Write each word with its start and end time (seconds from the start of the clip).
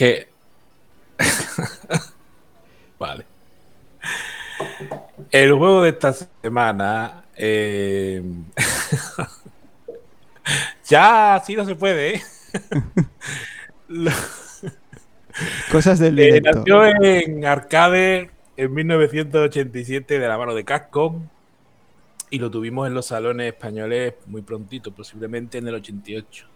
Que. 0.00 0.28
vale. 2.98 3.26
El 5.30 5.52
juego 5.52 5.82
de 5.82 5.90
esta 5.90 6.14
semana. 6.40 7.24
Eh, 7.36 8.22
ya, 10.88 11.34
así 11.34 11.54
no 11.54 11.66
se 11.66 11.74
puede. 11.74 12.14
¿eh? 12.14 12.22
Cosas 15.70 15.98
del 15.98 16.18
Eh, 16.18 16.24
directo. 16.32 16.60
nació 16.60 16.86
en 16.86 17.44
arcade 17.44 18.30
en 18.56 18.72
1987 18.72 20.18
de 20.18 20.28
la 20.28 20.38
mano 20.38 20.54
de 20.54 20.64
Capcom 20.64 21.28
y 22.30 22.38
lo 22.38 22.50
tuvimos 22.50 22.86
en 22.86 22.94
los 22.94 23.04
salones 23.04 23.48
españoles 23.52 24.14
muy 24.24 24.40
prontito, 24.40 24.92
posiblemente 24.92 25.58
en 25.58 25.68
el 25.68 25.74
88. 25.74 26.46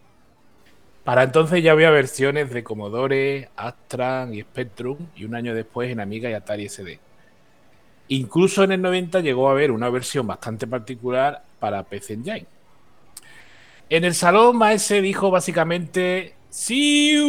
Para 1.05 1.23
entonces 1.23 1.63
ya 1.63 1.73
había 1.73 1.91
versiones 1.91 2.51
de 2.51 2.65
Commodore, 2.65 3.51
Astra 3.57 4.27
y 4.33 4.41
Spectrum 4.41 4.97
y 5.15 5.25
un 5.25 5.35
año 5.35 5.55
después 5.55 5.91
en 5.91 6.01
Amiga 6.01 6.31
y 6.31 6.33
Atari 6.33 6.69
SD. 6.69 6.99
Incluso 8.09 8.65
en 8.65 8.73
el 8.73 8.83
90 8.83 9.21
llegó 9.21 9.49
a 9.49 9.53
haber 9.53 9.71
una 9.71 9.91
versión 9.91 10.27
bastante 10.27 10.67
particular 10.67 11.45
para 11.61 11.83
PC 11.83 12.15
Engine. 12.15 12.47
En 13.91 14.05
el 14.05 14.15
salón 14.15 14.57
Maese 14.57 15.03
dijo 15.03 15.31
básicamente 15.31 16.35
¡Siu! 16.49 17.29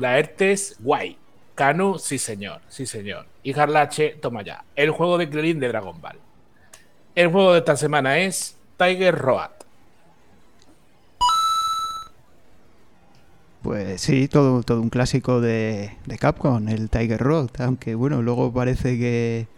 La 0.00 0.18
ERTES, 0.18 0.76
guay. 0.80 1.16
Kanu, 1.54 1.98
sí 1.98 2.18
señor, 2.18 2.60
sí 2.68 2.84
señor. 2.84 3.26
Y 3.42 3.58
Harlache, 3.58 4.18
toma 4.20 4.42
ya. 4.42 4.64
El 4.74 4.90
juego 4.90 5.16
de 5.16 5.30
Krillin 5.30 5.60
de 5.60 5.68
Dragon 5.68 6.00
Ball. 6.00 6.18
El 7.14 7.28
juego 7.28 7.52
de 7.52 7.60
esta 7.60 7.76
semana 7.76 8.18
es 8.18 8.58
Tiger 8.76 9.14
Road. 9.16 9.63
Pues 13.64 14.02
sí, 14.02 14.28
todo, 14.28 14.62
todo 14.62 14.82
un 14.82 14.90
clásico 14.90 15.40
de, 15.40 15.96
de 16.04 16.18
Capcom, 16.18 16.68
el 16.68 16.90
Tiger 16.90 17.18
Road. 17.18 17.48
Aunque 17.60 17.94
bueno, 17.94 18.20
luego 18.20 18.52
parece 18.52 18.98
que, 18.98 19.48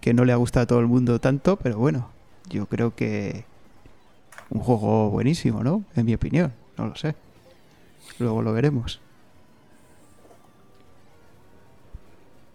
que 0.00 0.12
no 0.12 0.24
le 0.24 0.32
ha 0.32 0.36
gustado 0.36 0.64
a 0.64 0.66
todo 0.66 0.80
el 0.80 0.88
mundo 0.88 1.20
tanto, 1.20 1.54
pero 1.56 1.78
bueno, 1.78 2.10
yo 2.50 2.66
creo 2.66 2.96
que 2.96 3.44
un 4.50 4.58
juego 4.58 5.10
buenísimo, 5.10 5.62
¿no? 5.62 5.84
En 5.94 6.06
mi 6.06 6.14
opinión, 6.14 6.52
no 6.76 6.88
lo 6.88 6.96
sé. 6.96 7.14
Luego 8.18 8.42
lo 8.42 8.52
veremos. 8.52 9.00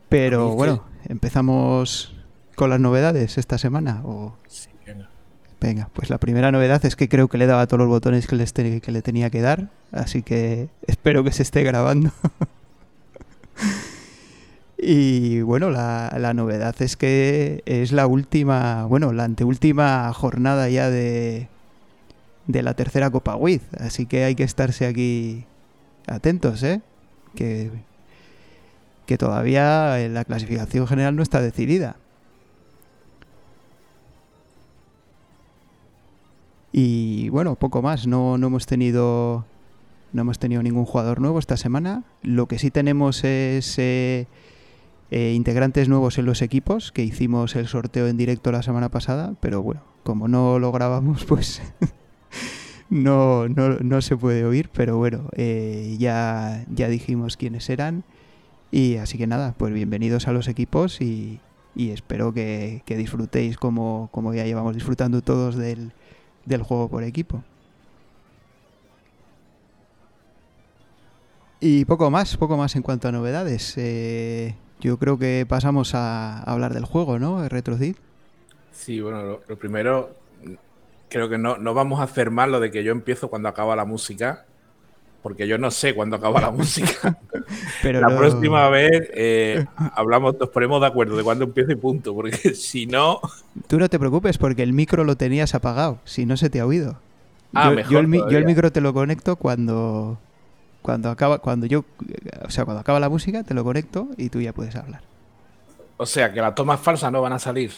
Pero 0.10 0.50
bueno, 0.50 0.84
empezamos 1.06 2.14
con 2.56 2.70
las 2.70 2.82
novedades 2.82 3.38
esta 3.38 3.58
semana. 3.58 4.02
O... 4.04 4.36
Sí, 4.50 4.68
venga. 5.64 5.90
Pues 5.94 6.10
la 6.10 6.20
primera 6.20 6.52
novedad 6.52 6.86
es 6.86 6.96
que 6.96 7.10
creo 7.10 7.28
que 7.28 7.38
le 7.38 7.48
daba 7.48 7.66
todos 7.68 7.80
los 7.80 7.88
botones 7.88 8.28
que 8.28 8.36
le, 8.36 9.02
tenía 9.02 9.30
que 9.30 9.42
dar, 9.42 9.70
así 9.92 10.22
que 10.22 10.70
espero 10.88 11.24
que 11.24 11.32
se 11.32 11.42
esté 11.42 11.64
grabando. 11.64 12.12
y 14.78 15.42
bueno, 15.42 15.70
la, 15.72 16.34
novedad 16.36 16.76
es 16.82 16.98
que 16.98 17.64
es 17.66 17.92
la 17.92 18.08
última, 18.08 18.86
bueno, 18.86 19.14
la 19.14 19.24
anteúltima 19.24 20.12
jornada 20.14 20.70
ya 20.70 20.90
de, 20.90 21.48
de 22.48 22.62
la 22.62 22.74
tercera 22.74 23.10
Copa 23.10 23.36
WIZ, 23.36 23.62
así 23.80 24.06
que 24.06 24.26
hay 24.26 24.36
que 24.36 24.44
estarse 24.44 24.86
aquí 24.86 25.46
atentos, 26.08 26.62
¿eh? 26.64 26.82
Que, 27.36 27.72
que 29.06 29.18
todavía 29.18 29.98
la 30.10 30.26
clasificación 30.26 30.88
general 30.88 31.16
no 31.16 31.24
está 31.24 31.42
decidida. 31.42 31.96
Y 36.76 37.30
bueno, 37.30 37.56
poco 37.56 37.82
más. 37.82 38.08
No, 38.08 38.38
no 38.38 38.48
hemos 38.48 38.66
tenido. 38.66 39.46
No 40.12 40.22
hemos 40.24 40.40
tenido 40.40 40.62
ningún 40.62 40.86
jugador 40.86 41.22
nuevo 41.22 41.40
esta 41.40 41.56
semana. 41.56 42.04
Lo 42.24 42.48
que 42.48 42.60
sí 42.60 42.72
tenemos 42.72 43.24
es 43.24 43.78
eh, 43.80 44.28
eh, 45.12 45.34
integrantes 45.36 45.88
nuevos 45.88 46.18
en 46.18 46.26
los 46.26 46.42
equipos, 46.42 46.92
que 46.92 47.04
hicimos 47.04 47.56
el 47.56 47.68
sorteo 47.68 48.08
en 48.08 48.18
directo 48.18 48.52
la 48.52 48.64
semana 48.64 48.90
pasada, 48.90 49.36
pero 49.40 49.62
bueno, 49.62 49.82
como 50.04 50.28
no 50.28 50.60
lo 50.60 50.72
grabamos, 50.72 51.26
pues 51.28 51.62
no, 52.90 53.48
no, 53.48 53.78
no 53.80 54.02
se 54.02 54.18
puede 54.18 54.46
oír, 54.46 54.70
pero 54.72 54.98
bueno, 54.98 55.30
eh, 55.36 55.96
ya, 56.00 56.64
ya 56.70 56.90
dijimos 56.90 57.38
quiénes 57.38 57.70
eran. 57.70 58.04
Y 58.72 58.98
así 58.98 59.18
que 59.18 59.28
nada, 59.28 59.56
pues 59.58 59.74
bienvenidos 59.74 60.28
a 60.28 60.32
los 60.32 60.48
equipos 60.48 61.02
y, 61.02 61.40
y 61.76 61.90
espero 61.90 62.34
que, 62.34 62.84
que 62.86 62.98
disfrutéis 62.98 63.58
como, 63.58 64.10
como 64.12 64.34
ya 64.34 64.46
llevamos 64.46 64.76
disfrutando 64.76 65.22
todos 65.22 65.56
del, 65.56 65.94
del 66.46 66.64
juego 66.64 66.90
por 66.90 67.04
equipo. 67.04 67.44
Y 71.60 71.86
poco 71.86 72.12
más, 72.12 72.36
poco 72.36 72.58
más 72.58 72.76
en 72.76 72.82
cuanto 72.82 73.08
a 73.08 73.12
novedades. 73.14 73.74
Eh, 73.78 74.56
yo 74.82 74.98
creo 74.98 75.18
que 75.18 75.46
pasamos 75.48 75.96
a 75.96 76.44
hablar 76.44 76.74
del 76.74 76.84
juego, 76.84 77.20
¿no? 77.20 77.48
Retrocid. 77.48 77.96
Sí, 78.74 79.00
bueno, 79.00 79.40
lo, 79.48 79.58
primero, 79.58 80.14
creo 81.10 81.30
que 81.30 81.38
no, 81.38 81.58
no 81.58 81.74
vamos 81.74 82.02
a 82.02 82.04
hacer 82.04 82.32
mal 82.32 82.52
lo 82.52 82.60
de 82.60 82.70
que 82.70 82.84
yo 82.84 82.92
empiezo 82.92 83.30
cuando 83.30 83.48
acaba 83.48 83.78
la 83.78 83.86
música, 83.86 84.46
porque 85.24 85.48
yo 85.48 85.58
no 85.58 85.72
sé 85.72 85.96
cuándo 85.96 86.18
acaba 86.18 86.42
la 86.42 86.52
música. 86.52 87.18
Pero 87.82 88.02
la 88.02 88.16
próxima 88.16 88.70
vez 88.70 89.10
eh, 89.14 89.66
hablamos, 89.96 90.36
nos 90.38 90.50
ponemos 90.50 90.82
de 90.82 90.88
acuerdo 90.88 91.16
de 91.16 91.24
cuándo 91.24 91.46
empieza 91.46 91.72
y 91.72 91.76
punto, 91.76 92.14
porque 92.14 92.36
si 92.56 92.86
no, 92.86 93.22
Tú 93.68 93.80
no 93.80 93.90
te 93.90 93.98
preocupes 93.98 94.38
porque 94.38 94.62
el 94.64 94.74
micro 94.74 95.06
lo 95.06 95.16
tenías 95.16 95.56
apagado, 95.56 96.00
si 96.04 96.26
no 96.26 96.36
se 96.38 96.50
te 96.50 96.60
ha 96.60 96.66
oído. 96.66 97.00
Ah, 97.54 97.70
yo, 97.70 97.76
mejor 97.76 97.92
yo 97.92 98.00
el, 98.00 98.12
yo 98.32 98.38
el 98.38 98.46
micro 98.46 98.72
te 98.72 98.82
lo 98.82 98.94
conecto 98.94 99.38
cuando 99.38 100.20
cuando 100.82 101.10
acaba 101.10 101.38
cuando 101.38 101.66
yo 101.66 101.86
o 102.46 102.50
sea, 102.50 102.66
cuando 102.66 102.82
acaba 102.82 103.00
la 103.00 103.10
música 103.10 103.44
te 103.44 103.54
lo 103.54 103.64
conecto 103.64 104.10
y 104.18 104.30
tú 104.30 104.42
ya 104.42 104.52
puedes 104.52 104.76
hablar. 104.76 105.02
o 105.98 106.06
sea, 106.06 106.34
que 106.34 106.42
las 106.42 106.54
tomas 106.54 106.82
falsas 106.82 107.12
no 107.12 107.22
van 107.22 107.34
a 107.34 107.40
salir. 107.40 107.72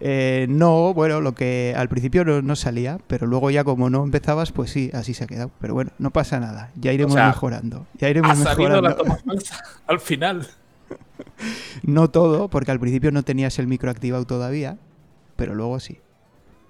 Eh, 0.00 0.46
no, 0.48 0.92
bueno, 0.94 1.20
lo 1.20 1.34
que 1.34 1.74
al 1.76 1.88
principio 1.88 2.24
no, 2.24 2.42
no 2.42 2.56
salía, 2.56 2.98
pero 3.06 3.26
luego 3.26 3.50
ya 3.50 3.64
como 3.64 3.90
no 3.90 4.02
empezabas, 4.04 4.50
pues 4.52 4.70
sí, 4.70 4.90
así 4.94 5.14
se 5.14 5.24
ha 5.24 5.26
quedado. 5.26 5.50
Pero 5.60 5.74
bueno, 5.74 5.92
no 5.98 6.10
pasa 6.10 6.40
nada, 6.40 6.70
ya 6.76 6.92
iremos 6.92 7.14
sea, 7.14 7.26
mejorando. 7.28 7.86
Ya 7.98 8.08
iremos 8.10 8.30
Ha 8.32 8.34
salido 8.36 8.70
mejorando. 8.70 8.88
la 8.88 8.96
toma 8.96 9.16
falsa 9.16 9.62
al 9.86 10.00
final. 10.00 10.46
No 11.82 12.10
todo, 12.10 12.48
porque 12.48 12.70
al 12.70 12.80
principio 12.80 13.10
no 13.10 13.22
tenías 13.22 13.58
el 13.58 13.66
micro 13.66 13.90
activado 13.90 14.24
todavía, 14.26 14.76
pero 15.36 15.54
luego 15.54 15.80
sí. 15.80 15.98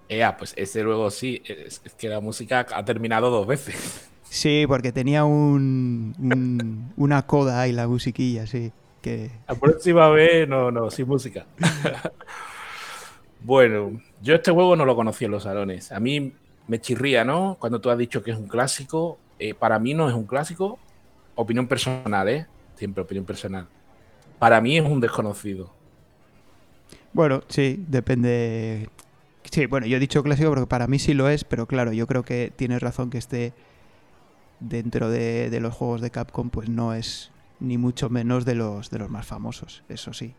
Ea, 0.09 0.37
pues 0.37 0.53
ese 0.57 0.83
luego 0.83 1.11
sí, 1.11 1.43
es, 1.47 1.81
es 1.85 1.95
que 1.95 2.09
la 2.09 2.21
música 2.21 2.67
ha 2.75 2.85
terminado 2.85 3.31
dos 3.31 3.47
veces. 3.47 4.11
Sí, 4.35 4.65
porque 4.67 4.91
tenía 4.91 5.25
un, 5.25 6.13
un- 6.19 6.93
una 6.97 7.25
coda 7.25 7.61
ahí 7.61 7.71
la 7.73 7.87
musiquilla, 7.87 8.49
sí. 8.49 8.73
Que 9.01 9.31
La 9.47 9.55
próxima 9.55 10.09
vez, 10.09 10.49
no, 10.49 10.73
no, 10.73 10.91
sin 10.91 11.07
música. 11.07 11.47
bueno, 13.45 14.01
yo 14.23 14.35
este 14.35 14.51
juego 14.51 14.75
no 14.75 14.87
lo 14.87 14.97
conocí 14.97 15.27
en 15.27 15.31
los 15.31 15.43
salones. 15.43 15.93
A 15.93 16.01
mí 16.01 16.33
me 16.67 16.81
chirría, 16.81 17.25
¿no? 17.25 17.59
Cuando 17.61 17.79
tú 17.79 17.91
has 17.91 17.99
dicho 17.99 18.23
que 18.23 18.31
es 18.31 18.39
un 18.39 18.49
clásico. 18.49 19.19
Eh, 19.39 19.53
para 19.53 19.79
mí 19.79 19.93
no 19.93 20.09
es 20.09 20.15
un 20.15 20.25
clásico. 20.25 20.79
Opinión 21.35 21.67
personal, 21.67 22.27
¿eh? 22.31 22.47
Siempre 22.75 23.03
opinión 23.03 23.27
personal. 23.27 23.69
Para 24.39 24.63
mí 24.63 24.79
es 24.79 24.85
un 24.85 24.99
desconocido. 24.99 25.71
Bueno, 27.13 27.43
sí, 27.49 27.85
depende. 27.87 28.89
Sí, 29.51 29.67
bueno, 29.67 29.87
yo 29.87 29.99
he 29.99 30.01
dicho 30.01 30.23
clásico 30.23 30.49
porque 30.49 30.67
para 30.67 30.87
mí 30.87 30.99
sí 30.99 31.13
lo 31.13 31.29
es, 31.29 31.45
pero 31.45 31.67
claro, 31.67 31.93
yo 31.93 32.07
creo 32.07 32.25
que 32.25 32.51
tienes 32.57 32.81
razón 32.81 33.11
que 33.11 33.19
esté 33.19 33.53
dentro 34.59 35.11
de, 35.11 35.51
de 35.51 35.61
los 35.61 35.75
juegos 35.75 36.01
de 36.01 36.11
Capcom, 36.11 36.49
pues 36.49 36.71
no 36.71 36.95
es 36.95 37.31
ni 37.61 37.77
mucho 37.77 38.09
menos 38.09 38.47
de 38.47 38.55
los 38.55 38.91
de 38.91 38.99
los 38.99 39.11
más 39.11 39.27
famosos, 39.27 39.85
eso 39.89 40.15
sí. 40.15 40.35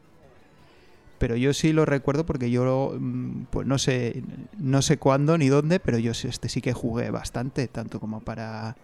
Pero 1.18 1.36
yo 1.36 1.54
sí 1.54 1.72
lo 1.74 1.86
recuerdo 1.86 2.26
porque 2.26 2.52
yo, 2.52 2.96
mm, 3.00 3.46
pues 3.50 3.66
no 3.66 3.78
sé, 3.78 4.24
no 4.58 4.82
sé 4.82 4.98
cuándo 4.98 5.38
ni 5.38 5.48
dónde, 5.48 5.80
pero 5.80 5.98
yo 5.98 6.12
este 6.12 6.50
sí 6.50 6.62
que 6.62 6.74
jugué 6.74 7.10
bastante, 7.12 7.68
tanto 7.68 8.00
como 8.00 8.20
para 8.22 8.76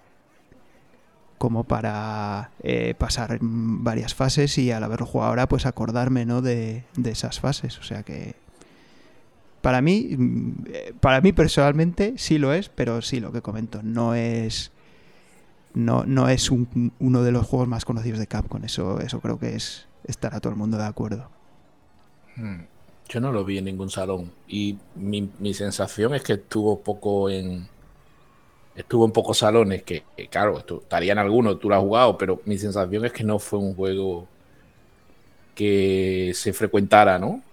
como 1.38 1.64
para 1.64 2.52
eh, 2.62 2.94
pasar 2.98 3.32
en 3.42 3.84
varias 3.84 4.14
fases 4.14 4.58
y 4.60 4.72
al 4.72 4.84
haberlo 4.84 5.08
jugado 5.08 5.30
ahora, 5.30 5.48
pues 5.48 5.66
acordarme 5.66 6.24
¿no? 6.24 6.44
de, 6.44 6.84
de 6.96 7.10
esas 7.12 7.40
fases. 7.40 7.80
O 7.80 7.84
sea 7.84 8.04
que 8.04 8.36
para 9.62 9.82
mí, 9.82 10.16
mm, 10.18 10.52
eh, 10.68 10.94
para 11.00 11.20
mí 11.22 11.34
personalmente 11.34 12.14
sí 12.18 12.38
lo 12.38 12.54
es, 12.54 12.70
pero 12.70 13.02
sí 13.02 13.20
lo 13.20 13.32
que 13.32 13.42
comento, 13.42 13.82
no 13.84 14.14
es 14.14 14.72
no, 15.74 16.04
no 16.06 16.30
es 16.30 16.52
un- 16.52 16.92
uno 17.00 17.24
de 17.24 17.32
los 17.32 17.48
juegos 17.48 17.68
más 17.68 17.86
conocidos 17.86 18.20
de 18.20 18.28
Capcom. 18.28 18.64
Eso, 18.64 19.00
eso 19.00 19.20
creo 19.20 19.40
que 19.40 19.56
es 19.56 19.88
estará 20.04 20.40
todo 20.42 20.52
el 20.54 20.60
mundo 20.60 20.78
de 20.78 20.86
acuerdo. 20.86 21.30
Yo 23.08 23.20
no 23.20 23.32
lo 23.32 23.44
vi 23.44 23.58
en 23.58 23.66
ningún 23.66 23.90
salón. 23.90 24.32
Y 24.48 24.78
mi, 24.96 25.30
mi 25.40 25.54
sensación 25.54 26.14
es 26.16 26.24
que 26.24 26.34
estuvo 26.34 26.80
poco 26.80 27.30
en. 27.30 27.68
Estuvo 28.74 29.06
en 29.06 29.12
pocos 29.12 29.40
salones, 29.40 29.84
que, 29.84 30.04
que, 30.16 30.28
claro, 30.28 30.58
estarían 30.58 31.18
algunos, 31.18 31.60
tú 31.60 31.68
lo 31.68 31.76
has 31.76 31.82
jugado, 31.82 32.18
pero 32.18 32.42
mi 32.46 32.58
sensación 32.58 33.04
es 33.04 33.12
que 33.12 33.26
no 33.26 33.38
fue 33.38 33.60
un 33.60 33.76
juego 33.76 34.28
que 35.54 36.32
se 36.34 36.54
frecuentara, 36.54 37.20
¿no? 37.20 37.44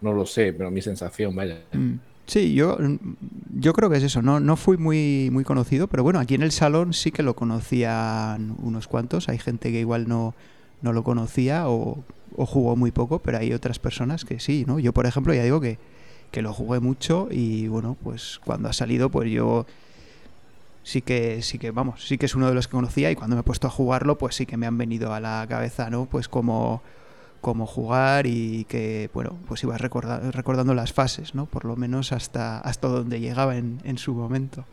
No 0.00 0.12
lo 0.12 0.24
sé, 0.24 0.52
pero 0.52 0.70
mi 0.70 0.80
sensación, 0.80 1.34
vaya. 1.34 1.58
Mm. 1.72 1.94
Sí, 2.26 2.54
yo, 2.54 2.78
yo 3.52 3.72
creo 3.72 3.90
que 3.90 3.96
es 3.96 4.04
eso. 4.04 4.22
No, 4.22 4.38
no 4.38 4.56
fui 4.56 4.76
muy, 4.76 5.28
muy 5.32 5.42
conocido, 5.42 5.88
pero 5.88 6.04
bueno, 6.04 6.20
aquí 6.20 6.34
en 6.34 6.42
el 6.42 6.52
salón 6.52 6.92
sí 6.92 7.10
que 7.10 7.24
lo 7.24 7.34
conocían 7.34 8.54
unos 8.62 8.86
cuantos. 8.86 9.28
Hay 9.28 9.38
gente 9.38 9.72
que 9.72 9.80
igual 9.80 10.08
no, 10.08 10.34
no 10.82 10.92
lo 10.92 11.02
conocía 11.02 11.68
o, 11.68 12.04
o 12.36 12.46
jugó 12.46 12.76
muy 12.76 12.90
poco, 12.90 13.20
pero 13.20 13.38
hay 13.38 13.52
otras 13.52 13.78
personas 13.78 14.24
que 14.24 14.40
sí, 14.40 14.64
¿no? 14.66 14.78
Yo, 14.78 14.92
por 14.92 15.06
ejemplo, 15.06 15.34
ya 15.34 15.42
digo 15.42 15.60
que, 15.60 15.78
que 16.30 16.42
lo 16.42 16.52
jugué 16.52 16.80
mucho 16.80 17.28
y 17.30 17.68
bueno, 17.68 17.96
pues 18.02 18.40
cuando 18.44 18.68
ha 18.68 18.72
salido, 18.72 19.10
pues 19.10 19.30
yo 19.30 19.66
sí 20.82 21.02
que, 21.02 21.42
sí 21.42 21.58
que, 21.58 21.70
vamos, 21.70 22.06
sí 22.06 22.18
que 22.18 22.26
es 22.26 22.34
uno 22.34 22.48
de 22.48 22.54
los 22.54 22.66
que 22.66 22.72
conocía 22.72 23.10
y 23.10 23.16
cuando 23.16 23.36
me 23.36 23.40
he 23.40 23.44
puesto 23.44 23.66
a 23.66 23.70
jugarlo, 23.70 24.18
pues 24.18 24.34
sí 24.34 24.46
que 24.46 24.56
me 24.56 24.66
han 24.66 24.78
venido 24.78 25.14
a 25.14 25.20
la 25.20 25.46
cabeza, 25.48 25.90
¿no? 25.90 26.06
Pues 26.06 26.28
como, 26.28 26.82
como 27.40 27.66
jugar 27.66 28.26
y 28.26 28.64
que, 28.64 29.10
bueno, 29.12 29.38
pues 29.46 29.62
ibas 29.62 29.80
recordando 29.80 30.74
las 30.74 30.92
fases, 30.92 31.34
¿no? 31.34 31.46
Por 31.46 31.64
lo 31.64 31.76
menos 31.76 32.12
hasta, 32.12 32.58
hasta 32.58 32.88
donde 32.88 33.20
llegaba 33.20 33.56
en, 33.56 33.80
en 33.84 33.98
su 33.98 34.14
momento. 34.14 34.64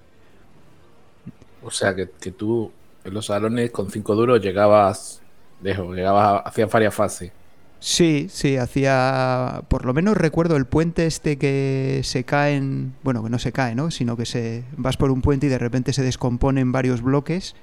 O 1.61 1.71
sea, 1.71 1.93
que, 1.93 2.09
que, 2.09 2.31
tú 2.31 2.71
en 3.03 3.13
los 3.13 3.25
salones 3.25 3.71
con 3.71 3.91
cinco 3.91 4.15
duros 4.15 4.41
llegabas 4.41 5.21
lejos, 5.61 5.95
llegabas, 5.95 6.41
hacías 6.45 6.71
varias 6.71 6.93
fases. 6.93 7.31
Sí, 7.79 8.27
sí, 8.29 8.57
hacía. 8.57 9.63
Por 9.69 9.85
lo 9.85 9.93
menos 9.93 10.17
recuerdo 10.17 10.57
el 10.57 10.65
puente 10.65 11.05
este 11.05 11.37
que 11.37 12.01
se 12.03 12.25
caen. 12.25 12.93
Bueno, 13.03 13.23
que 13.23 13.29
no 13.29 13.39
se 13.39 13.53
cae, 13.53 13.73
¿no? 13.73 13.89
Sino 13.89 14.17
que 14.17 14.25
se 14.25 14.65
vas 14.75 14.97
por 14.97 15.11
un 15.11 15.21
puente 15.21 15.47
y 15.47 15.49
de 15.49 15.57
repente 15.57 15.93
se 15.93 16.03
descompone 16.03 16.59
en 16.59 16.73
varios 16.73 17.01
bloques. 17.01 17.55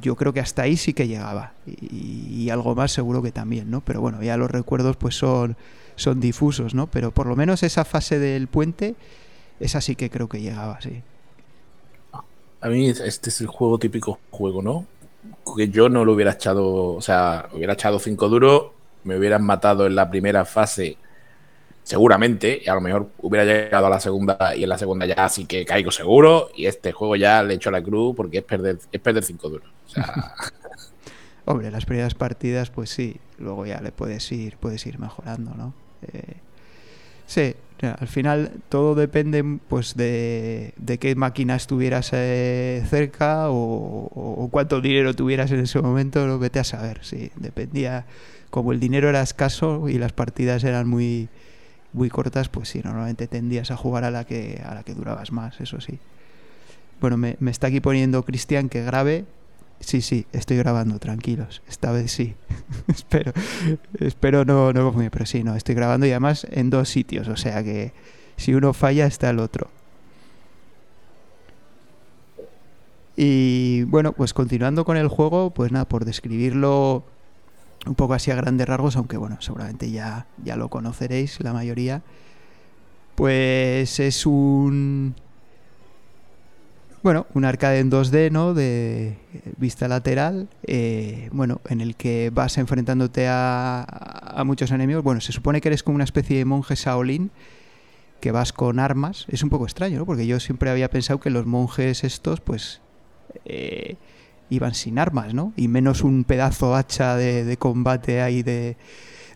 Yo 0.00 0.16
creo 0.16 0.34
que 0.34 0.40
hasta 0.40 0.62
ahí 0.62 0.76
sí 0.76 0.92
que 0.92 1.08
llegaba. 1.08 1.54
Y, 1.66 2.50
algo 2.50 2.74
más 2.74 2.92
seguro 2.92 3.22
que 3.22 3.32
también, 3.32 3.70
¿no? 3.70 3.80
Pero 3.80 4.00
bueno, 4.02 4.22
ya 4.22 4.36
los 4.36 4.50
recuerdos 4.50 4.96
pues 4.96 5.14
son, 5.16 5.56
son 5.96 6.20
difusos, 6.20 6.74
¿no? 6.74 6.86
Pero 6.88 7.10
por 7.10 7.26
lo 7.26 7.36
menos 7.36 7.62
esa 7.62 7.84
fase 7.84 8.18
del 8.18 8.48
puente, 8.48 8.96
esa 9.60 9.80
sí 9.80 9.96
que 9.96 10.10
creo 10.10 10.28
que 10.28 10.40
llegaba, 10.40 10.80
sí. 10.80 11.02
A 12.60 12.68
mí 12.68 12.88
este 12.88 13.30
es 13.30 13.40
el 13.40 13.46
juego 13.46 13.78
típico 13.78 14.18
juego, 14.30 14.62
¿no? 14.62 14.84
Que 15.56 15.68
yo 15.68 15.88
no 15.88 16.04
lo 16.04 16.12
hubiera 16.12 16.32
echado, 16.32 16.94
o 16.94 17.00
sea, 17.00 17.48
hubiera 17.54 17.72
echado 17.72 17.98
cinco 17.98 18.28
duros 18.28 18.72
me 19.04 19.16
hubieran 19.16 19.42
matado 19.42 19.86
en 19.86 19.94
la 19.94 20.10
primera 20.10 20.44
fase, 20.44 20.96
seguramente, 21.82 22.62
y 22.64 22.68
a 22.68 22.74
lo 22.74 22.80
mejor 22.80 23.10
hubiera 23.18 23.44
llegado 23.44 23.86
a 23.86 23.90
la 23.90 24.00
segunda 24.00 24.54
y 24.54 24.62
en 24.62 24.68
la 24.68 24.78
segunda 24.78 25.06
ya 25.06 25.28
sí 25.28 25.46
que 25.46 25.64
caigo 25.64 25.90
seguro, 25.90 26.50
y 26.54 26.66
este 26.66 26.92
juego 26.92 27.16
ya 27.16 27.42
le 27.42 27.54
echo 27.54 27.70
la 27.70 27.82
cruz 27.82 28.14
porque 28.16 28.38
es 28.38 28.44
perder, 28.44 28.78
es 28.90 29.00
perder 29.00 29.24
cinco 29.24 29.48
duros. 29.48 29.68
Hombre, 31.46 31.70
las 31.70 31.84
primeras 31.84 32.14
partidas, 32.14 32.70
pues 32.70 32.90
sí, 32.90 33.16
luego 33.38 33.66
ya 33.66 33.80
le 33.80 33.92
puedes 33.92 34.30
ir, 34.30 34.56
puedes 34.58 34.86
ir 34.86 34.98
mejorando, 34.98 35.52
¿no? 35.54 35.74
Eh, 36.12 36.36
sí, 37.26 37.54
al 37.82 38.08
final 38.08 38.52
todo 38.68 38.94
depende 38.94 39.42
pues 39.68 39.94
de, 39.94 40.74
de 40.76 40.98
qué 40.98 41.14
máquina 41.14 41.56
estuvieras 41.56 42.10
eh, 42.12 42.84
cerca 42.88 43.50
o, 43.50 44.10
o, 44.14 44.48
cuánto 44.50 44.80
dinero 44.80 45.14
tuvieras 45.14 45.50
en 45.50 45.60
ese 45.60 45.80
momento, 45.80 46.26
lo 46.26 46.38
vete 46.38 46.58
a 46.58 46.64
saber, 46.64 47.00
sí, 47.02 47.30
dependía 47.36 48.04
como 48.50 48.72
el 48.72 48.80
dinero 48.80 49.08
era 49.08 49.22
escaso 49.22 49.88
y 49.88 49.98
las 49.98 50.12
partidas 50.12 50.64
eran 50.64 50.88
muy, 50.88 51.28
muy 51.92 52.08
cortas, 52.08 52.48
pues 52.48 52.68
sí, 52.68 52.80
normalmente 52.84 53.26
tendías 53.26 53.70
a 53.70 53.76
jugar 53.76 54.04
a 54.04 54.10
la 54.10 54.24
que, 54.24 54.62
a 54.64 54.74
la 54.74 54.82
que 54.82 54.94
durabas 54.94 55.32
más, 55.32 55.60
eso 55.60 55.80
sí. 55.80 55.98
Bueno, 57.00 57.16
me, 57.16 57.36
me 57.40 57.50
está 57.50 57.68
aquí 57.68 57.80
poniendo 57.80 58.24
Cristian 58.24 58.68
que 58.68 58.82
grabe. 58.82 59.24
Sí, 59.80 60.02
sí, 60.02 60.26
estoy 60.32 60.58
grabando, 60.58 60.98
tranquilos. 60.98 61.62
Esta 61.66 61.90
vez 61.90 62.12
sí. 62.12 62.34
espero 62.88 63.32
espero 63.98 64.44
no, 64.44 64.72
no 64.72 64.94
pero 65.10 65.24
sí, 65.24 65.42
no, 65.42 65.56
estoy 65.56 65.74
grabando 65.74 66.06
y 66.06 66.10
además 66.10 66.46
en 66.50 66.68
dos 66.68 66.88
sitios, 66.88 67.28
o 67.28 67.36
sea 67.36 67.64
que 67.64 67.92
si 68.36 68.54
uno 68.54 68.72
falla 68.72 69.06
está 69.06 69.30
el 69.30 69.38
otro. 69.38 69.70
Y 73.16 73.82
bueno, 73.84 74.12
pues 74.12 74.32
continuando 74.32 74.84
con 74.84 74.96
el 74.96 75.08
juego, 75.08 75.50
pues 75.50 75.72
nada, 75.72 75.86
por 75.86 76.04
describirlo 76.04 77.04
un 77.86 77.94
poco 77.94 78.14
así 78.14 78.30
a 78.30 78.34
grandes 78.34 78.68
rasgos, 78.68 78.96
aunque 78.96 79.16
bueno, 79.16 79.38
seguramente 79.40 79.90
ya, 79.90 80.26
ya 80.42 80.56
lo 80.56 80.68
conoceréis 80.68 81.40
la 81.40 81.52
mayoría. 81.52 82.02
Pues 83.14 84.00
es 84.00 84.26
un. 84.26 85.14
Bueno, 87.02 87.26
un 87.32 87.46
arcade 87.46 87.78
en 87.78 87.90
2D, 87.90 88.30
¿no? 88.30 88.52
De 88.52 89.16
vista 89.56 89.88
lateral. 89.88 90.48
Eh, 90.66 91.30
bueno, 91.32 91.60
en 91.68 91.80
el 91.80 91.96
que 91.96 92.30
vas 92.32 92.58
enfrentándote 92.58 93.26
a, 93.26 93.82
a, 93.82 94.44
muchos 94.44 94.70
enemigos. 94.70 95.02
Bueno, 95.02 95.22
se 95.22 95.32
supone 95.32 95.62
que 95.62 95.68
eres 95.68 95.82
como 95.82 95.94
una 95.94 96.04
especie 96.04 96.36
de 96.36 96.44
monje 96.44 96.74
Shaolin 96.74 97.30
que 98.20 98.32
vas 98.32 98.52
con 98.52 98.78
armas. 98.78 99.24
Es 99.28 99.42
un 99.42 99.48
poco 99.48 99.64
extraño, 99.64 99.98
¿no? 99.98 100.06
Porque 100.06 100.26
yo 100.26 100.38
siempre 100.40 100.70
había 100.70 100.90
pensado 100.90 101.20
que 101.20 101.30
los 101.30 101.46
monjes 101.46 102.04
estos, 102.04 102.40
pues. 102.40 102.80
Eh, 103.46 103.96
iban 104.50 104.74
sin 104.74 104.98
armas, 104.98 105.32
¿no? 105.32 105.52
Y 105.56 105.68
menos 105.68 106.02
un 106.02 106.24
pedazo 106.24 106.74
hacha 106.74 107.16
de, 107.16 107.56
combate 107.56 108.20
ahí 108.20 108.42
de, 108.42 108.76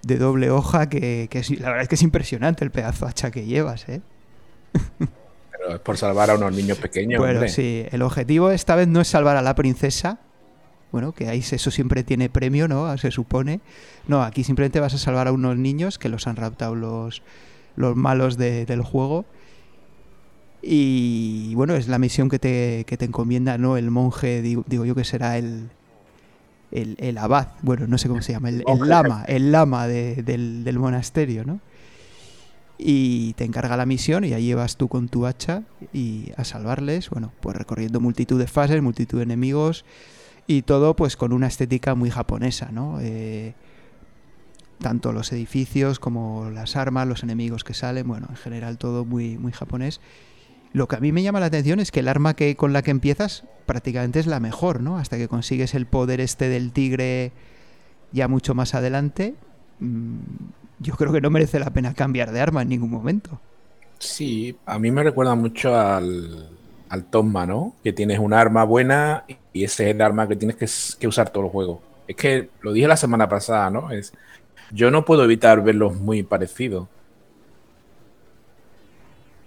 doble 0.02 0.50
hoja 0.50 0.88
que, 0.88 1.28
la 1.58 1.69
verdad 1.69 1.82
es 1.82 1.88
que 1.88 1.94
es 1.94 2.02
impresionante 2.02 2.64
el 2.64 2.70
pedazo 2.70 3.06
hacha 3.06 3.31
que 3.31 3.46
llevas, 3.46 3.88
¿eh? 3.88 4.02
Pero 4.99 5.75
es 5.76 5.81
por 5.81 5.96
salvar 5.96 6.31
a 6.31 6.34
unos 6.34 6.52
niños 6.52 6.78
pequeños. 6.78 7.20
Bueno, 7.20 7.49
sí, 7.49 7.87
el 7.90 8.02
objetivo 8.02 8.50
esta 8.50 8.76
vez 8.76 8.88
no 8.88 9.00
es 9.00 9.08
salvar 9.08 9.37
a 9.37 9.43
la 9.43 9.55
princesa, 9.55 10.19
bueno, 10.90 11.12
que 11.12 11.28
ahí 11.28 11.38
eso 11.38 11.70
siempre 11.70 12.05
tiene 12.05 12.28
premio, 12.28 12.69
¿no? 12.69 12.96
Se 12.99 13.11
supone. 13.11 13.61
No, 14.06 14.22
aquí 14.22 14.44
simplemente 14.44 14.78
vas 14.81 14.94
a 14.94 14.99
salvar 14.99 15.28
a 15.28 15.32
unos 15.32 15.56
niños 15.56 15.99
que 15.99 16.08
los 16.08 16.26
han 16.26 16.37
raptado 16.37 16.75
los, 16.75 17.22
los 17.76 17.96
malos 17.96 18.37
del 18.37 18.82
juego 18.82 19.25
y 20.66 21.55
bueno, 21.55 21.75
es 21.75 21.88
la 21.88 21.99
misión 21.99 22.28
que 22.31 22.38
te, 22.38 22.84
que 22.87 22.96
te 22.96 23.05
encomienda, 23.05 23.58
¿no? 23.58 23.76
El 23.76 23.90
monje, 23.90 24.40
digo, 24.40 24.64
digo 24.66 24.84
yo 24.87 24.94
que 24.94 25.05
será 25.05 25.37
el, 25.37 25.69
el, 26.72 26.96
el, 26.99 27.19
abad, 27.19 27.49
bueno, 27.62 27.87
no 27.87 27.99
sé 27.99 28.08
cómo 28.08 28.22
se 28.22 28.32
llama, 28.32 28.49
el, 28.49 28.64
el 28.66 28.88
lama, 28.88 29.25
el 29.28 29.52
lama 29.52 29.87
de, 29.87 30.23
del, 30.23 30.64
del, 30.64 30.78
monasterio, 30.78 31.44
¿no? 31.44 31.61
Y 32.78 33.35
te 33.35 33.44
encarga 33.44 33.76
la 33.76 33.85
misión 33.85 34.25
y 34.25 34.33
ahí 34.33 34.47
llevas 34.47 34.76
tú 34.76 34.88
con 34.88 35.09
tu 35.09 35.26
hacha 35.26 35.64
y 35.92 36.33
a 36.37 36.44
salvarles, 36.44 37.11
bueno, 37.11 37.33
pues 37.40 37.56
recorriendo 37.56 38.00
multitud 38.00 38.38
de 38.38 38.47
fases, 38.47 38.80
multitud 38.80 39.18
de 39.18 39.25
enemigos 39.25 39.85
y 40.47 40.62
todo 40.62 40.97
pues 40.97 41.16
con 41.16 41.33
una 41.33 41.47
estética 41.47 41.94
muy 41.94 42.11
japonesa, 42.11 42.71
¿no? 42.73 42.99
Eh, 43.00 43.54
tanto 44.80 45.12
los 45.12 45.30
edificios 45.33 45.99
como 45.99 46.50
las 46.50 46.75
armas, 46.76 47.06
los 47.06 47.23
enemigos 47.23 47.64
que 47.64 47.75
salen, 47.75 48.09
bueno, 48.09 48.26
en 48.30 48.37
general 48.37 48.78
todo 48.78 49.04
muy, 49.04 49.37
muy 49.37 49.52
japonés 49.52 50.00
lo 50.75 50.88
que 50.88 50.97
a 50.97 51.00
mí 51.00 51.12
me 51.12 51.23
llama 51.23 51.40
la 51.40 51.47
atención 51.47 51.78
es 51.78 51.93
que 51.93 52.00
el 52.00 52.09
arma 52.09 52.35
que 52.35 52.57
con 52.57 52.73
la 52.73 52.83
que 52.83 52.90
empiezas 52.90 53.45
prácticamente 53.64 54.19
es 54.19 54.26
la 54.26 54.40
mejor, 54.40 54.81
¿no? 54.81 54.99
Hasta 54.99 55.16
que 55.16 55.28
consigues 55.28 55.73
el 55.75 55.87
poder 55.87 56.21
este 56.21 56.49
del 56.49 56.73
tigre 56.73 57.31
ya 58.11 58.26
mucho 58.26 58.57
más 58.57 58.75
adelante, 58.75 59.35
mm, 59.78 60.19
yo 60.81 60.97
creo 60.97 61.12
que 61.12 61.21
no 61.21 61.31
merece 61.31 61.61
la 61.61 61.71
pena 61.71 61.95
cambiar 61.95 62.33
de 62.33 62.40
arma 62.40 62.62
en 62.62 62.71
ningún 62.71 62.90
momento. 62.90 63.40
Sí, 64.00 64.57
a 64.66 64.78
mí 64.81 64.90
me 64.90 65.04
recuerda 65.04 65.37
mucho 65.37 65.78
al, 65.78 66.49
al 66.88 67.07
¿no? 67.47 67.75
Que 67.85 67.93
tienes 67.93 68.19
un 68.19 68.35
arma 68.35 68.64
buena 68.64 69.25
y 69.52 69.62
ese 69.62 69.88
es 69.88 69.95
el 69.95 70.02
arma 70.02 70.26
que 70.26 70.35
tienes 70.35 70.57
que, 70.57 70.66
que 70.99 71.07
usar 71.07 71.31
todo 71.31 71.45
el 71.45 71.50
juego. 71.50 71.83
Es 72.09 72.16
que 72.16 72.50
lo 72.62 72.73
dije 72.73 72.88
la 72.88 72.97
semana 72.97 73.28
pasada, 73.28 73.71
¿no? 73.71 73.93
Es, 73.93 74.12
yo 74.73 74.90
no 74.90 75.04
puedo 75.04 75.23
evitar 75.23 75.62
verlos 75.62 75.95
muy 76.00 76.25
parecidos. 76.25 76.88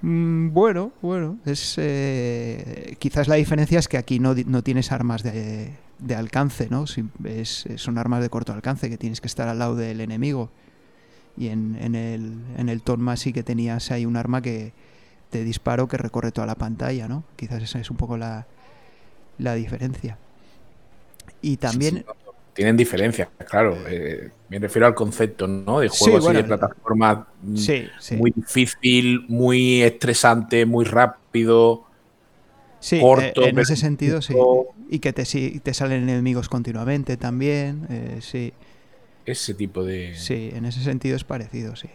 Mm, 0.02 0.54
bueno, 0.54 0.92
bueno, 1.02 1.38
es 1.46 1.76
eh, 1.78 2.96
quizás 3.00 3.28
la 3.28 3.36
diferencia 3.36 3.80
es 3.80 3.88
que 3.88 3.98
aquí 3.98 4.20
no, 4.20 4.36
no 4.46 4.62
tienes 4.64 4.92
armas 4.92 5.24
de, 5.24 5.72
de 6.00 6.16
alcance, 6.16 6.68
¿no? 6.70 6.86
Es, 7.24 7.66
son 7.78 7.98
armas 7.98 8.22
de 8.22 8.30
corto 8.30 8.54
alcance 8.54 8.90
que 8.90 8.98
tienes 8.98 9.22
que 9.22 9.28
estar 9.28 9.48
al 9.48 9.60
lado 9.60 9.76
del 9.76 10.02
enemigo. 10.02 10.50
Y 11.36 11.48
en, 11.50 11.78
en 11.82 11.96
el, 11.96 12.34
en 12.58 12.70
el 12.70 12.82
Tonma 12.82 13.16
sí 13.16 13.34
que 13.34 13.44
tenías 13.44 13.92
ahí 13.92 14.06
un 14.06 14.18
arma 14.18 14.42
que 14.42 14.74
te 15.30 15.44
disparo 15.44 15.88
que 15.88 15.98
recorre 15.98 16.32
toda 16.32 16.48
la 16.48 16.56
pantalla, 16.56 17.08
¿no? 17.08 17.24
Quizás 17.36 17.62
esa 17.62 17.80
es 17.80 17.92
un 17.92 17.98
poco 17.98 18.18
la, 18.18 18.48
la 19.38 19.56
diferencia. 19.56 20.18
Y 21.42 21.58
también... 21.58 21.98
Sí, 21.98 22.04
sí, 22.06 22.27
tienen 22.58 22.76
diferencias, 22.76 23.30
claro. 23.48 23.78
Eh, 23.88 24.32
me 24.50 24.58
refiero 24.58 24.88
al 24.88 24.96
concepto, 24.96 25.48
¿no? 25.48 25.80
De 25.80 25.90
juego 25.90 26.06
Sí, 26.06 26.12
bueno, 26.26 26.28
así 26.30 26.36
de 26.38 26.44
plataforma 26.44 27.28
mm, 27.44 27.56
Sí, 27.56 27.88
sí. 28.00 28.16
muy 28.16 28.32
difícil, 28.32 29.26
muy 29.30 29.84
estresante, 29.84 30.66
muy 30.66 30.84
rápido. 30.84 31.84
Sí, 32.80 33.00
corto, 33.00 33.44
eh, 33.44 33.50
en 33.50 33.60
ese 33.60 33.76
sentido 33.76 34.22
sí. 34.24 34.34
Y 34.90 35.00
que 35.00 35.14
te, 35.14 35.24
te 35.24 35.74
salen 35.76 36.04
enemigos 36.10 36.50
continuamente 36.50 37.16
también, 37.16 37.86
eh, 37.90 38.18
sí. 38.22 38.54
Ese 39.24 39.54
tipo 39.54 39.84
de. 39.84 40.16
Sí, 40.16 40.50
en 40.54 40.66
ese 40.66 40.82
sentido 40.82 41.16
es 41.16 41.24
parecido, 41.24 41.76
sí. 41.76 41.90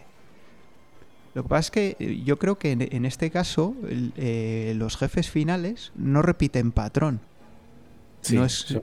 Lo 1.33 1.43
que 1.43 1.49
pasa 1.49 1.59
es 1.67 1.71
que 1.71 1.95
eh, 1.99 2.21
yo 2.23 2.37
creo 2.39 2.57
que 2.57 2.71
en, 2.71 2.81
en 2.81 3.05
este 3.05 3.31
caso 3.31 3.75
eh, 4.17 4.73
los 4.77 4.95
jefes 4.97 5.29
finales 5.29 5.91
no 5.95 6.21
repiten 6.21 6.71
patrón. 6.71 7.19
Sí, 8.21 8.35
no 8.35 8.45
es- 8.45 8.77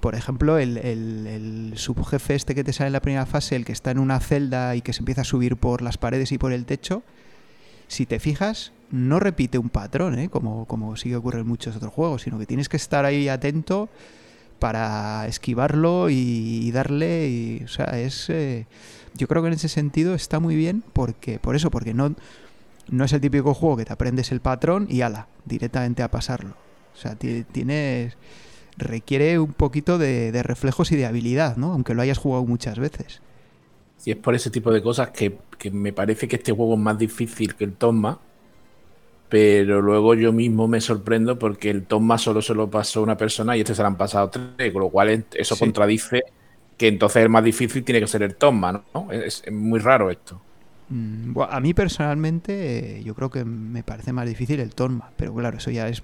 Por 0.00 0.14
ejemplo, 0.14 0.58
el, 0.58 0.78
el- 0.78 1.72
subjefe 1.76 2.34
este 2.34 2.54
que 2.54 2.64
te 2.64 2.72
sale 2.72 2.88
en 2.88 2.92
la 2.94 3.02
primera 3.02 3.26
fase, 3.26 3.56
el 3.56 3.64
que 3.64 3.72
está 3.72 3.90
en 3.90 3.98
una 3.98 4.18
celda 4.20 4.74
y 4.74 4.80
que 4.82 4.92
se 4.92 5.00
empieza 5.00 5.20
a 5.22 5.24
subir 5.24 5.56
por 5.56 5.82
las 5.82 5.98
paredes 5.98 6.32
y 6.32 6.38
por 6.38 6.52
el 6.52 6.64
techo, 6.64 7.02
si 7.88 8.06
te 8.06 8.18
fijas, 8.18 8.72
no 8.90 9.20
repite 9.20 9.58
un 9.58 9.68
patrón, 9.68 10.18
¿eh? 10.18 10.28
como, 10.28 10.64
como 10.66 10.96
sí 10.96 11.10
que 11.10 11.16
ocurre 11.16 11.40
en 11.40 11.46
muchos 11.46 11.76
otros 11.76 11.92
juegos, 11.92 12.22
sino 12.22 12.38
que 12.38 12.46
tienes 12.46 12.68
que 12.68 12.76
estar 12.76 13.04
ahí 13.04 13.28
atento 13.28 13.88
para 14.58 15.26
esquivarlo 15.26 16.08
y, 16.10 16.70
darle. 16.70 17.28
Y, 17.28 17.62
o 17.64 17.68
sea, 17.68 17.86
es. 17.98 18.28
Eh, 18.30 18.66
yo 19.14 19.26
creo 19.26 19.42
que 19.42 19.48
en 19.48 19.54
ese 19.54 19.68
sentido 19.68 20.14
está 20.14 20.38
muy 20.38 20.54
bien 20.54 20.84
porque. 20.92 21.38
Por 21.38 21.56
eso, 21.56 21.70
porque 21.70 21.94
no, 21.94 22.14
no 22.88 23.04
es 23.04 23.12
el 23.12 23.20
típico 23.20 23.54
juego 23.54 23.76
que 23.78 23.84
te 23.84 23.92
aprendes 23.92 24.30
el 24.32 24.40
patrón 24.40 24.86
y 24.88 25.00
ala, 25.00 25.26
directamente 25.46 26.02
a 26.02 26.10
pasarlo. 26.10 26.56
O 26.94 26.98
sea, 26.98 27.16
tienes. 27.16 28.16
Requiere 28.76 29.38
un 29.38 29.52
poquito 29.52 29.98
de, 29.98 30.32
de 30.32 30.42
reflejos 30.42 30.92
y 30.92 30.96
de 30.96 31.06
habilidad, 31.06 31.56
¿no? 31.56 31.72
Aunque 31.72 31.94
lo 31.94 32.02
hayas 32.02 32.18
jugado 32.18 32.44
muchas 32.44 32.78
veces. 32.78 33.20
Y 34.04 34.12
es 34.12 34.16
por 34.16 34.34
ese 34.34 34.50
tipo 34.50 34.72
de 34.72 34.82
cosas 34.82 35.10
que, 35.10 35.38
que 35.58 35.70
me 35.70 35.92
parece 35.92 36.26
que 36.26 36.36
este 36.36 36.52
juego 36.52 36.74
es 36.74 36.80
más 36.80 36.98
difícil 36.98 37.54
que 37.54 37.64
el 37.64 37.74
Toma 37.74 38.18
pero 39.30 39.80
luego 39.80 40.14
yo 40.14 40.32
mismo 40.32 40.66
me 40.66 40.80
sorprendo 40.80 41.38
porque 41.38 41.70
el 41.70 41.84
Toma 41.84 42.18
solo 42.18 42.42
se 42.42 42.52
lo 42.52 42.68
pasó 42.68 43.00
una 43.00 43.16
persona 43.16 43.56
y 43.56 43.60
este 43.60 43.76
se 43.76 43.80
lo 43.80 43.88
han 43.88 43.96
pasado 43.96 44.28
tres, 44.28 44.72
con 44.72 44.82
lo 44.82 44.90
cual 44.90 45.24
eso 45.32 45.56
contradice 45.56 46.24
que 46.76 46.88
entonces 46.88 47.22
el 47.22 47.28
más 47.28 47.44
difícil 47.44 47.84
tiene 47.84 48.00
que 48.00 48.08
ser 48.08 48.24
el 48.24 48.34
Toma, 48.34 48.72
¿no? 48.92 49.12
Es, 49.12 49.44
muy 49.50 49.78
raro 49.78 50.10
esto. 50.10 50.40
Mm, 50.88 51.38
a 51.48 51.60
mí 51.60 51.74
personalmente 51.74 53.02
yo 53.04 53.14
creo 53.14 53.30
que 53.30 53.44
me 53.44 53.84
parece 53.84 54.12
más 54.12 54.26
difícil 54.26 54.58
el 54.58 54.74
Toma, 54.74 55.12
pero 55.16 55.32
claro, 55.32 55.58
eso 55.58 55.70
ya 55.70 55.88
es 55.88 56.02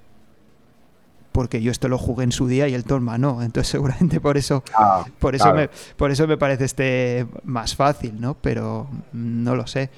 porque 1.36 1.60
yo 1.60 1.70
esto 1.70 1.88
lo 1.88 1.98
jugué 1.98 2.24
en 2.24 2.32
su 2.32 2.48
día 2.48 2.66
y 2.66 2.72
el 2.72 2.84
Toma 2.84 3.18
no, 3.18 3.42
entonces 3.42 3.68
seguramente 3.76 4.20
por 4.20 4.38
eso 4.38 4.64
ah, 4.72 5.04
por 5.18 5.34
eso 5.34 5.52
me, 5.52 5.68
por 5.94 6.10
eso 6.10 6.26
me 6.26 6.38
parece 6.38 6.64
este 6.64 7.26
más 7.44 7.76
fácil, 7.76 8.18
¿no? 8.18 8.38
Pero 8.40 8.88
no 9.12 9.54
lo 9.54 9.66
sé. 9.66 9.90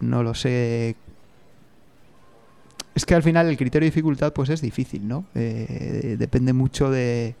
No 0.00 0.24
lo 0.24 0.34
sé 0.34 0.96
es 2.96 3.06
que 3.06 3.14
al 3.14 3.22
final 3.22 3.46
el 3.46 3.56
criterio 3.56 3.84
de 3.84 3.90
dificultad 3.92 4.32
pues 4.32 4.48
es 4.48 4.60
difícil, 4.60 5.06
¿no? 5.06 5.26
Eh, 5.36 6.16
depende 6.18 6.52
mucho 6.52 6.90
de... 6.90 7.36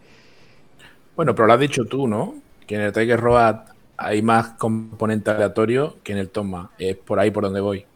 Bueno, 1.16 1.34
pero 1.34 1.48
lo 1.48 1.54
has 1.54 1.60
dicho 1.60 1.84
tú, 1.86 2.06
¿no? 2.06 2.34
Que 2.64 2.76
en 2.76 2.82
el 2.82 2.92
Tiger 2.92 3.18
Road 3.18 3.56
hay 3.96 4.22
más 4.22 4.50
componente 4.50 5.32
aleatorio 5.32 5.96
que 6.04 6.12
en 6.12 6.18
el 6.18 6.28
Toma. 6.28 6.70
Es 6.78 6.96
por 6.96 7.18
ahí 7.18 7.32
por 7.32 7.42
donde 7.42 7.60
voy. 7.60 7.86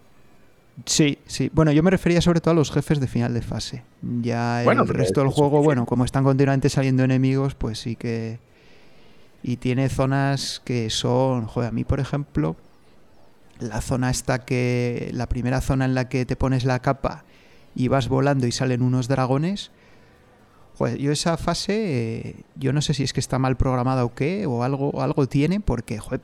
Sí, 0.87 1.19
sí. 1.27 1.51
Bueno, 1.53 1.73
yo 1.73 1.83
me 1.83 1.91
refería 1.91 2.21
sobre 2.21 2.41
todo 2.41 2.53
a 2.53 2.55
los 2.55 2.71
jefes 2.71 3.01
de 3.01 3.07
final 3.07 3.35
de 3.35 3.43
fase. 3.43 3.85
Ya 4.03 4.63
el 4.63 4.89
resto 4.89 5.21
del 5.21 5.31
juego, 5.31 5.63
bueno, 5.63 5.87
como 5.87 6.05
están 6.05 6.25
continuamente 6.25 6.69
saliendo 6.69 7.05
enemigos, 7.05 7.55
pues 7.55 7.79
sí 7.79 7.97
que... 7.97 8.39
Y 9.43 9.57
tiene 9.57 9.89
zonas 9.89 10.61
que 10.65 10.91
son... 10.91 11.47
Joder, 11.47 11.71
a 11.71 11.73
mí, 11.73 11.85
por 11.85 12.01
ejemplo, 12.01 12.57
la 13.59 13.81
zona 13.81 14.11
esta 14.11 14.45
que... 14.45 15.11
La 15.15 15.29
primera 15.29 15.61
zona 15.61 15.85
en 15.85 15.95
la 15.95 16.09
que 16.09 16.27
te 16.27 16.37
pones 16.37 16.65
la 16.65 16.81
capa 16.81 17.25
y 17.75 17.89
vas 17.89 18.09
volando 18.09 18.47
y 18.47 18.53
salen 18.53 18.83
unos 18.83 19.09
dragones. 19.09 19.71
Pues 20.77 20.97
yo 20.99 21.13
esa 21.13 21.37
fase, 21.37 22.37
yo 22.57 22.73
no 22.73 22.81
sé 22.81 22.95
si 22.95 23.03
es 23.03 23.13
que 23.13 23.21
está 23.21 23.39
mal 23.39 23.57
programada 23.57 24.05
o 24.05 24.15
qué, 24.15 24.47
o 24.47 24.63
algo, 24.63 25.03
algo 25.03 25.27
tiene, 25.29 25.61
porque 25.61 25.99
joder, 25.99 26.21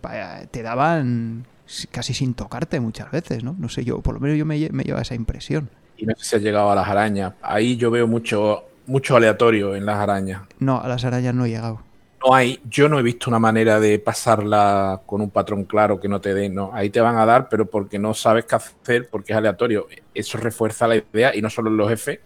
te 0.50 0.62
daban 0.62 1.46
casi 1.90 2.14
sin 2.14 2.34
tocarte 2.34 2.80
muchas 2.80 3.10
veces, 3.10 3.44
¿no? 3.44 3.54
No 3.58 3.68
sé, 3.68 3.84
yo, 3.84 4.00
por 4.00 4.14
lo 4.14 4.20
menos 4.20 4.38
yo 4.38 4.46
me, 4.46 4.68
me 4.70 4.84
lleva 4.84 5.00
esa 5.00 5.14
impresión. 5.14 5.70
Y 5.96 6.06
no 6.06 6.14
sé 6.16 6.24
si 6.24 6.36
has 6.36 6.42
llegado 6.42 6.70
a 6.70 6.74
las 6.74 6.88
arañas. 6.88 7.34
Ahí 7.42 7.76
yo 7.76 7.90
veo 7.90 8.06
mucho, 8.06 8.64
mucho 8.86 9.16
aleatorio 9.16 9.74
en 9.74 9.86
las 9.86 9.96
arañas. 9.96 10.42
No, 10.58 10.80
a 10.80 10.88
las 10.88 11.04
arañas 11.04 11.34
no 11.34 11.44
he 11.46 11.50
llegado 11.50 11.86
no 12.26 12.34
hay, 12.34 12.60
yo 12.68 12.88
no 12.88 12.98
he 12.98 13.02
visto 13.02 13.30
una 13.30 13.38
manera 13.38 13.78
de 13.78 13.98
pasarla 13.98 15.02
con 15.06 15.20
un 15.20 15.30
patrón 15.30 15.64
claro 15.64 16.00
que 16.00 16.08
no 16.08 16.20
te 16.20 16.34
dé, 16.34 16.48
no, 16.48 16.70
ahí 16.72 16.90
te 16.90 17.00
van 17.00 17.16
a 17.16 17.26
dar, 17.26 17.48
pero 17.48 17.66
porque 17.66 17.98
no 17.98 18.14
sabes 18.14 18.44
qué 18.44 18.56
hacer, 18.56 19.08
porque 19.10 19.32
es 19.32 19.36
aleatorio. 19.38 19.86
Eso 20.14 20.38
refuerza 20.38 20.86
la 20.86 20.96
idea, 20.96 21.34
y 21.34 21.42
no 21.42 21.50
solo 21.50 21.70
en 21.70 21.76
los 21.76 21.88
jefes, 21.88 22.20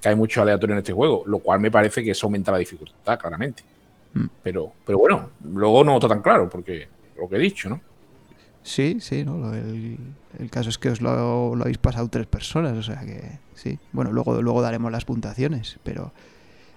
que 0.00 0.08
hay 0.08 0.16
mucho 0.16 0.42
aleatorio 0.42 0.74
en 0.74 0.78
este 0.78 0.92
juego, 0.92 1.22
lo 1.26 1.38
cual 1.38 1.60
me 1.60 1.70
parece 1.70 2.02
que 2.02 2.10
eso 2.10 2.26
aumenta 2.26 2.52
la 2.52 2.58
dificultad, 2.58 3.18
claramente. 3.18 3.62
Mm. 4.12 4.26
Pero, 4.42 4.72
pero 4.84 4.98
bueno, 4.98 5.30
luego 5.44 5.84
no 5.84 5.94
está 5.94 6.08
tan 6.08 6.20
claro, 6.20 6.48
porque 6.48 6.88
lo 7.16 7.28
que 7.28 7.36
he 7.36 7.40
dicho, 7.40 7.68
¿no? 7.68 7.80
Sí, 8.64 8.96
sí, 9.00 9.24
¿no? 9.24 9.54
El, 9.54 9.98
caso 10.50 10.70
es 10.70 10.78
que 10.78 10.88
os 10.88 11.00
lo, 11.00 11.54
lo, 11.54 11.62
habéis 11.62 11.78
pasado 11.78 12.08
tres 12.08 12.26
personas, 12.26 12.76
o 12.76 12.82
sea 12.82 13.00
que 13.00 13.38
sí. 13.54 13.78
Bueno, 13.92 14.10
luego, 14.10 14.42
luego 14.42 14.62
daremos 14.62 14.90
las 14.90 15.04
puntuaciones, 15.04 15.78
pero 15.84 16.12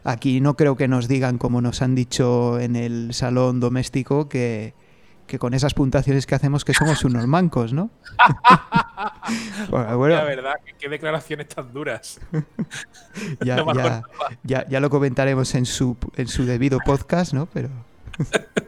Aquí 0.08 0.40
no 0.40 0.56
creo 0.56 0.78
que 0.78 0.88
nos 0.88 1.10
digan, 1.10 1.38
como 1.38 1.60
nos 1.60 1.82
han 1.82 1.94
dicho 1.94 2.62
en 2.62 2.78
el 2.78 3.14
salón 3.14 3.60
doméstico, 3.60 4.30
que, 4.30 4.74
con 5.38 5.54
esas 5.54 5.74
puntuaciones 5.74 6.26
que 6.26 6.34
hacemos 6.34 6.64
que 6.64 6.74
somos 6.74 7.04
unos 7.04 7.28
mancos, 7.28 7.74
¿no? 7.74 7.90
bueno, 9.70 10.08
La 10.08 10.24
verdad, 10.24 10.54
qué 10.80 10.88
declaraciones 10.88 11.50
tan 11.50 11.74
duras. 11.74 12.22
ya, 13.44 14.66
ya, 14.70 14.80
lo 14.80 14.90
comentaremos 14.90 15.54
en 15.56 15.66
su, 15.66 15.98
en 16.16 16.30
su 16.30 16.46
debido 16.46 16.80
podcast, 16.86 17.34
¿no? 17.34 17.46
Pero... 17.48 17.68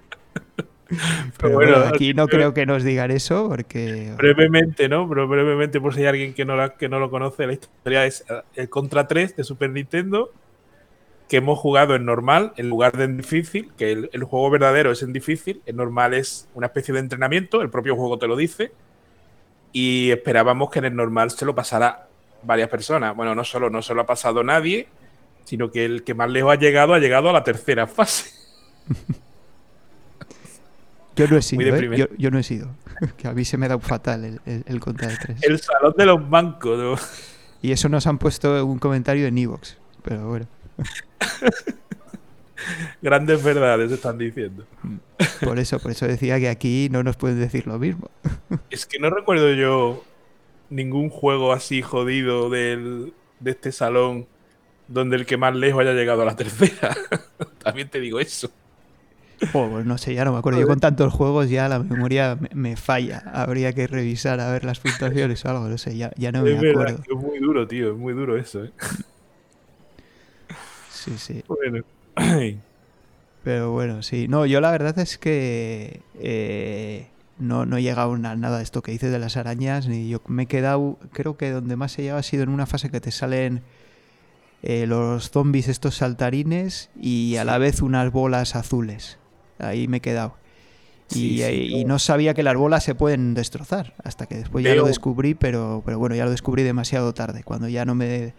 Pero 1.37 1.53
bueno, 1.53 1.77
aquí 1.77 2.13
no 2.13 2.27
creo 2.27 2.53
que 2.53 2.65
nos 2.65 2.83
digan 2.83 3.11
eso 3.11 3.47
porque... 3.47 4.13
Brevemente, 4.17 4.89
¿no? 4.89 5.07
Pero 5.07 5.27
brevemente, 5.27 5.79
por 5.79 5.93
si 5.93 6.01
hay 6.01 6.07
alguien 6.07 6.33
que 6.33 6.45
no, 6.45 6.55
que 6.77 6.89
no 6.89 6.99
lo 6.99 7.09
conoce, 7.09 7.45
la 7.47 7.53
historia 7.53 8.05
es 8.05 8.25
el 8.55 8.69
Contra 8.69 9.07
3 9.07 9.35
de 9.35 9.43
Super 9.43 9.69
Nintendo 9.69 10.31
que 11.29 11.37
hemos 11.37 11.59
jugado 11.59 11.95
en 11.95 12.05
normal 12.05 12.53
en 12.57 12.69
lugar 12.69 12.97
de 12.97 13.03
en 13.03 13.17
difícil, 13.17 13.71
que 13.77 13.91
el, 13.91 14.23
juego 14.23 14.49
verdadero 14.49 14.91
es 14.91 15.03
en 15.03 15.13
difícil, 15.13 15.61
en 15.67 15.75
normal 15.75 16.15
es 16.15 16.49
una 16.55 16.67
especie 16.67 16.91
de 16.91 17.01
entrenamiento, 17.01 17.61
el 17.61 17.69
propio 17.69 17.95
juego 17.95 18.17
te 18.17 18.27
lo 18.27 18.35
dice, 18.35 18.71
y 19.71 20.09
esperábamos 20.09 20.71
que 20.71 20.79
en 20.79 20.85
el 20.85 20.95
normal 20.95 21.29
se 21.29 21.45
lo 21.45 21.53
pasara 21.53 22.07
varias 22.41 22.67
personas. 22.67 23.15
Bueno, 23.15 23.35
no 23.35 23.43
solo 23.43 23.69
no 23.69 23.83
se 23.83 23.93
lo 23.93 24.01
ha 24.01 24.05
pasado 24.07 24.43
nadie, 24.43 24.87
sino 25.43 25.69
que 25.71 25.85
el 25.85 26.03
que 26.03 26.15
más 26.15 26.31
lejos 26.31 26.51
ha 26.51 26.59
llegado 26.59 26.95
ha 26.95 26.99
llegado 26.99 27.29
a 27.29 27.33
la 27.33 27.43
tercera 27.43 27.85
fase. 27.85 28.31
Yo 31.19 31.27
no 31.27 31.37
he 31.37 31.41
sido, 31.41 31.75
¿eh? 31.75 32.09
yo, 32.17 32.31
no 32.31 32.39
he 32.39 32.43
sido. 32.43 32.69
Que 33.17 33.27
a 33.27 33.33
mí 33.33 33.45
se 33.45 33.57
me 33.57 33.67
da 33.67 33.75
un 33.75 33.81
fatal 33.81 34.23
el, 34.23 34.41
el, 34.45 34.63
el 34.65 34.79
de 34.79 35.17
tres. 35.21 35.37
El 35.41 35.59
salón 35.59 35.93
de 35.97 36.05
los 36.05 36.29
bancos. 36.29 37.01
Y 37.61 37.71
eso 37.71 37.89
nos 37.89 38.07
han 38.07 38.17
puesto 38.17 38.65
un 38.65 38.79
comentario 38.79 39.27
en 39.27 39.37
Evox. 39.37 39.77
Pero 40.03 40.27
bueno. 40.27 40.47
Grandes 43.01 43.43
verdades 43.43 43.91
están 43.91 44.17
diciendo. 44.17 44.65
Por 45.41 45.59
eso, 45.59 45.79
por 45.79 45.91
eso 45.91 46.07
decía 46.07 46.39
que 46.39 46.49
aquí 46.49 46.89
no 46.91 47.03
nos 47.03 47.17
pueden 47.17 47.39
decir 47.39 47.67
lo 47.67 47.79
mismo. 47.79 48.09
Es 48.69 48.85
que 48.85 48.99
no 48.99 49.09
recuerdo 49.09 49.53
yo 49.53 50.03
ningún 50.69 51.09
juego 51.09 51.53
así 51.53 51.81
jodido 51.81 52.49
de 52.49 53.11
este 53.43 53.71
salón 53.71 54.27
donde 54.89 55.15
el 55.15 55.25
que 55.25 55.37
más 55.37 55.55
lejos 55.55 55.81
haya 55.81 55.93
llegado 55.93 56.23
a 56.23 56.25
la 56.25 56.35
tercera. 56.35 56.95
También 57.63 57.89
te 57.89 57.99
digo 57.99 58.19
eso. 58.19 58.51
No 59.85 59.97
sé, 59.97 60.13
ya 60.13 60.25
no 60.25 60.33
me 60.33 60.39
acuerdo. 60.39 60.59
Yo 60.59 60.67
con 60.67 60.79
tantos 60.79 61.13
juegos 61.13 61.49
ya 61.49 61.67
la 61.69 61.79
memoria 61.79 62.37
me, 62.53 62.75
falla. 62.75 63.23
Habría 63.33 63.73
que 63.73 63.87
revisar 63.87 64.39
a 64.39 64.51
ver 64.51 64.63
las 64.65 64.79
puntuaciones 64.79 65.43
o 65.45 65.49
algo, 65.49 65.67
no 65.67 65.77
sé, 65.77 65.97
ya, 65.97 66.11
no 66.31 66.43
me 66.43 66.57
acuerdo. 66.57 67.01
es 67.07 67.15
muy 67.15 67.39
duro, 67.39 67.67
tío, 67.67 67.91
es 67.91 67.97
muy 67.97 68.13
duro 68.13 68.37
eso. 68.37 68.65
¿eh? 68.65 68.71
Sí, 70.89 71.17
sí. 71.17 71.43
Pero 73.43 73.71
bueno, 73.71 74.03
sí. 74.03 74.27
No, 74.27 74.45
yo 74.45 74.59
la 74.59 74.71
verdad 74.71 74.99
es 74.99 75.17
que 75.17 76.01
eh, 76.19 77.07
no, 77.39 77.65
no 77.65 77.77
he 77.77 77.81
llegado 77.81 78.13
a 78.13 78.17
nada 78.17 78.57
de 78.57 78.63
esto 78.63 78.81
que 78.81 78.91
dices 78.91 79.11
de 79.11 79.19
las 79.19 79.37
arañas, 79.37 79.87
ni 79.87 80.09
yo 80.09 80.21
me 80.27 80.43
he 80.43 80.45
quedado, 80.45 80.97
creo 81.13 81.37
que 81.37 81.51
donde 81.51 81.75
más 81.77 81.97
he 81.97 82.03
llegado 82.03 82.19
ha 82.19 82.23
sido 82.23 82.43
en 82.43 82.49
una 82.49 82.65
fase 82.65 82.89
que 82.89 82.99
te 82.99 83.11
salen 83.11 83.61
eh, 84.61 84.85
los 84.87 85.31
zombies 85.31 85.69
estos 85.69 85.95
saltarines 85.95 86.89
y 86.99 87.37
a 87.37 87.45
la 87.45 87.57
vez 87.57 87.81
unas 87.81 88.11
bolas 88.11 88.57
azules. 88.57 89.18
Ahí 89.59 89.87
me 89.87 89.97
he 89.97 90.01
quedado. 90.01 90.35
y, 91.11 91.83
no 91.85 91.99
sabía 91.99 92.33
que 92.33 92.43
las 92.43 92.55
bolas 92.55 92.83
se 92.83 92.95
pueden 92.95 93.33
destrozar, 93.33 93.93
hasta 94.03 94.25
que 94.25 94.35
después 94.35 94.63
ya 94.63 94.75
lo 94.75 94.85
descubrí, 94.85 95.33
pero, 95.33 95.81
pero 95.85 95.99
bueno, 95.99 96.15
ya 96.15 96.25
lo 96.25 96.31
descubrí 96.31 96.63
demasiado 96.63 97.13
tarde, 97.13 97.43
cuando 97.43 97.67
ya 97.67 97.85
no 97.85 97.95
me 97.95 98.33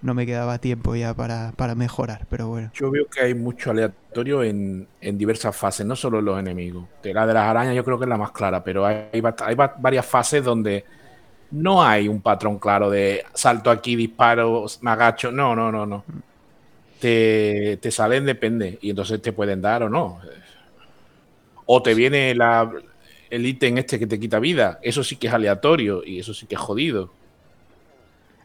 no 0.00 0.14
me 0.14 0.26
quedaba 0.26 0.58
tiempo 0.58 0.94
ya 0.94 1.14
para, 1.14 1.74
mejorar, 1.74 2.26
pero 2.30 2.48
bueno. 2.48 2.70
Yo 2.74 2.90
veo 2.90 3.06
que 3.06 3.20
hay 3.20 3.34
mucho 3.34 3.70
aleatorio 3.70 4.42
en, 4.42 4.86
diversas 5.00 5.56
fases, 5.56 5.84
no 5.86 5.96
solo 5.96 6.20
en 6.20 6.24
los 6.24 6.38
enemigos. 6.38 6.86
La 7.02 7.26
de 7.26 7.34
las 7.34 7.44
arañas 7.48 7.74
yo 7.74 7.84
creo 7.84 7.98
que 7.98 8.04
es 8.04 8.08
la 8.08 8.16
más 8.16 8.30
clara, 8.32 8.62
pero 8.62 8.86
hay, 8.86 9.08
hay 9.12 9.56
varias 9.78 10.06
fases 10.06 10.44
donde 10.44 10.84
no 11.50 11.82
hay 11.82 12.08
un 12.08 12.20
patrón 12.20 12.58
claro 12.58 12.90
de 12.90 13.24
salto 13.34 13.70
aquí, 13.70 13.96
disparo, 13.96 14.66
me 14.82 14.90
agacho. 14.90 15.32
No, 15.32 15.56
no, 15.56 15.72
no, 15.72 15.86
no. 15.86 16.04
Te, 17.00 17.78
te 17.80 17.90
salen, 17.90 18.26
depende, 18.26 18.78
y 18.80 18.90
entonces 18.90 19.20
te 19.22 19.32
pueden 19.32 19.60
dar 19.60 19.84
o 19.84 19.88
no. 19.88 20.20
O 21.70 21.82
te 21.82 21.92
viene 21.92 22.34
la, 22.34 22.70
el 23.28 23.44
ítem 23.44 23.76
este 23.76 23.98
que 23.98 24.06
te 24.06 24.18
quita 24.18 24.38
vida, 24.38 24.78
eso 24.82 25.04
sí 25.04 25.16
que 25.16 25.26
es 25.26 25.34
aleatorio 25.34 26.02
y 26.02 26.18
eso 26.18 26.32
sí 26.32 26.46
que 26.46 26.54
es 26.54 26.60
jodido. 26.60 27.12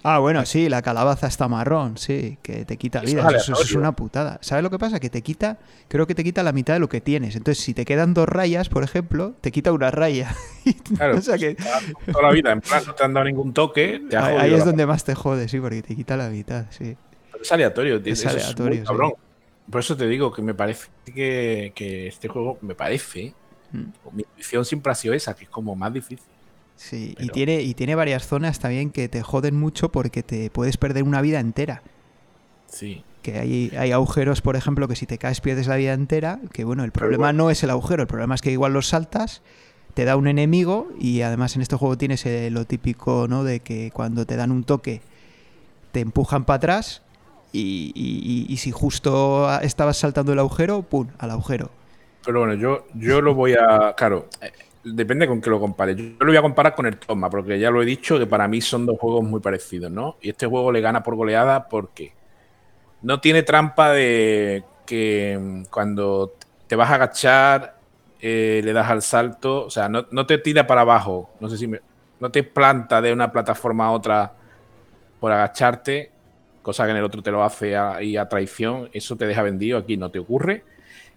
Ah, 0.06 0.20
bueno, 0.20 0.46
sí, 0.46 0.68
la 0.68 0.82
calabaza 0.82 1.28
está 1.28 1.48
marrón, 1.48 1.98
sí, 1.98 2.38
que 2.44 2.66
te 2.66 2.76
quita 2.76 3.00
vida. 3.00 3.26
Eso, 3.34 3.54
es 3.54 3.72
una 3.72 3.94
putada. 3.94 4.38
¿Sabes 4.42 4.62
lo 4.62 4.70
que 4.70 4.78
pasa? 4.78 5.00
Que 5.00 5.10
te 5.10 5.22
quita, 5.22 5.58
creo 5.88 6.06
que 6.06 6.16
te 6.16 6.26
quita 6.26 6.44
la 6.44 6.52
mitad 6.52 6.74
de 6.74 6.82
lo 6.82 6.90
que 6.90 7.00
tienes. 7.00 7.38
Entonces, 7.38 7.64
si 7.64 7.74
te 7.74 7.86
quedan 7.86 8.14
dos 8.14 8.28
rayas, 8.28 8.68
por 8.68 8.84
ejemplo, 8.84 9.36
te 9.40 9.52
quita 9.52 9.72
una 9.72 9.90
raya. 9.90 10.36
Claro, 10.96 11.18
o 11.18 11.22
sea 11.22 11.38
que... 11.38 11.56
toda 12.10 12.22
la 12.22 12.32
vida, 12.32 12.52
en 12.52 12.62
plan, 12.62 12.84
no 12.86 12.94
te 12.94 13.04
han 13.04 13.14
dado 13.14 13.26
ningún 13.26 13.54
toque. 13.54 14.02
ahí, 14.18 14.54
es 14.54 14.64
donde 14.64 14.86
más 14.86 15.04
te 15.04 15.14
jode, 15.14 15.50
sí, 15.50 15.60
porque 15.60 15.82
te 15.82 15.94
quita 15.94 16.16
la 16.16 16.30
mitad, 16.30 16.68
sí. 16.70 16.96
es 17.42 17.52
aleatorio, 17.52 18.02
tío. 18.02 18.14
Es 18.14 18.26
aleatorio, 18.26 18.84
cabrón. 18.86 19.14
Por 19.70 19.82
eso 19.82 19.96
te 19.96 20.08
digo 20.08 20.32
que 20.32 20.42
me 20.42 20.54
parece 20.54 20.90
que, 21.06 22.08
este 22.08 22.28
juego, 22.28 22.58
me 22.62 22.76
parece, 22.76 23.34
mm. 23.72 24.16
mi 24.16 24.26
visión 24.38 24.66
siempre 24.66 24.92
ha 24.92 24.96
sido 24.96 25.14
esa, 25.14 25.36
que 25.36 25.46
es 25.46 25.50
como 25.50 25.76
más 25.76 25.94
difícil. 25.94 26.28
Sí, 26.76 27.16
y, 27.20 27.30
tiene, 27.30 27.62
y 27.62 27.76
tiene 27.76 27.96
varias 27.96 28.28
zonas 28.28 28.60
también 28.60 28.90
que 28.90 29.08
te 29.08 29.22
joden 29.22 29.56
mucho 29.56 29.92
porque 29.92 30.24
te 30.24 30.50
puedes 30.50 30.78
perder 30.78 31.04
una 31.04 31.22
vida 31.22 31.40
entera. 31.40 31.84
Sí. 32.68 33.04
Que 33.22 33.38
hay, 33.38 33.72
hay 33.78 33.92
agujeros, 33.92 34.42
por 34.42 34.56
ejemplo, 34.56 34.88
que 34.88 34.96
si 34.96 35.06
te 35.06 35.18
caes 35.18 35.40
pierdes 35.40 35.68
la 35.68 35.76
vida 35.76 35.94
entera. 35.94 36.40
Que 36.52 36.66
bueno, 36.66 36.84
el 36.84 36.92
problema 36.92 37.32
no 37.32 37.52
es 37.52 37.64
el 37.64 37.70
agujero, 37.70 38.02
el 38.02 38.08
problema 38.08 38.36
es 38.36 38.42
que 38.42 38.52
igual 38.52 38.74
los 38.74 38.88
saltas, 38.88 39.44
te 39.94 40.06
da 40.06 40.18
un 40.18 40.28
enemigo 40.28 40.92
y 41.00 41.22
además 41.22 41.56
en 41.56 41.62
este 41.62 41.76
juego 41.76 41.98
tienes 41.98 42.26
eh, 42.26 42.50
lo 42.50 42.66
típico, 42.66 43.28
¿no? 43.30 43.44
De 43.44 43.60
que 43.60 43.92
cuando 43.94 44.26
te 44.26 44.36
dan 44.36 44.52
un 44.52 44.64
toque 44.64 45.02
te 45.92 46.00
empujan 46.00 46.46
para 46.46 46.58
atrás 46.58 47.04
y, 47.54 48.58
si 48.58 48.72
justo 48.72 49.48
estabas 49.62 49.98
saltando 49.98 50.34
el 50.34 50.40
agujero, 50.40 50.82
¡pum! 50.82 51.08
al 51.20 51.32
agujero. 51.32 51.70
Pero 52.26 52.40
bueno, 52.40 52.56
yo, 52.56 52.86
yo 52.96 53.22
lo 53.22 53.36
voy 53.36 53.54
a. 53.54 53.94
Claro, 53.96 54.28
depende 54.84 55.28
con 55.28 55.42
qué 55.42 55.50
lo 55.50 55.60
compare. 55.60 55.96
Yo 55.96 56.16
lo 56.20 56.28
voy 56.28 56.38
a 56.38 56.42
comparar 56.42 56.76
con 56.76 56.86
el 56.86 56.98
Toma, 56.98 57.30
porque 57.30 57.60
ya 57.60 57.70
lo 57.70 57.82
he 57.82 57.86
dicho 57.86 58.18
que 58.18 58.26
para 58.26 58.48
mí 58.48 58.62
son 58.62 58.86
dos 58.86 58.98
juegos 59.00 59.24
muy 59.24 59.40
parecidos, 59.40 59.92
¿no? 59.92 60.18
Y 60.22 60.30
este 60.30 60.48
juego 60.48 60.72
le 60.72 60.82
gana 60.82 61.04
por 61.04 61.16
goleada 61.16 61.68
porque 61.68 62.14
no 63.02 63.20
tiene 63.20 63.44
trampa 63.44 63.92
de 63.92 64.64
que 64.86 65.38
mm, 65.40 65.64
cuando 65.66 66.34
te 66.68 66.76
vas 66.76 66.90
a 66.90 66.96
agachar 66.96 67.78
eh, 68.20 68.62
le 68.64 68.74
das 68.74 68.90
al 68.90 69.02
salto, 69.02 69.66
o 69.66 69.70
sea, 69.70 69.90
no, 69.90 70.26
te 70.26 70.38
tira 70.38 70.66
para 70.66 70.82
abajo, 70.82 71.30
no 71.42 71.50
sé 71.50 71.58
si 71.58 71.68
me, 71.68 71.82
no 72.20 72.32
te 72.32 72.44
planta 72.44 73.02
de 73.02 73.12
una 73.12 73.32
plataforma 73.32 73.88
a 73.88 73.92
otra 73.92 74.34
por 75.20 75.32
agacharte, 75.32 76.13
cosa 76.64 76.86
que 76.86 76.92
en 76.92 76.98
el 76.98 77.04
otro 77.04 77.22
te 77.22 77.30
lo 77.30 77.44
hace 77.44 77.76
y 78.02 78.18
a 78.18 78.28
traición, 78.28 78.90
eso 78.94 79.16
te 79.16 79.28
deja 79.28 79.44
vendido, 79.44 79.78
aquí 79.78 79.98
no 79.98 80.10
te 80.10 80.18
ocurre. 80.18 80.64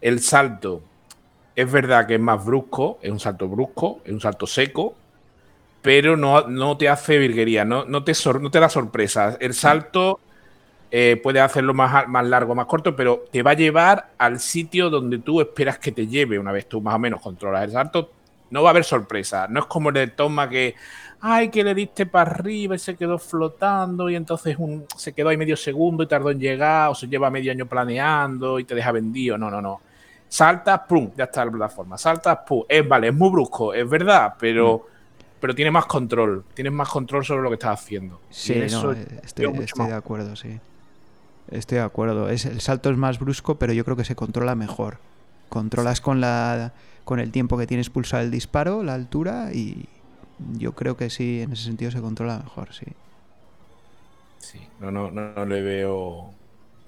El 0.02 0.20
salto 0.20 0.82
es 1.54 1.72
verdad 1.72 2.06
que 2.06 2.16
es 2.16 2.20
más 2.20 2.44
brusco, 2.44 2.98
es 3.00 3.10
un 3.10 3.18
salto 3.18 3.48
brusco, 3.48 4.00
es 4.04 4.12
un 4.12 4.20
salto 4.20 4.46
seco, 4.46 4.94
pero 5.80 6.16
no, 6.16 6.42
no 6.48 6.76
te 6.76 6.88
hace 6.90 7.16
virguería, 7.16 7.64
no, 7.64 7.86
no, 7.86 8.04
te, 8.04 8.12
no 8.40 8.50
te 8.50 8.60
da 8.60 8.68
sorpresas. 8.68 9.38
El 9.40 9.54
salto 9.54 10.20
eh, 10.90 11.18
puede 11.22 11.40
hacerlo 11.40 11.72
más, 11.72 12.06
más 12.08 12.26
largo, 12.26 12.54
más 12.54 12.66
corto, 12.66 12.94
pero 12.94 13.24
te 13.30 13.42
va 13.42 13.52
a 13.52 13.54
llevar 13.54 14.10
al 14.18 14.40
sitio 14.40 14.90
donde 14.90 15.18
tú 15.18 15.40
esperas 15.40 15.78
que 15.78 15.92
te 15.92 16.06
lleve 16.06 16.38
una 16.38 16.52
vez 16.52 16.68
tú 16.68 16.80
más 16.80 16.96
o 16.96 16.98
menos 16.98 17.22
controlas 17.22 17.64
el 17.64 17.70
salto. 17.70 18.10
No 18.50 18.62
va 18.62 18.68
a 18.68 18.72
haber 18.72 18.84
sorpresa. 18.84 19.46
No 19.48 19.60
es 19.60 19.66
como 19.66 19.88
el 19.88 19.94
de 19.94 20.06
Toma 20.08 20.48
que, 20.48 20.74
ay, 21.20 21.48
que 21.48 21.64
le 21.64 21.74
diste 21.74 22.06
para 22.06 22.30
arriba 22.30 22.74
y 22.74 22.78
se 22.78 22.96
quedó 22.96 23.18
flotando 23.18 24.08
y 24.08 24.16
entonces 24.16 24.56
un, 24.58 24.86
se 24.96 25.12
quedó 25.12 25.30
ahí 25.30 25.36
medio 25.36 25.56
segundo 25.56 26.02
y 26.02 26.06
tardó 26.06 26.30
en 26.30 26.38
llegar 26.38 26.90
o 26.90 26.94
se 26.94 27.08
lleva 27.08 27.30
medio 27.30 27.52
año 27.52 27.66
planeando 27.66 28.58
y 28.58 28.64
te 28.64 28.74
deja 28.74 28.92
vendido. 28.92 29.36
No, 29.36 29.50
no, 29.50 29.60
no 29.60 29.80
saltas, 30.28 30.80
pum, 30.88 31.10
ya 31.16 31.24
está 31.24 31.44
la 31.44 31.50
plataforma. 31.50 31.98
Saltas, 31.98 32.38
pum. 32.46 32.64
Es, 32.68 32.86
vale, 32.86 33.08
es 33.08 33.14
muy 33.14 33.30
brusco, 33.30 33.72
es 33.74 33.88
verdad, 33.88 34.34
pero, 34.38 34.78
mm. 34.78 35.30
pero 35.40 35.54
tiene 35.54 35.70
más 35.70 35.86
control. 35.86 36.44
Tienes 36.54 36.72
más 36.72 36.88
control 36.88 37.24
sobre 37.24 37.42
lo 37.42 37.48
que 37.48 37.54
estás 37.54 37.80
haciendo. 37.80 38.20
Sí, 38.30 38.54
no, 38.70 38.92
estoy, 38.92 39.52
de 39.52 39.94
acuerdo, 39.94 40.36
sí. 40.36 40.58
Estoy 41.50 41.78
de 41.78 41.84
acuerdo. 41.84 42.28
Es, 42.28 42.44
el 42.44 42.60
salto 42.60 42.90
es 42.90 42.96
más 42.96 43.18
brusco, 43.18 43.56
pero 43.56 43.72
yo 43.72 43.84
creo 43.84 43.96
que 43.96 44.04
se 44.04 44.16
controla 44.16 44.54
mejor. 44.54 44.98
Controlas 45.48 46.00
con 46.00 46.20
la 46.20 46.72
con 47.06 47.20
el 47.20 47.30
tiempo 47.30 47.56
que 47.56 47.68
tienes 47.68 47.88
pulsado 47.88 48.24
el 48.24 48.32
disparo, 48.32 48.82
la 48.82 48.94
altura, 48.94 49.50
y 49.54 49.86
yo 50.58 50.72
creo 50.72 50.96
que 50.96 51.08
sí, 51.08 51.40
en 51.40 51.52
ese 51.52 51.62
sentido 51.62 51.92
se 51.92 52.00
controla 52.00 52.40
mejor, 52.40 52.74
sí. 52.74 52.84
Sí, 54.38 54.58
no, 54.80 54.90
no, 54.90 55.12
no 55.12 55.46
le 55.46 55.62
veo 55.62 56.30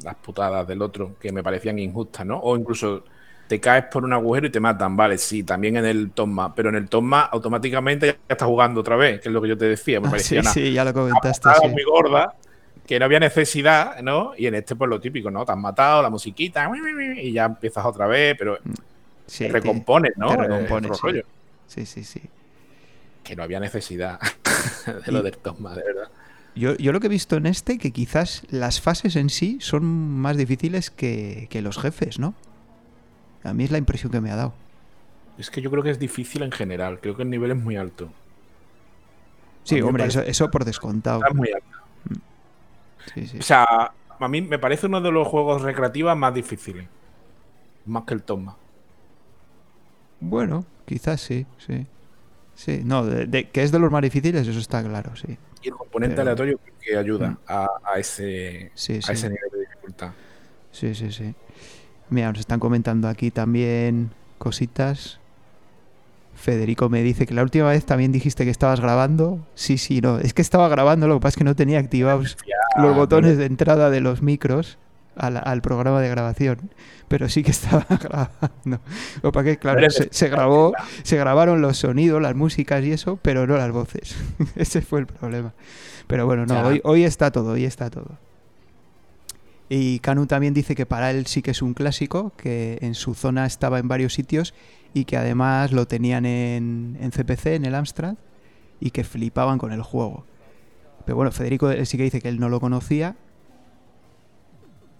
las 0.02 0.16
putadas 0.16 0.66
del 0.66 0.82
otro 0.82 1.14
que 1.20 1.30
me 1.30 1.44
parecían 1.44 1.78
injustas, 1.78 2.26
¿no? 2.26 2.36
O 2.40 2.56
incluso 2.56 3.04
te 3.46 3.60
caes 3.60 3.84
por 3.84 4.04
un 4.04 4.12
agujero 4.12 4.48
y 4.48 4.50
te 4.50 4.58
matan, 4.58 4.96
vale, 4.96 5.18
sí, 5.18 5.44
también 5.44 5.76
en 5.76 5.86
el 5.86 6.10
Tomma, 6.10 6.52
pero 6.52 6.70
en 6.70 6.74
el 6.74 6.88
Tomma 6.88 7.22
automáticamente 7.22 8.06
ya 8.08 8.16
estás 8.28 8.48
jugando 8.48 8.80
otra 8.80 8.96
vez, 8.96 9.20
que 9.20 9.28
es 9.28 9.32
lo 9.32 9.40
que 9.40 9.48
yo 9.50 9.56
te 9.56 9.66
decía, 9.66 10.00
me 10.00 10.08
ah, 10.08 10.10
parecía 10.10 10.42
sí, 10.42 10.62
sí, 10.62 10.72
ya 10.72 10.84
lo 10.84 10.92
comentaste. 10.92 11.48
Sí. 11.62 11.68
muy 11.68 11.84
gorda, 11.84 12.34
que 12.84 12.98
no 12.98 13.04
había 13.04 13.20
necesidad, 13.20 14.00
¿no? 14.02 14.32
Y 14.36 14.48
en 14.48 14.56
este, 14.56 14.74
pues 14.74 14.90
lo 14.90 14.98
típico, 14.98 15.30
¿no? 15.30 15.44
Te 15.44 15.52
has 15.52 15.58
matado, 15.58 16.02
la 16.02 16.10
musiquita, 16.10 16.68
y 17.16 17.30
ya 17.30 17.44
empiezas 17.44 17.86
otra 17.86 18.08
vez, 18.08 18.34
pero 18.36 18.58
sí, 19.28 19.46
te 19.46 19.52
recompones, 19.52 20.12
¿no? 20.16 20.36
Te 20.36 21.22
sí. 21.68 21.86
sí, 21.86 22.04
sí, 22.04 22.22
Que 23.22 23.36
no 23.36 23.44
había 23.44 23.60
necesidad 23.60 24.18
de 25.06 25.12
lo 25.12 25.22
del 25.22 25.38
Tomma, 25.38 25.74
de 25.76 25.84
verdad. 25.84 26.08
Yo, 26.56 26.76
yo, 26.76 26.92
lo 26.92 26.98
que 26.98 27.06
he 27.06 27.10
visto 27.10 27.36
en 27.36 27.46
este, 27.46 27.78
que 27.78 27.92
quizás 27.92 28.42
las 28.50 28.80
fases 28.80 29.14
en 29.14 29.30
sí 29.30 29.58
son 29.60 29.84
más 29.84 30.36
difíciles 30.36 30.90
que, 30.90 31.46
que 31.50 31.62
los 31.62 31.78
jefes, 31.78 32.18
¿no? 32.18 32.34
A 33.44 33.52
mí 33.52 33.62
es 33.64 33.70
la 33.70 33.78
impresión 33.78 34.10
que 34.10 34.20
me 34.20 34.32
ha 34.32 34.36
dado. 34.36 34.54
Es 35.38 35.50
que 35.50 35.62
yo 35.62 35.70
creo 35.70 35.84
que 35.84 35.90
es 35.90 36.00
difícil 36.00 36.42
en 36.42 36.50
general. 36.50 36.98
Creo 37.00 37.16
que 37.16 37.22
el 37.22 37.30
nivel 37.30 37.52
es 37.52 37.56
muy 37.56 37.76
alto. 37.76 38.10
Sí, 39.62 39.80
hombre, 39.82 40.06
eso, 40.06 40.50
por 40.50 40.64
descontado. 40.64 41.20
Es 41.28 41.34
muy 41.34 41.50
alto. 41.52 41.78
Mm. 42.08 43.38
O 43.38 43.42
sea, 43.42 43.92
a 44.18 44.28
mí 44.28 44.42
me 44.42 44.58
parece 44.58 44.86
uno 44.86 45.00
de 45.00 45.12
los 45.12 45.28
juegos 45.28 45.62
recreativos 45.62 46.16
más 46.16 46.34
difíciles. 46.34 46.88
Más 47.86 48.04
que 48.04 48.14
el 48.14 48.22
Toma. 48.22 48.56
Bueno, 50.20 50.64
quizás 50.84 51.20
sí, 51.20 51.46
sí. 51.58 51.86
Sí, 52.54 52.80
no, 52.84 53.06
de, 53.06 53.50
que 53.50 53.62
es 53.62 53.70
de 53.70 53.78
los 53.78 53.92
más 53.92 54.02
difíciles, 54.02 54.46
eso 54.46 54.58
está 54.58 54.82
claro, 54.82 55.14
sí. 55.14 55.38
Y 55.62 55.68
el 55.68 55.74
componente 55.74 56.20
aleatorio 56.20 56.58
que 56.80 56.96
ayuda 56.96 57.30
mm. 57.30 57.38
a, 57.46 57.98
ese, 57.98 58.72
a 58.74 59.12
ese 59.12 59.28
nivel 59.28 59.50
de 59.52 59.60
dificultad. 59.60 60.10
Sí, 60.72 60.94
sí, 60.94 61.12
sí. 61.12 61.34
Mira, 62.10 62.28
nos 62.28 62.40
están 62.40 62.58
comentando 62.58 63.06
aquí 63.06 63.30
también 63.30 64.10
cositas. 64.38 65.20
Federico 66.34 66.88
me 66.88 67.02
dice 67.02 67.26
que 67.26 67.34
la 67.34 67.42
última 67.42 67.68
vez 67.68 67.84
también 67.84 68.10
dijiste 68.10 68.44
que 68.44 68.50
estabas 68.50 68.80
grabando. 68.80 69.46
Sí, 69.54 69.78
sí, 69.78 70.00
no. 70.00 70.18
Es 70.18 70.34
que 70.34 70.42
estaba 70.42 70.68
grabando, 70.68 71.06
lo 71.06 71.14
que 71.14 71.20
pasa 71.20 71.34
es 71.34 71.36
que 71.36 71.44
no 71.44 71.54
tenía 71.54 71.78
activados 71.78 72.36
los 72.76 72.96
botones 72.96 73.38
de 73.38 73.46
entrada 73.46 73.90
de 73.90 74.00
los 74.00 74.22
micros 74.22 74.78
al, 75.18 75.62
programa 75.62 76.00
de 76.00 76.08
grabación. 76.08 76.70
Pero 77.08 77.28
sí 77.28 77.42
que 77.42 77.50
estaba 77.52 77.86
grabando. 77.88 78.80
Lo 79.22 79.32
que 79.32 79.44
que, 79.44 79.56
claro, 79.58 79.80
se, 79.90 80.28
grabó, 80.28 80.72
se 81.02 81.16
grabaron 81.16 81.60
los 81.60 81.78
sonidos, 81.78 82.20
las 82.22 82.34
músicas 82.34 82.84
y 82.84 82.92
eso, 82.92 83.18
pero 83.22 83.46
no 83.46 83.56
las 83.56 83.70
voces. 83.70 84.16
Ese 84.56 84.82
fue 84.82 85.00
el 85.00 85.06
problema. 85.06 85.54
Pero 86.06 86.26
bueno, 86.26 86.46
no, 86.46 86.60
hoy, 86.66 86.80
hoy 86.84 87.04
está 87.04 87.30
todo, 87.30 87.52
hoy 87.52 87.64
está 87.64 87.90
todo. 87.90 88.18
Y 89.68 89.98
Canu 89.98 90.26
también 90.26 90.54
dice 90.54 90.74
que 90.74 90.86
para 90.86 91.10
él 91.10 91.26
sí 91.26 91.42
que 91.42 91.50
es 91.50 91.60
un 91.60 91.74
clásico, 91.74 92.32
que 92.36 92.78
en 92.80 92.94
su 92.94 93.14
zona 93.14 93.44
estaba 93.44 93.78
en 93.78 93.88
varios 93.88 94.14
sitios 94.14 94.54
y 94.94 95.04
que 95.04 95.18
además 95.18 95.72
lo 95.72 95.86
tenían 95.86 96.24
en, 96.24 96.96
en 97.00 97.10
CPC, 97.10 97.46
en 97.48 97.66
el 97.66 97.74
Amstrad, 97.74 98.14
y 98.80 98.90
que 98.90 99.04
flipaban 99.04 99.58
con 99.58 99.72
el 99.72 99.82
juego. 99.82 100.24
Pero 101.04 101.16
bueno, 101.16 101.32
Federico 101.32 101.70
sí 101.84 101.96
que 101.96 102.04
dice 102.04 102.20
que 102.20 102.28
él 102.28 102.38
no 102.38 102.48
lo 102.48 102.60
conocía. 102.60 103.16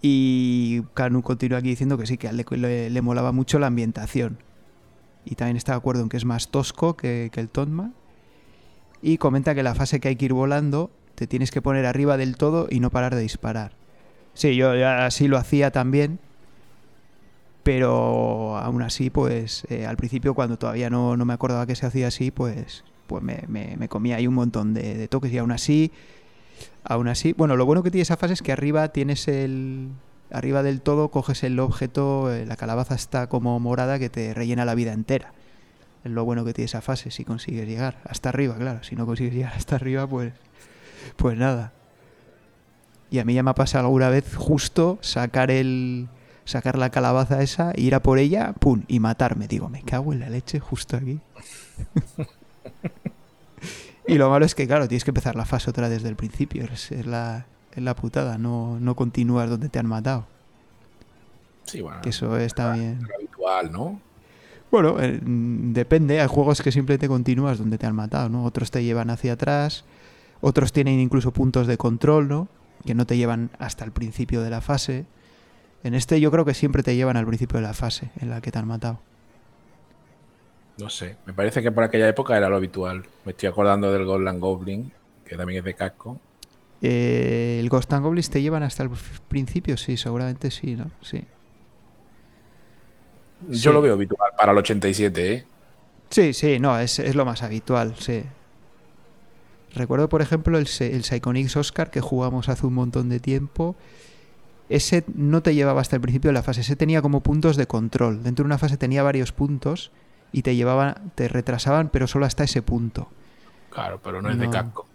Y 0.01 0.83
Canu 0.93 1.21
continúa 1.21 1.59
aquí 1.59 1.69
diciendo 1.69 1.97
que 1.97 2.05
sí, 2.05 2.17
que 2.17 2.27
a 2.27 2.31
él 2.31 2.45
le, 2.93 3.01
molaba 3.01 3.31
mucho 3.31 3.59
la 3.59 3.67
ambientación. 3.67 4.37
Y 5.25 5.35
también 5.35 5.57
está 5.57 5.73
de 5.73 5.77
acuerdo 5.77 6.03
en 6.03 6.09
que 6.09 6.17
es 6.17 6.25
más 6.25 6.49
tosco 6.49 6.95
que, 6.95 7.29
que 7.31 7.41
el 7.41 7.49
Tonma. 7.49 7.91
Y 9.01 9.17
comenta 9.17 9.55
que 9.55 9.63
la 9.63 9.75
fase 9.75 9.99
que 9.99 10.09
hay 10.09 10.15
que 10.15 10.25
ir 10.25 10.33
volando 10.33 10.89
te 11.15 11.27
tienes 11.27 11.51
que 11.51 11.61
poner 11.61 11.85
arriba 11.85 12.17
del 12.17 12.37
todo 12.37 12.67
y 12.69 12.79
no 12.79 12.89
parar 12.89 13.15
de 13.15 13.21
disparar. 13.21 13.73
Sí, 14.33 14.55
yo 14.55 14.71
así 14.71 15.27
lo 15.27 15.37
hacía 15.37 15.71
también. 15.71 16.19
Pero 17.63 18.57
aún 18.57 18.81
así, 18.81 19.09
pues 19.09 19.65
eh, 19.69 19.85
al 19.85 19.97
principio 19.97 20.33
cuando 20.33 20.57
todavía 20.57 20.89
no, 20.89 21.15
me 21.17 21.33
acordaba 21.33 21.67
que 21.67 21.75
se 21.75 21.85
hacía 21.85 22.07
así, 22.07 22.31
pues, 22.31 22.83
pues 23.05 23.21
me, 23.21 23.43
me, 23.47 23.89
comía 23.89 24.15
ahí 24.15 24.27
un 24.27 24.33
montón 24.33 24.73
de, 24.73 25.07
toques 25.07 25.31
y 25.31 25.37
aún 25.37 25.51
así, 25.51 25.91
aún 26.83 27.07
así, 27.07 27.33
bueno, 27.33 27.55
lo 27.55 27.65
bueno 27.65 27.83
que 27.83 27.91
tiene 27.91 28.03
esa 28.03 28.17
fase 28.17 28.33
es 28.33 28.41
que 28.41 28.51
arriba 28.51 28.89
tienes 28.89 29.27
el, 29.27 29.89
arriba 30.31 30.63
del 30.63 30.81
todo 30.81 31.09
coges 31.09 31.43
el 31.43 31.59
objeto, 31.59 32.33
eh, 32.33 32.45
la 32.45 32.55
calabaza 32.55 32.95
está 32.95 33.27
como 33.27 33.59
morada 33.59 33.99
que 33.99 34.09
te 34.09 34.33
rellena 34.33 34.65
la 34.65 34.75
vida 34.75 34.93
entera. 34.93 35.33
Es 36.03 36.11
lo 36.11 36.23
bueno 36.23 36.45
que 36.45 36.53
tiene 36.53 36.65
esa 36.65 36.81
fase, 36.81 37.11
si 37.11 37.25
consigues 37.25 37.67
llegar 37.67 37.99
hasta 38.05 38.29
arriba, 38.29 38.55
claro. 38.55 38.83
Si 38.83 38.95
no 38.95 39.05
consigues 39.05 39.33
llegar 39.33 39.53
hasta 39.53 39.75
arriba, 39.75 40.07
pues, 40.07 40.33
pues 41.17 41.37
nada. 41.37 41.73
Y 43.11 43.19
a 43.19 43.25
mí 43.25 43.33
ya 43.33 43.43
me 43.43 43.51
ha 43.51 43.55
pasado 43.55 43.85
alguna 43.85 44.09
vez 44.09 44.35
justo 44.35 44.97
sacar 45.01 45.51
el 45.51 46.07
sacar 46.45 46.77
la 46.77 46.89
calabaza 46.89 47.43
esa, 47.43 47.73
ir 47.75 47.93
a 47.93 48.01
por 48.01 48.17
ella, 48.17 48.53
pum, 48.53 48.83
y 48.87 48.99
matarme. 48.99 49.47
Digo, 49.47 49.69
me 49.69 49.83
cago 49.83 50.13
en 50.13 50.21
la 50.21 50.29
leche 50.29 50.59
justo 50.59 50.97
aquí. 50.97 51.19
Y 54.09 54.17
lo 54.17 54.29
malo 54.29 54.45
es 54.45 54.55
que, 54.55 54.67
claro, 54.67 54.87
tienes 54.87 55.03
que 55.03 55.11
empezar 55.11 55.35
la 55.35 55.45
fase 55.45 55.69
otra 55.69 55.89
desde 55.89 56.09
el 56.09 56.15
principio. 56.15 56.63
Es, 56.65 56.91
es 56.91 57.05
la, 57.05 57.45
es 57.73 57.83
la 57.83 57.95
putada. 57.95 58.37
No, 58.37 58.79
no 58.79 58.95
continúas 58.95 59.49
donde 59.49 59.69
te 59.69 59.79
han 59.79 59.85
matado. 59.85 60.25
Sí, 61.63 61.81
bueno. 61.81 62.01
Que 62.01 62.09
eso 62.09 62.37
es 62.37 62.53
también. 62.55 63.01
Lo 63.07 63.15
habitual, 63.15 63.71
¿no? 63.71 64.01
Bueno, 64.71 64.99
eh, 64.99 65.19
depende. 65.21 66.21
Hay 66.21 66.27
juegos 66.27 66.61
que 66.61 66.71
simplemente 66.71 67.07
continúas 67.07 67.57
donde 67.57 67.77
te 67.77 67.85
han 67.85 67.95
matado, 67.95 68.29
¿no? 68.29 68.43
Otros 68.45 68.71
te 68.71 68.83
llevan 68.83 69.09
hacia 69.09 69.33
atrás. 69.33 69.85
Otros 70.41 70.71
tienen 70.73 70.99
incluso 70.99 71.31
puntos 71.31 71.67
de 71.67 71.77
control, 71.77 72.27
¿no? 72.27 72.47
Que 72.85 72.95
no 72.95 73.05
te 73.05 73.17
llevan 73.17 73.51
hasta 73.59 73.85
el 73.85 73.91
principio 73.91 74.41
de 74.41 74.49
la 74.49 74.61
fase. 74.61 75.05
En 75.83 75.93
este 75.93 76.19
yo 76.19 76.31
creo 76.31 76.45
que 76.45 76.53
siempre 76.53 76.83
te 76.83 76.95
llevan 76.95 77.17
al 77.17 77.25
principio 77.25 77.57
de 77.57 77.63
la 77.63 77.73
fase 77.73 78.11
en 78.19 78.29
la 78.29 78.41
que 78.41 78.51
te 78.51 78.59
han 78.59 78.67
matado. 78.67 78.99
No 80.79 80.89
sé. 80.89 81.17
Me 81.25 81.33
parece 81.33 81.61
que 81.61 81.71
por 81.71 81.83
aquella 81.83 82.07
época 82.07 82.37
era 82.37 82.49
lo 82.49 82.55
habitual. 82.55 83.03
Me 83.25 83.31
estoy 83.31 83.49
acordando 83.49 83.91
del 83.91 84.05
Golden 84.05 84.39
Goblin, 84.39 84.91
que 85.25 85.35
también 85.35 85.59
es 85.59 85.65
de 85.65 85.73
casco. 85.73 86.19
Eh, 86.81 87.57
el 87.59 87.67
Ghost 87.69 87.91
and 87.91 88.03
Goblins 88.05 88.29
te 88.29 88.41
llevan 88.41 88.63
hasta 88.63 88.83
el 88.83 88.89
principio, 89.27 89.75
sí, 89.75 89.97
seguramente 89.97 90.49
sí, 90.51 90.75
¿no? 90.75 90.89
Sí. 91.01 91.23
Yo 93.49 93.55
Sí. 93.55 93.69
lo 93.73 93.81
veo 93.81 93.93
habitual 93.93 94.31
para 94.37 94.51
el 94.51 94.57
87, 94.59 95.33
¿eh? 95.33 95.45
Sí, 96.09 96.33
sí, 96.33 96.59
no, 96.59 96.79
es, 96.79 96.99
es 96.99 97.15
lo 97.15 97.25
más 97.25 97.43
habitual, 97.43 97.95
sí. 97.97 98.23
Recuerdo, 99.75 100.09
por 100.09 100.21
ejemplo, 100.21 100.57
el, 100.57 100.67
el 100.79 101.03
Psychonix 101.03 101.55
Oscar 101.55 101.91
que 101.91 102.01
jugamos 102.01 102.49
hace 102.49 102.65
un 102.65 102.73
montón 102.73 103.09
de 103.09 103.19
tiempo. 103.19 103.75
Ese 104.69 105.03
no 105.13 105.41
te 105.43 105.53
llevaba 105.55 105.81
hasta 105.81 105.95
el 105.95 106.01
principio 106.01 106.29
de 106.29 106.33
la 106.33 106.43
fase, 106.43 106.61
ese 106.61 106.75
tenía 106.75 107.01
como 107.01 107.21
puntos 107.21 107.55
de 107.57 107.67
control. 107.67 108.23
Dentro 108.23 108.43
de 108.43 108.47
una 108.47 108.57
fase 108.57 108.77
tenía 108.77 109.03
varios 109.03 109.31
puntos 109.31 109.91
y 110.31 110.41
te 110.41 110.55
llevaban, 110.55 111.11
te 111.15 111.27
retrasaban, 111.27 111.89
pero 111.89 112.07
solo 112.07 112.25
hasta 112.25 112.43
ese 112.43 112.61
punto. 112.61 113.09
Claro, 113.69 113.99
pero 114.03 114.21
no 114.21 114.29
es 114.29 114.39
de 114.39 114.49
casco. 114.49 114.85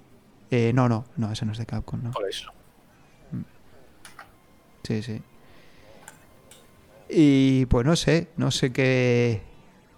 Eh, 0.50 0.72
no, 0.72 0.88
no, 0.88 1.04
no, 1.16 1.32
ese 1.32 1.44
no 1.46 1.52
es 1.52 1.58
de 1.58 1.66
Capcom, 1.66 2.02
no. 2.02 2.10
Por 2.10 2.28
eso. 2.28 2.50
Sí, 4.84 5.02
sí. 5.02 5.22
Y 7.08 7.66
pues 7.66 7.86
no 7.86 7.96
sé, 7.96 8.28
no 8.36 8.50
sé 8.50 8.72
qué, 8.72 9.42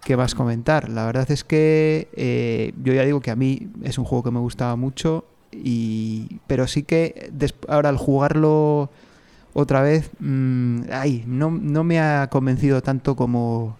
qué 0.03 0.17
más 0.17 0.35
comentar. 0.35 0.89
La 0.89 1.05
verdad 1.05 1.29
es 1.29 1.43
que 1.43 2.07
eh, 2.13 2.73
yo 2.83 2.93
ya 2.93 3.03
digo 3.03 3.21
que 3.21 3.31
a 3.31 3.35
mí 3.35 3.69
es 3.83 3.97
un 3.97 4.05
juego 4.05 4.23
que 4.23 4.31
me 4.31 4.39
gustaba 4.39 4.75
mucho, 4.75 5.25
y, 5.51 6.39
pero 6.47 6.67
sí 6.67 6.83
que 6.83 7.31
ahora 7.67 7.89
al 7.89 7.97
jugarlo 7.97 8.89
otra 9.53 9.81
vez, 9.81 10.11
mm, 10.19 10.81
ay, 10.91 11.23
no, 11.27 11.51
no 11.51 11.83
me 11.83 11.99
ha 11.99 12.27
convencido 12.29 12.81
tanto 12.81 13.15
como, 13.15 13.77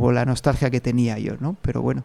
como 0.00 0.12
la 0.12 0.24
nostalgia 0.24 0.70
que 0.70 0.80
tenía 0.80 1.18
yo, 1.18 1.34
¿no? 1.40 1.56
Pero 1.62 1.82
bueno. 1.82 2.04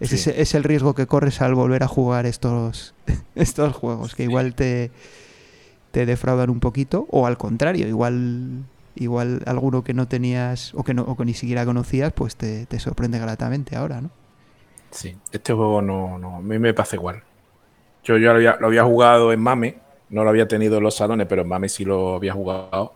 Ese 0.00 0.16
Sí. 0.16 0.16
es, 0.16 0.26
es 0.26 0.54
el 0.54 0.64
riesgo 0.64 0.94
que 0.94 1.06
corres 1.06 1.40
al 1.40 1.54
volver 1.54 1.82
a 1.82 1.88
jugar 1.88 2.26
estos, 2.26 2.94
estos 3.34 3.74
juegos, 3.74 4.14
que 4.14 4.24
igual 4.24 4.54
te, 4.54 4.90
te 5.90 6.06
defraudan 6.06 6.50
un 6.50 6.60
poquito, 6.60 7.06
o 7.10 7.26
al 7.26 7.38
contrario, 7.38 7.88
igual 7.88 8.66
igual 8.94 9.42
alguno 9.46 9.84
que 9.84 9.94
no 9.94 10.08
tenías 10.08 10.72
o 10.74 10.82
que 10.84 10.94
no 10.94 11.02
o 11.02 11.16
que 11.16 11.24
ni 11.26 11.34
siquiera 11.34 11.64
conocías, 11.66 12.12
pues 12.12 12.36
te, 12.36 12.66
te 12.66 12.78
sorprende 12.80 13.18
gratamente 13.18 13.76
ahora, 13.76 14.00
¿no? 14.00 14.10
Sí, 14.90 15.20
este 15.30 15.52
juego 15.52 15.82
no, 15.82 16.18
no, 16.18 16.36
a 16.36 16.40
mí 16.40 16.58
me 16.58 16.72
pasa 16.74 16.96
igual. 16.96 17.22
Yo 18.04 18.18
ya 18.18 18.30
lo 18.30 18.36
había, 18.36 18.56
lo 18.60 18.68
había 18.68 18.84
jugado 18.84 19.32
en 19.32 19.40
Mame, 19.40 19.80
no 20.10 20.24
lo 20.24 20.30
había 20.30 20.48
tenido 20.48 20.78
en 20.78 20.84
los 20.84 20.96
salones, 20.96 21.26
pero 21.28 21.42
en 21.42 21.48
Mame 21.48 21.68
sí 21.68 21.84
lo 21.84 22.16
había 22.16 22.34
jugado. 22.34 22.94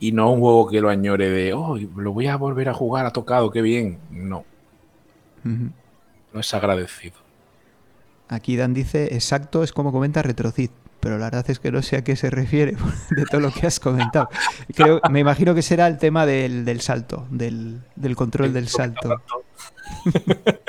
Y 0.00 0.12
no 0.12 0.30
un 0.32 0.40
juego 0.40 0.68
que 0.68 0.80
lo 0.80 0.90
añore 0.90 1.28
de, 1.28 1.52
oh, 1.52 1.76
lo 1.76 2.12
voy 2.12 2.28
a 2.28 2.36
volver 2.36 2.68
a 2.68 2.74
jugar, 2.74 3.06
ha 3.06 3.12
tocado, 3.12 3.50
qué 3.50 3.62
bien. 3.62 3.98
No, 4.10 4.44
no 5.44 6.40
es 6.40 6.54
agradecido. 6.54 7.16
Aquí 8.28 8.56
Dan 8.56 8.74
dice, 8.74 9.14
exacto, 9.14 9.62
es 9.62 9.72
como 9.72 9.90
comenta 9.90 10.22
Retrocid, 10.22 10.70
pero 11.00 11.18
la 11.18 11.26
verdad 11.26 11.48
es 11.48 11.58
que 11.58 11.72
no 11.72 11.82
sé 11.82 11.96
a 11.96 12.04
qué 12.04 12.14
se 12.14 12.30
refiere 12.30 12.76
de 13.10 13.24
todo 13.24 13.40
lo 13.40 13.50
que 13.50 13.66
has 13.66 13.80
comentado. 13.80 14.28
Creo, 14.74 15.00
me 15.10 15.20
imagino 15.20 15.54
que 15.54 15.62
será 15.62 15.86
el 15.86 15.98
tema 15.98 16.26
del, 16.26 16.64
del 16.64 16.80
salto, 16.80 17.26
del, 17.30 17.80
del 17.96 18.16
control 18.16 18.52
del 18.52 18.68
salto. 18.68 19.22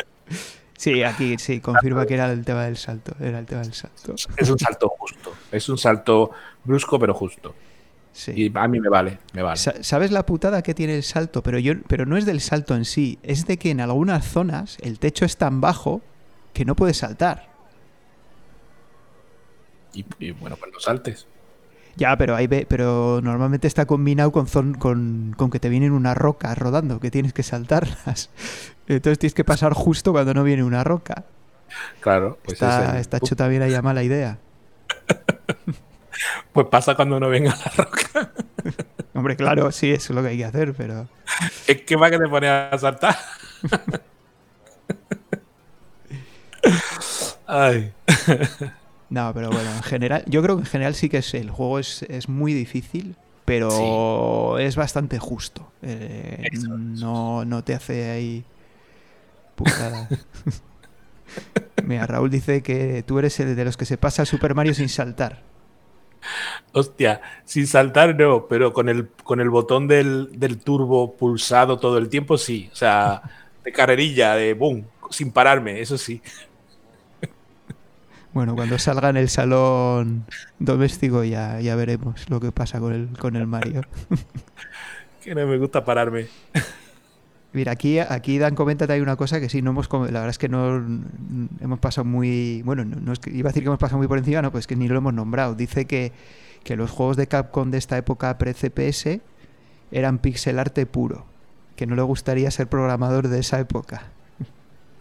Sí, 0.79 1.03
aquí 1.03 1.35
sí, 1.37 1.59
confirma 1.59 2.05
que 2.05 2.13
era 2.13 2.31
el 2.31 2.45
tema 2.45 2.63
del 2.63 2.77
salto, 2.77 3.13
era 3.19 3.39
el 3.39 3.45
tema 3.45 3.59
del 3.63 3.73
salto. 3.73 4.15
Es 4.37 4.49
un 4.49 4.57
salto 4.57 4.87
justo, 4.87 5.33
es 5.51 5.67
un 5.67 5.77
salto 5.77 6.31
brusco 6.63 6.97
pero 6.97 7.13
justo. 7.13 7.53
Sí. 8.11 8.33
Y 8.35 8.51
a 8.57 8.67
mí 8.67 8.79
me 8.79 8.89
vale, 8.89 9.19
me 9.33 9.41
vale. 9.43 9.57
Sa- 9.57 9.81
¿Sabes 9.83 10.11
la 10.11 10.25
putada 10.25 10.61
que 10.61 10.73
tiene 10.73 10.95
el 10.95 11.03
salto? 11.03 11.41
Pero, 11.43 11.57
yo, 11.59 11.73
pero 11.87 12.05
no 12.05 12.17
es 12.17 12.25
del 12.25 12.41
salto 12.41 12.75
en 12.75 12.85
sí, 12.85 13.17
es 13.23 13.45
de 13.45 13.57
que 13.57 13.71
en 13.71 13.79
algunas 13.81 14.25
zonas 14.25 14.77
el 14.81 14.99
techo 14.99 15.25
es 15.25 15.37
tan 15.37 15.61
bajo 15.61 16.01
que 16.53 16.65
no 16.65 16.75
puedes 16.75 16.97
saltar. 16.97 17.47
Y, 19.93 20.05
y 20.19 20.31
bueno, 20.31 20.55
pues 20.57 20.71
no 20.71 20.79
saltes. 20.79 21.27
Ya, 21.95 22.15
pero 22.17 22.35
ahí 22.35 22.47
ve, 22.47 22.65
pero 22.69 23.19
normalmente 23.23 23.67
está 23.67 23.85
combinado 23.85 24.31
con, 24.31 24.47
zon- 24.47 24.77
con, 24.77 25.33
con 25.37 25.49
que 25.49 25.59
te 25.59 25.69
vienen 25.69 25.91
unas 25.91 26.17
rocas 26.17 26.57
rodando, 26.57 26.99
que 26.99 27.11
tienes 27.11 27.33
que 27.33 27.43
saltarlas. 27.43 28.29
Entonces 28.87 29.19
tienes 29.19 29.33
que 29.33 29.43
pasar 29.43 29.73
justo 29.73 30.11
cuando 30.11 30.33
no 30.33 30.43
viene 30.43 30.63
una 30.63 30.83
roca. 30.83 31.25
Claro, 31.99 32.37
pues, 32.43 32.53
está 32.53 32.99
está 32.99 33.17
hecho 33.17 33.35
también 33.35 33.61
ahí 33.61 33.73
a 33.73 33.81
mala 33.81 34.03
idea. 34.03 34.37
pues 36.53 36.67
pasa 36.67 36.95
cuando 36.95 37.19
no 37.19 37.29
venga 37.29 37.55
la 37.55 37.83
roca. 37.83 38.31
Hombre, 39.13 39.35
claro, 39.35 39.71
sí, 39.71 39.91
eso 39.91 40.13
es 40.13 40.15
lo 40.15 40.21
que 40.21 40.29
hay 40.29 40.37
que 40.37 40.45
hacer, 40.45 40.73
pero... 40.73 41.07
Es 41.67 41.81
que 41.81 41.95
va 41.95 42.09
que 42.09 42.17
te 42.17 42.27
pones 42.27 42.49
a 42.49 42.77
saltar. 42.77 43.17
Ay. 47.47 47.93
No, 49.09 49.33
pero 49.33 49.49
bueno, 49.49 49.71
en 49.71 49.83
general, 49.83 50.23
yo 50.27 50.41
creo 50.43 50.55
que 50.57 50.61
en 50.61 50.67
general 50.67 50.95
sí 50.95 51.09
que 51.09 51.17
es 51.17 51.33
el 51.33 51.49
juego 51.49 51.79
es, 51.79 52.03
es 52.03 52.29
muy 52.29 52.53
difícil, 52.53 53.15
pero 53.45 54.59
es 54.59 54.75
bastante 54.75 55.17
justo. 55.17 55.71
Eh, 55.81 56.47
Eso, 56.51 56.77
no, 56.77 57.43
no 57.45 57.63
te 57.63 57.73
hace 57.73 58.11
ahí 58.11 58.45
putada. 59.55 60.07
Mira, 61.83 62.05
Raúl 62.05 62.29
dice 62.29 62.61
que 62.61 63.03
tú 63.05 63.17
eres 63.17 63.39
el 63.39 63.55
de 63.55 63.65
los 63.65 63.77
que 63.77 63.85
se 63.85 63.97
pasa 63.97 64.25
Super 64.25 64.53
Mario 64.53 64.75
sin 64.75 64.89
saltar. 64.89 65.41
Hostia, 66.73 67.21
sin 67.45 67.67
saltar 67.67 68.15
no, 68.15 68.47
pero 68.47 68.73
con 68.73 68.89
el, 68.89 69.09
con 69.23 69.39
el 69.39 69.49
botón 69.49 69.87
del, 69.87 70.29
del 70.33 70.59
turbo 70.59 71.15
pulsado 71.15 71.79
todo 71.79 71.97
el 71.97 72.09
tiempo 72.09 72.37
sí. 72.37 72.69
O 72.71 72.75
sea, 72.75 73.21
de 73.63 73.71
carrerilla, 73.71 74.35
de 74.35 74.53
boom, 74.53 74.85
sin 75.09 75.31
pararme, 75.31 75.81
eso 75.81 75.97
sí. 75.97 76.21
Bueno, 78.31 78.55
cuando 78.55 78.77
salga 78.77 79.09
en 79.09 79.17
el 79.17 79.27
salón 79.27 80.25
doméstico 80.59 81.23
ya, 81.23 81.59
ya 81.61 81.75
veremos 81.75 82.29
lo 82.29 82.39
que 82.39 82.51
pasa 82.51 82.79
con 82.79 82.93
el, 82.93 83.17
con 83.17 83.35
el 83.35 83.47
Mario. 83.47 83.81
Que 85.23 85.35
no 85.35 85.45
me 85.45 85.57
gusta 85.57 85.83
pararme. 85.83 86.27
Mira, 87.51 87.71
aquí, 87.71 87.97
aquí 87.97 88.37
Dan 88.37 88.53
comenta 88.53 88.85
hay 88.93 89.01
una 89.01 89.15
cosa 89.15 89.39
que 89.39 89.49
sí, 89.49 89.61
no 89.63 89.71
hemos 89.71 89.89
la 89.91 89.99
verdad 90.05 90.29
es 90.29 90.37
que 90.37 90.49
no 90.49 90.77
n- 90.77 91.01
hemos 91.61 91.79
pasado 91.79 92.05
muy, 92.05 92.61
bueno, 92.63 92.85
no, 92.85 92.97
no 92.97 93.11
es 93.11 93.17
que, 93.19 93.31
iba 93.31 93.49
a 93.49 93.51
decir 93.51 93.63
que 93.63 93.67
hemos 93.67 93.79
pasado 93.79 93.97
muy 93.97 94.07
por 94.07 94.19
encima, 94.19 94.41
no, 94.43 94.51
pues 94.51 94.67
que 94.67 94.75
ni 94.75 94.87
lo 94.87 94.97
hemos 94.97 95.13
nombrado. 95.15 95.55
Dice 95.55 95.85
que, 95.85 96.11
que 96.63 96.75
los 96.75 96.91
juegos 96.91 97.17
de 97.17 97.25
Capcom 97.27 97.71
de 97.71 97.79
esta 97.79 97.97
época 97.97 98.37
pre-CPS 98.37 99.21
eran 99.91 100.19
pixel 100.19 100.59
arte 100.59 100.85
puro, 100.85 101.25
que 101.75 101.87
no 101.87 101.95
le 101.95 102.03
gustaría 102.03 102.51
ser 102.51 102.67
programador 102.67 103.27
de 103.29 103.39
esa 103.39 103.59
época. 103.59 104.03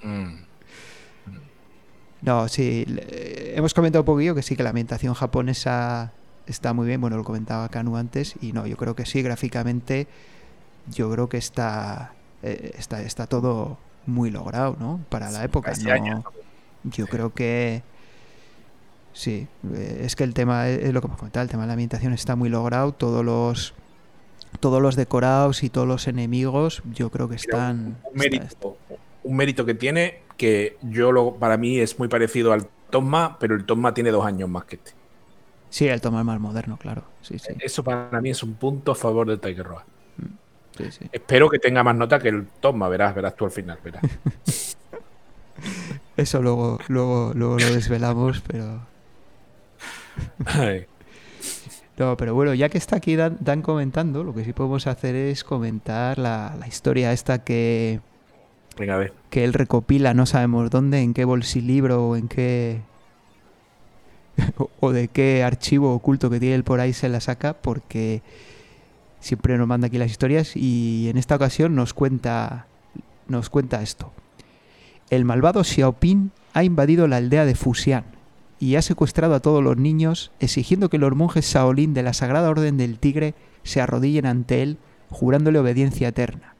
Mm. 0.03 0.37
No, 2.23 2.49
sí, 2.49 2.85
hemos 3.55 3.75
comentado 3.75 4.03
un 4.03 4.07
poquillo 4.07 4.35
que 4.35 4.43
sí, 4.43 4.57
que 4.57 4.63
la 4.63 4.71
ambientación 4.71 5.15
japonesa 5.15 6.13
está 6.47 6.73
muy 6.73 6.87
bien, 6.87 7.01
bueno, 7.01 7.17
lo 7.17 7.25
comentaba 7.25 7.69
Kanu 7.69 7.97
antes, 7.97 8.35
y 8.41 8.53
no, 8.53 8.67
yo 8.67 8.77
creo 8.77 8.97
que 8.97 9.07
sí, 9.07 9.23
gráficamente, 9.23 10.09
yo 10.91 11.11
creo 11.13 11.29
que 11.29 11.37
está, 11.37 12.13
eh, 12.43 12.73
está, 12.79 13.03
está 13.03 13.27
todo 13.27 13.79
muy 14.07 14.31
logrado, 14.31 14.77
¿no? 14.79 15.01
Para 15.11 15.31
la 15.31 15.45
época, 15.45 15.73
no- 15.83 15.93
años. 15.93 16.25
yo 16.85 17.07
creo 17.07 17.35
que 17.35 17.83
sí, 19.13 19.47
eh, 19.75 20.03
es 20.05 20.17
que 20.17 20.25
el 20.25 20.35
tema 20.35 20.69
es 20.69 20.85
es 20.85 20.93
lo 20.93 21.01
que 21.01 21.07
hemos 21.07 21.19
comentado, 21.19 21.43
el 21.45 21.51
tema 21.51 21.63
de 21.65 21.69
la 21.69 21.73
ambientación 21.75 22.13
está 22.13 22.37
muy 22.37 22.49
logrado, 22.49 22.93
todos 22.93 23.25
los 23.25 23.75
todos 24.61 24.81
los 24.81 24.97
decorados 24.97 25.63
y 25.63 25.69
todos 25.71 25.87
los 25.87 26.09
enemigos, 26.09 26.83
yo 26.93 27.11
creo 27.11 27.29
que 27.29 27.37
están 27.37 27.99
un, 28.05 28.23
está- 28.23 28.39
mérito, 28.39 28.77
un 29.25 29.37
mérito 29.37 29.65
que 29.67 29.75
tiene 29.75 30.23
que 30.37 30.77
yo 30.83 31.13
lo, 31.13 31.35
para 31.35 31.57
mí 31.57 31.79
es 31.81 31.99
muy 31.99 32.09
parecido 32.09 32.53
al 32.53 32.67
Tomma, 32.91 33.37
pero 33.39 33.55
el 33.55 33.65
Tomma 33.67 33.93
tiene 33.93 34.11
dos 34.11 34.25
años 34.25 34.49
más 34.49 34.65
que 34.65 34.77
este. 34.77 34.93
Sí, 35.71 35.87
el 35.87 36.01
toma 36.01 36.25
más 36.25 36.41
moderno, 36.41 36.79
claro. 36.79 37.03
Sí, 37.21 37.39
sí, 37.39 37.53
Eso 37.61 37.85
para 37.85 38.21
mí 38.23 38.31
es 38.31 38.43
un 38.43 38.55
punto 38.55 38.93
a 38.93 38.95
favor 38.95 39.27
del 39.27 39.39
Tiger 39.39 39.67
Road. 39.67 39.83
Sí, 40.79 40.91
sí. 40.91 41.09
Espero 41.13 41.51
que 41.51 41.59
tenga 41.59 41.83
más 41.83 41.97
nota 41.97 42.19
que 42.19 42.29
el 42.29 42.47
Tomma, 42.61 42.89
verás, 42.89 43.15
verás 43.15 43.37
tú 43.37 43.45
al 43.45 43.51
final, 43.51 43.79
verás. 43.85 44.03
Eso 46.17 46.43
luego, 46.43 46.79
luego, 46.89 47.33
luego 47.35 47.59
lo 47.59 47.75
desvelamos, 47.75 48.41
pero. 48.47 48.81
No, 51.97 52.17
pero 52.17 52.35
bueno, 52.35 52.55
ya 52.55 52.69
que 52.69 52.79
está 52.79 52.97
aquí 52.97 53.17
Dan, 53.17 53.37
Dan 53.41 53.63
comentando, 53.63 54.23
lo 54.25 54.35
que 54.35 54.45
sí 54.45 54.53
podemos 54.53 54.87
hacer 54.87 55.15
es 55.15 55.45
comentar 55.45 56.19
la, 56.19 56.55
la 56.59 56.69
historia 56.69 57.13
esta 57.13 57.43
que, 57.45 58.01
Venga, 58.79 58.95
a 58.95 58.99
ver. 58.99 59.13
que 59.31 59.45
él 59.45 59.53
recopila, 59.53 60.15
no 60.15 60.27
sabemos 60.27 60.71
dónde, 60.71 61.01
en 61.01 61.13
qué 61.15 61.25
bolsilibro 61.25 62.09
o 62.09 62.17
en 62.17 62.29
qué. 62.29 62.81
o 64.81 64.93
de 64.93 65.09
qué 65.09 65.43
archivo 65.43 65.93
oculto 65.95 66.31
que 66.31 66.39
tiene 66.39 66.55
él 66.55 66.65
por 66.65 66.81
ahí 66.81 66.93
se 66.93 67.09
la 67.09 67.21
saca, 67.21 67.55
porque 67.55 68.23
siempre 69.21 69.59
nos 69.59 69.67
manda 69.67 69.87
aquí 69.87 69.99
las 69.99 70.11
historias 70.11 70.57
y 70.57 71.09
en 71.09 71.17
esta 71.17 71.37
ocasión 71.37 71.75
nos 71.75 71.95
cuenta, 71.95 72.67
nos 73.27 73.51
cuenta 73.51 73.83
esto. 73.83 74.13
El 75.11 75.25
malvado 75.25 75.65
Xiaoping 75.65 76.31
ha 76.55 76.65
invadido 76.65 77.09
la 77.09 77.17
aldea 77.17 77.45
de 77.45 77.55
Fuxian 77.55 78.05
y 78.61 78.77
ha 78.77 78.83
secuestrado 78.83 79.35
a 79.35 79.41
todos 79.41 79.63
los 79.63 79.77
niños, 79.77 80.33
exigiendo 80.41 80.91
que 80.91 80.99
los 80.99 81.15
monjes 81.15 81.47
Shaolin 81.47 81.95
de 81.95 82.03
la 82.03 82.13
Sagrada 82.13 82.51
Orden 82.51 82.77
del 82.77 82.99
Tigre 82.99 83.35
se 83.63 83.81
arrodillen 83.81 84.27
ante 84.27 84.63
él, 84.63 84.79
jurándole 85.11 85.59
obediencia 85.59 86.09
eterna. 86.09 86.55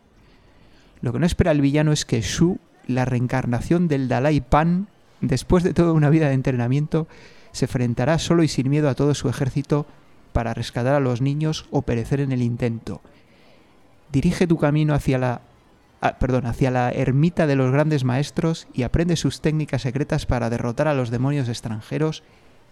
Lo 1.01 1.13
que 1.13 1.19
no 1.19 1.27
espera 1.27 1.51
el 1.51 1.61
villano 1.61 1.93
es 1.93 2.05
que 2.05 2.21
Shu, 2.21 2.59
la 2.87 3.05
reencarnación 3.05 3.89
del 3.89 4.09
Dalai 4.09 4.41
Pan, 4.41 4.89
después 5.21 5.65
de 5.65 5.75
toda 5.75 5.93
una 5.93 6.11
vida 6.11 6.29
de 6.29 6.35
entrenamiento, 6.35 7.09
se 7.53 7.65
enfrentará 7.65 8.19
solo 8.19 8.43
y 8.43 8.49
sin 8.49 8.71
miedo 8.71 8.89
a 8.89 8.95
todo 8.95 9.15
su 9.15 9.29
ejército 9.29 9.87
para 10.39 10.55
rescatar 10.55 10.95
a 10.95 11.01
los 11.01 11.21
niños 11.21 11.67
o 11.73 11.83
perecer 11.83 12.21
en 12.21 12.31
el 12.31 12.43
intento. 12.43 13.01
Dirige 14.13 14.47
tu 14.47 14.57
camino 14.57 14.95
hacia 14.95 15.19
la 15.19 15.41
ah, 16.01 16.17
perdón, 16.21 16.47
hacia 16.47 16.71
la 16.71 16.93
ermita 16.93 17.49
de 17.49 17.57
los 17.57 17.73
grandes 17.73 18.05
maestros 18.05 18.69
y 18.73 18.85
aprende 18.85 19.17
sus 19.17 19.41
técnicas 19.41 19.83
secretas 19.83 20.27
para 20.27 20.49
derrotar 20.49 20.87
a 20.87 20.95
los 20.95 21.11
demonios 21.11 21.49
extranjeros 21.49 22.23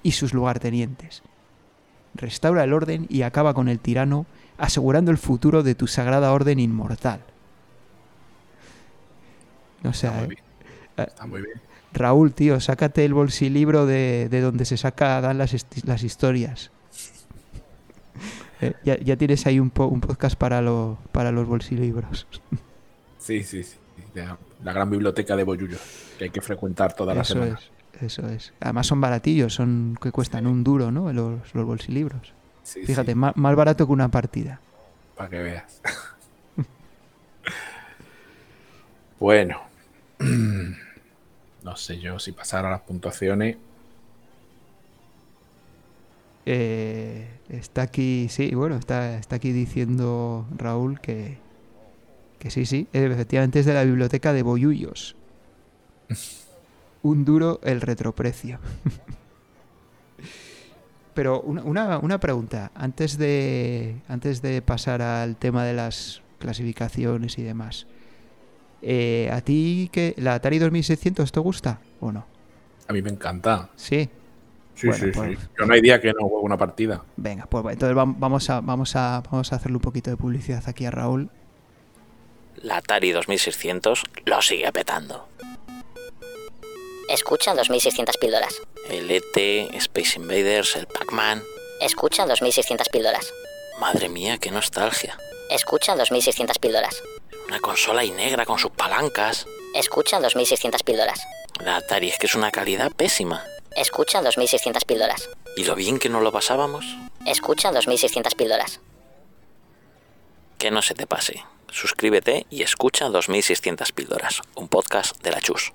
y 0.05 0.13
sus 0.13 0.33
lugartenientes. 0.33 1.25
Restaura 2.15 2.63
el 2.63 2.73
orden 2.73 3.07
y 3.09 3.23
acaba 3.23 3.53
con 3.53 3.69
el 3.69 3.81
tirano, 3.81 4.27
asegurando 4.59 5.11
el 5.11 5.19
futuro 5.19 5.65
de 5.65 5.75
tu 5.75 5.89
sagrada 5.89 6.33
orden 6.33 6.61
inmortal. 6.61 7.19
O 9.83 9.89
Está 9.89 9.93
sea, 9.93 10.13
muy 10.25 10.37
eh, 10.37 10.39
eh, 10.99 11.07
Está 11.09 11.27
muy 11.27 11.43
bien. 11.43 11.61
Raúl, 11.93 12.33
tío, 12.33 12.61
sácate 12.61 13.05
el 13.05 13.13
bolsilibro 13.13 13.87
de, 13.87 14.29
de 14.31 14.41
donde 14.41 14.67
se 14.67 14.77
sacan 14.77 15.37
las, 15.37 15.67
las 15.85 16.05
historias. 16.05 16.71
Eh, 18.61 18.73
ya, 18.85 18.97
ya 18.99 19.17
tienes 19.17 19.47
ahí 19.47 19.61
un, 19.61 19.71
po- 19.71 19.87
un 19.87 20.01
podcast 20.01 20.37
para, 20.37 20.61
lo- 20.63 20.99
para 21.13 21.31
los 21.33 21.47
bolsilibros. 21.47 22.27
Sí, 23.19 23.43
sí, 23.43 23.65
sí. 23.65 23.77
La, 24.15 24.39
la 24.63 24.73
gran 24.73 24.89
biblioteca 24.89 25.35
de 25.35 25.43
Boyullo, 25.43 25.79
que 26.17 26.25
hay 26.25 26.31
que 26.31 26.41
frecuentar 26.41 26.93
todas 26.95 27.17
las 27.17 27.29
Eso 27.29 27.41
semanas. 27.41 27.71
es, 27.95 28.03
eso 28.05 28.29
es. 28.29 28.53
Además 28.61 28.87
son 28.87 29.01
baratillos, 29.01 29.53
son 29.53 29.99
que 30.01 30.13
cuestan 30.13 30.47
un 30.47 30.63
duro, 30.63 30.93
¿no? 30.93 31.13
Los, 31.13 31.53
los 31.53 31.67
bolsilibros. 31.67 32.33
Sí, 32.63 32.85
Fíjate, 32.85 33.13
sí, 33.13 33.19
ma- 33.19 33.33
más 33.35 33.57
barato 33.57 33.85
que 33.85 33.93
una 33.93 34.09
partida. 34.09 34.61
para 35.17 35.29
que 35.29 35.43
veas. 35.43 35.81
bueno. 39.19 39.61
No 41.65 41.75
sé 41.75 41.99
yo 41.99 42.17
si 42.21 42.31
pasar 42.31 42.65
a 42.65 42.71
las 42.71 42.83
puntuaciones. 42.83 43.57
Eh, 46.49 47.27
está 47.49 47.83
aquí, 47.83 48.29
sí, 48.31 48.55
bueno, 48.55 48.77
está, 48.77 49.19
está 49.19 49.37
aquí 49.37 49.51
diciendo 49.51 50.47
Raúl 50.57 51.01
que, 51.01 51.39
que 52.39 52.51
sí, 52.51 52.67
sí, 52.67 52.87
eh, 52.93 53.09
efectivamente 53.11 53.59
es 53.61 53.67
de 53.67 53.75
la 53.75 53.83
biblioteca 53.83 54.33
de 54.33 54.45
Boyullos. 54.45 55.17
Un 57.03 57.25
duro 57.25 57.59
el 57.65 57.81
retroprecio. 57.81 58.61
Pero 61.15 61.41
una, 61.41 61.65
una, 61.65 61.99
una 61.99 62.21
pregunta, 62.21 62.71
antes 62.75 63.19
de, 63.19 63.97
antes 64.07 64.41
de 64.41 64.63
pasar 64.63 65.03
al 65.03 65.35
tema 65.37 65.65
de 65.65 65.73
las 65.73 66.23
clasificaciones 66.39 67.39
y 67.39 67.43
demás. 67.43 67.87
Eh, 68.83 69.31
¿A 69.33 69.41
ti 69.41 69.89
que 69.91 70.15
la 70.19 70.35
Atari 70.35 70.59
2600 70.59 71.33
te 71.33 71.41
gusta 71.41 71.81
o 72.01 72.13
no? 72.13 72.27
A 72.87 72.93
mí 72.93 73.03
me 73.03 73.11
encanta. 73.11 73.71
Sí. 73.75 74.09
Sí, 74.77 74.87
Bueno, 74.89 75.05
sí, 75.07 75.11
pues- 75.13 75.39
sí. 75.41 75.47
Yo 75.59 75.67
no 75.67 75.75
hay 75.75 75.81
día 75.81 76.01
que 76.01 76.09
no 76.13 76.21
juego 76.29 76.43
una 76.43 76.57
partida. 76.59 77.03
Venga, 77.17 77.47
pues 77.47 77.65
entonces 77.73 77.97
vam- 77.97 78.15
vamos 78.19 78.49
a, 78.51 78.61
vamos 78.61 78.95
a, 78.95 79.23
vamos 79.31 79.53
a 79.53 79.57
hacerle 79.57 79.77
un 79.77 79.83
poquito 79.83 80.11
de 80.11 80.17
publicidad 80.17 80.63
aquí 80.69 80.85
a 80.85 80.91
Raúl. 80.91 81.31
La 82.63 82.77
Atari 82.79 83.11
2600 83.13 84.05
lo 84.27 84.43
sigue 84.43 84.71
petando. 84.73 85.29
Escucha 87.09 87.55
2600 87.55 88.17
píldoras. 88.19 88.61
El 88.89 89.11
ET, 89.11 89.37
Space 89.77 90.19
Invaders, 90.19 90.77
el 90.77 90.87
Pac-Man. 90.87 91.43
Escucha 91.81 92.27
2600 92.27 92.89
píldoras. 92.89 93.33
Madre 93.81 94.09
mía, 94.09 94.39
qué 94.39 94.51
nostalgia. 94.51 95.17
Escucha 95.51 95.95
2600 95.95 96.59
píldoras. 96.59 97.03
Una 97.49 97.61
consola 97.61 98.05
y 98.05 98.11
negra 98.11 98.45
con 98.45 98.59
sus 98.59 98.73
palancas. 98.73 99.47
Escucha 99.75 100.19
2600 100.21 100.83
píldoras. 100.83 101.25
La 101.65 101.77
Atari 101.77 102.09
es 102.09 102.19
que 102.19 102.27
es 102.27 102.35
una 102.35 102.51
calidad 102.51 102.91
pésima. 102.93 103.45
Escucha 103.77 104.23
2600 104.23 104.87
píldoras. 104.87 105.29
¿Y 105.55 105.65
lo 105.65 105.75
bien 105.75 105.99
que 105.99 106.09
no 106.09 106.23
lo 106.23 106.33
pasábamos? 106.33 106.97
Escucha 107.27 107.71
2600 107.73 108.35
píldoras. 108.35 108.81
Que 110.57 110.71
no 110.71 110.81
se 110.81 110.95
te 110.95 111.07
pase. 111.07 111.45
Suscríbete 111.71 112.47
y 112.49 112.63
escucha 112.63 113.11
2600 113.11 113.93
píldoras, 113.93 114.41
un 114.55 114.69
podcast 114.69 115.23
de 115.23 115.31
la 115.31 115.43
Chus. 115.43 115.75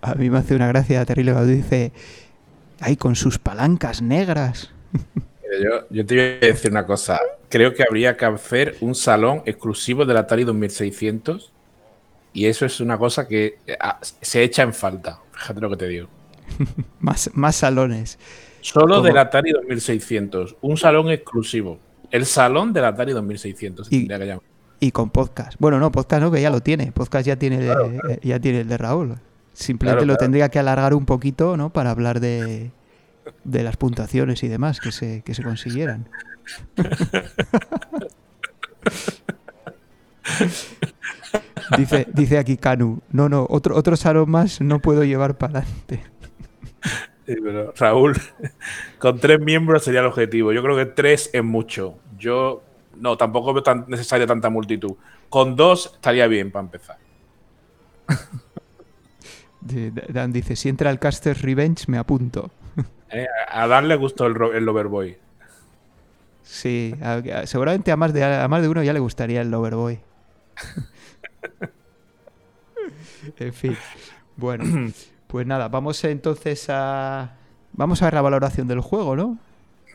A 0.00 0.14
mí 0.14 0.30
me 0.30 0.38
hace 0.38 0.54
una 0.54 0.68
gracia 0.68 1.04
terrible 1.04 1.32
cuando 1.32 1.52
dice, 1.52 1.92
ay, 2.80 2.96
con 2.96 3.14
sus 3.14 3.38
palancas 3.38 4.00
negras. 4.00 4.70
Yo, 5.62 5.86
yo 5.90 6.06
te 6.06 6.14
voy 6.14 6.24
a 6.24 6.52
decir 6.52 6.70
una 6.70 6.86
cosa. 6.86 7.20
Creo 7.50 7.74
que 7.74 7.82
habría 7.82 8.16
que 8.16 8.24
hacer 8.24 8.78
un 8.80 8.94
salón 8.94 9.42
exclusivo 9.44 10.06
del 10.06 10.16
Atari 10.16 10.44
2600 10.44 11.52
y 12.32 12.46
eso 12.46 12.64
es 12.64 12.80
una 12.80 12.96
cosa 12.96 13.26
que 13.26 13.58
eh, 13.66 13.76
ah, 13.80 13.98
se 14.00 14.42
echa 14.42 14.62
en 14.62 14.72
falta. 14.72 15.20
Fíjate 15.40 15.60
lo 15.60 15.70
que 15.70 15.76
te 15.76 15.88
digo. 15.88 16.08
Más, 17.00 17.30
más 17.34 17.56
salones. 17.56 18.18
Solo 18.60 18.96
¿Cómo? 18.96 19.06
del 19.06 19.16
Atari 19.16 19.52
2600. 19.52 20.56
Un 20.60 20.76
salón 20.76 21.08
exclusivo. 21.10 21.78
El 22.10 22.26
salón 22.26 22.72
del 22.74 22.84
Atari 22.84 23.12
2600. 23.12 23.86
se 23.88 23.94
Y- 23.94 24.06
que 24.06 24.18
llamar. 24.18 24.42
Y 24.80 24.90
con 24.92 25.10
podcast. 25.10 25.56
Bueno, 25.58 25.78
no, 25.78 25.90
podcast 25.92 26.22
no, 26.22 26.30
que 26.30 26.40
ya 26.42 26.50
lo 26.50 26.60
tiene. 26.60 26.90
Podcast 26.92 27.26
ya 27.26 27.36
tiene, 27.36 27.58
Claro, 27.58 27.90
eh, 28.08 28.18
ya 28.22 28.38
tiene 28.40 28.60
el 28.62 28.68
de 28.68 28.76
Raúl. 28.78 29.16
Simplemente 29.52 30.04
Claro, 30.04 30.12
lo 30.12 30.16
tendría 30.18 30.48
que 30.48 30.58
alargar 30.58 30.94
un 30.94 31.04
poquito, 31.06 31.56
¿no? 31.56 31.70
Para 31.70 31.90
hablar 31.90 32.20
de, 32.20 32.70
de 33.44 33.62
las 33.62 33.76
puntuaciones 33.76 34.42
y 34.42 34.48
demás 34.48 34.80
que 34.80 34.90
se, 34.92 35.22
que 35.22 35.34
se 35.34 35.42
consiguieran. 35.42 36.08
dice, 41.76 42.06
dice 42.12 42.38
aquí 42.38 42.56
Canu, 42.56 43.00
no, 43.10 43.28
no, 43.28 43.46
otro, 43.48 43.76
otro 43.76 43.96
salón 43.96 44.30
más 44.30 44.60
no 44.60 44.80
puedo 44.80 45.04
llevar 45.04 45.36
para 45.38 45.60
adelante. 45.60 46.02
Sí, 47.26 47.36
pero, 47.42 47.72
Raúl, 47.76 48.16
con 48.98 49.18
tres 49.20 49.40
miembros 49.40 49.84
sería 49.84 50.00
el 50.00 50.06
objetivo. 50.06 50.52
Yo 50.52 50.62
creo 50.62 50.76
que 50.76 50.86
tres 50.86 51.30
es 51.32 51.44
mucho. 51.44 51.98
Yo 52.18 52.62
no, 52.96 53.16
tampoco 53.16 53.52
veo 53.54 53.62
tan 53.62 53.84
necesaria 53.88 54.26
tanta 54.26 54.50
multitud. 54.50 54.92
Con 55.28 55.54
dos 55.54 55.92
estaría 55.94 56.26
bien 56.26 56.50
para 56.50 56.64
empezar. 56.64 56.96
Dan 59.60 60.32
dice, 60.32 60.56
si 60.56 60.68
entra 60.68 60.90
el 60.90 60.98
Caster 60.98 61.36
Revenge 61.40 61.84
me 61.88 61.98
apunto. 61.98 62.50
¿eh? 63.10 63.26
A 63.48 63.66
Dan 63.66 63.88
le 63.88 63.96
gustó 63.96 64.26
el, 64.26 64.34
el 64.54 64.64
Loverboy. 64.64 65.16
Sí, 66.42 66.94
a- 67.02 67.22
a- 67.42 67.46
seguramente 67.46 67.92
a 67.92 67.96
más, 67.96 68.12
de, 68.12 68.24
a 68.24 68.48
más 68.48 68.62
de 68.62 68.68
uno 68.68 68.82
ya 68.82 68.92
le 68.92 68.98
gustaría 69.00 69.40
el 69.42 69.50
Loverboy. 69.50 70.00
en 73.38 73.52
fin, 73.54 73.76
bueno, 74.36 74.64
pues 75.26 75.46
nada, 75.46 75.68
vamos 75.68 76.02
entonces 76.04 76.66
a... 76.68 77.36
Vamos 77.72 78.02
a 78.02 78.06
ver 78.06 78.14
la 78.14 78.22
valoración 78.22 78.66
del 78.68 78.80
juego, 78.80 79.16
¿no? 79.16 79.38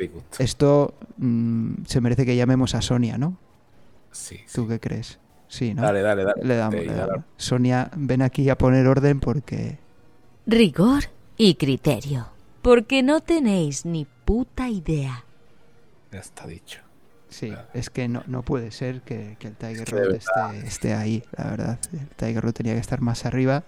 disgusto. 0.01 0.43
esto 0.43 0.95
mm, 1.19 1.85
se 1.87 2.01
merece 2.01 2.27
que 2.27 2.37
llamemos 2.37 2.75
a 2.75 2.83
Sonia, 2.83 3.19
¿no? 3.19 3.37
Sí, 4.11 4.41
sí. 4.47 4.53
¿Tú 4.53 4.67
qué 4.69 4.81
crees? 4.81 5.19
Sí, 5.49 5.75
¿no? 5.75 5.83
Dale, 5.83 6.03
dale, 6.03 6.25
dale. 6.25 6.45
Le 6.45 6.57
damos, 6.57 6.75
le 6.75 6.87
dale. 6.87 7.07
damos. 7.13 7.25
Sonia, 7.37 7.91
ven 7.97 8.23
aquí 8.23 8.49
a 8.51 8.57
poner 8.57 8.87
orden 8.87 9.19
porque... 9.19 9.79
Rigor 10.47 11.05
y 11.37 11.55
criterio. 11.55 12.29
Porque 12.63 13.03
no 13.03 13.21
tenéis 13.21 13.85
ni 13.85 14.07
puta 14.25 14.69
idea. 14.69 15.25
Ya 16.13 16.21
está 16.21 16.47
dicho. 16.47 16.81
Sí, 17.31 17.53
es 17.75 17.91
que 17.91 18.09
no, 18.09 18.23
no 18.27 18.43
puede 18.43 18.71
ser 18.71 19.03
que, 19.03 19.37
que 19.39 19.49
el 19.49 19.57
Tiger 19.57 19.85
que 19.85 19.97
Road 19.97 20.15
esté, 20.15 20.67
esté 20.67 20.95
ahí, 20.95 21.23
la 21.37 21.51
verdad. 21.51 21.79
El 21.93 22.09
Tiger 22.09 22.43
Road 22.43 22.53
tenía 22.55 22.75
que 22.75 22.81
estar 22.81 23.01
más 23.01 23.27
arriba. 23.27 23.65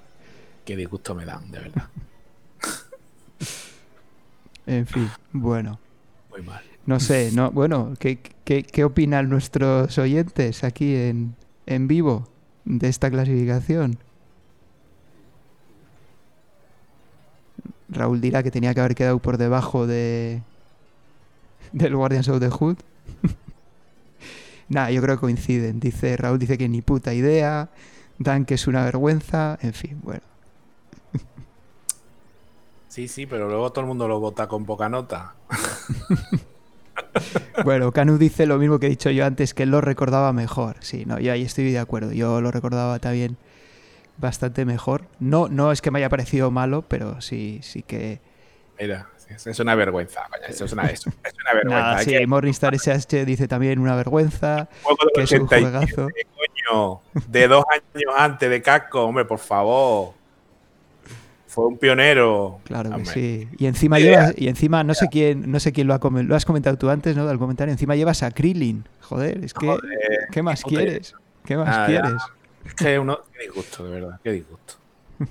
Qué 0.64 0.76
disgusto 0.76 1.14
me 1.14 1.24
dan, 1.24 1.50
de 1.50 1.60
verdad. 1.60 1.84
En 4.66 4.86
fin, 4.86 5.10
bueno. 5.32 5.80
Muy 6.30 6.42
mal. 6.42 6.62
No 6.86 7.00
sé, 7.00 7.30
no, 7.32 7.50
bueno, 7.50 7.94
¿qué, 7.98 8.20
qué, 8.44 8.62
qué 8.62 8.84
opinan 8.84 9.28
nuestros 9.28 9.98
oyentes 9.98 10.62
aquí 10.62 10.94
en, 10.94 11.34
en 11.70 11.88
vivo 11.88 12.28
de 12.64 12.88
esta 12.88 13.10
clasificación? 13.10 13.98
Raúl 17.88 18.20
dirá 18.20 18.42
que 18.42 18.50
tenía 18.50 18.74
que 18.74 18.80
haber 18.80 18.94
quedado 18.94 19.18
por 19.18 19.38
debajo 19.38 19.86
de 19.86 20.42
del 21.72 21.96
Guardians 21.96 22.28
of 22.28 22.40
the 22.40 22.50
Hood. 22.50 22.76
Nada, 24.68 24.90
yo 24.90 25.00
creo 25.00 25.16
que 25.16 25.20
coinciden. 25.20 25.80
Dice 25.80 26.16
Raúl 26.16 26.38
dice 26.38 26.58
que 26.58 26.68
ni 26.68 26.82
puta 26.82 27.14
idea, 27.14 27.70
Dan 28.18 28.44
que 28.44 28.54
es 28.54 28.66
una 28.66 28.84
vergüenza, 28.84 29.58
en 29.62 29.72
fin, 29.72 29.98
bueno. 30.02 30.20
Sí, 32.88 33.08
sí, 33.08 33.24
pero 33.24 33.48
luego 33.48 33.70
todo 33.70 33.82
el 33.82 33.88
mundo 33.88 34.08
lo 34.08 34.20
vota 34.20 34.46
con 34.46 34.66
poca 34.66 34.88
nota. 34.88 35.34
Bueno, 37.64 37.92
Canu 37.92 38.18
dice 38.18 38.46
lo 38.46 38.58
mismo 38.58 38.78
que 38.78 38.86
he 38.86 38.90
dicho 38.90 39.10
yo 39.10 39.24
antes, 39.24 39.54
que 39.54 39.64
él 39.64 39.70
lo 39.70 39.80
recordaba 39.80 40.32
mejor. 40.32 40.76
Sí, 40.80 41.04
no, 41.06 41.18
yo 41.18 41.32
ahí 41.32 41.42
estoy 41.42 41.70
de 41.72 41.78
acuerdo. 41.78 42.12
Yo 42.12 42.40
lo 42.40 42.50
recordaba 42.50 42.98
también 42.98 43.36
bastante 44.16 44.64
mejor. 44.64 45.06
No, 45.18 45.48
no 45.48 45.72
es 45.72 45.82
que 45.82 45.90
me 45.90 45.98
haya 45.98 46.08
parecido 46.08 46.50
malo, 46.50 46.84
pero 46.86 47.20
sí, 47.20 47.60
sí 47.62 47.82
que. 47.82 48.20
Mira, 48.78 49.08
es, 49.28 49.60
una 49.60 49.74
vergüenza. 49.74 50.22
Eso 50.48 50.64
es 50.64 50.72
una, 50.72 50.86
eso, 50.86 51.10
es 51.24 51.34
una 51.34 51.52
vergüenza. 51.54 51.80
Nada, 51.82 51.98
sí, 52.02 52.10
que- 52.10 52.26
Morningstar 52.26 52.74
SH 52.74 53.24
dice 53.24 53.48
también 53.48 53.78
una 53.78 53.94
vergüenza, 53.94 54.68
un 54.70 54.96
juego 54.96 54.98
del 55.04 55.12
que 55.14 55.22
es 55.22 55.32
un 55.32 55.46
87, 55.46 55.94
juegazo. 55.94 56.08
coño, 56.34 57.00
de 57.28 57.48
dos 57.48 57.64
años 57.70 58.14
antes 58.16 58.50
de 58.50 58.62
Casco, 58.62 59.04
hombre, 59.04 59.24
por 59.24 59.38
favor. 59.38 60.19
Fue 61.50 61.66
un 61.66 61.78
pionero. 61.78 62.60
Claro 62.62 62.96
que 62.96 63.04
sí. 63.06 63.48
Y 63.58 63.66
encima 63.66 63.98
idea. 63.98 64.20
llevas, 64.28 64.34
y 64.38 64.46
encima 64.46 64.84
no 64.84 64.94
sé 64.94 65.08
quién, 65.10 65.50
no 65.50 65.58
sé 65.58 65.72
quién 65.72 65.88
lo 65.88 65.94
ha 65.94 65.98
comentado, 65.98 66.28
lo 66.28 66.36
has 66.36 66.44
comentado 66.44 66.78
tú 66.78 66.88
antes, 66.90 67.16
¿no? 67.16 67.26
Del 67.26 67.38
comentario. 67.38 67.72
Encima 67.72 67.96
llevas 67.96 68.22
a 68.22 68.30
Krillin. 68.30 68.84
Joder, 69.00 69.44
es 69.44 69.52
que 69.52 69.66
Joder, 69.66 69.82
¿qué 70.30 70.42
más 70.44 70.62
quieres? 70.62 71.14
¿Qué 71.44 71.56
más 71.56 71.68
Ah, 71.68 71.86
quieres? 71.86 72.12
Es 72.64 72.74
que 72.74 72.98
uno. 73.00 73.18
Qué 73.32 73.42
disgusto, 73.46 73.84
de 73.84 73.90
verdad, 73.90 74.20
qué 74.22 74.32
disgusto. 74.32 74.74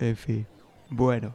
En 0.00 0.16
fin. 0.16 0.46
Bueno. 0.90 1.34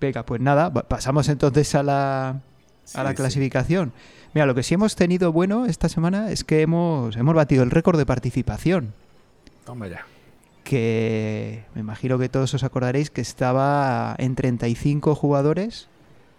Venga, 0.00 0.24
pues 0.24 0.40
nada, 0.40 0.72
pasamos 0.72 1.28
entonces 1.28 1.74
a 1.74 1.82
la, 1.82 2.28
a 2.30 2.40
Sí, 2.84 2.98
la 2.98 3.10
sí. 3.10 3.16
clasificación. 3.16 3.92
Mira, 4.32 4.46
lo 4.46 4.54
que 4.54 4.62
sí 4.62 4.74
hemos 4.74 4.94
tenido 4.96 5.32
bueno 5.32 5.66
esta 5.66 5.88
semana 5.88 6.30
es 6.30 6.44
que 6.44 6.62
hemos, 6.62 7.16
hemos 7.16 7.34
batido 7.34 7.62
el 7.64 7.70
récord 7.70 7.98
de 7.98 8.06
participación. 8.06 8.94
Toma 9.66 9.88
ya. 9.88 10.06
Que 10.68 11.64
me 11.74 11.80
imagino 11.80 12.18
que 12.18 12.28
todos 12.28 12.52
os 12.52 12.62
acordaréis 12.62 13.08
que 13.08 13.22
estaba 13.22 14.14
en 14.18 14.34
35 14.34 15.14
jugadores 15.14 15.88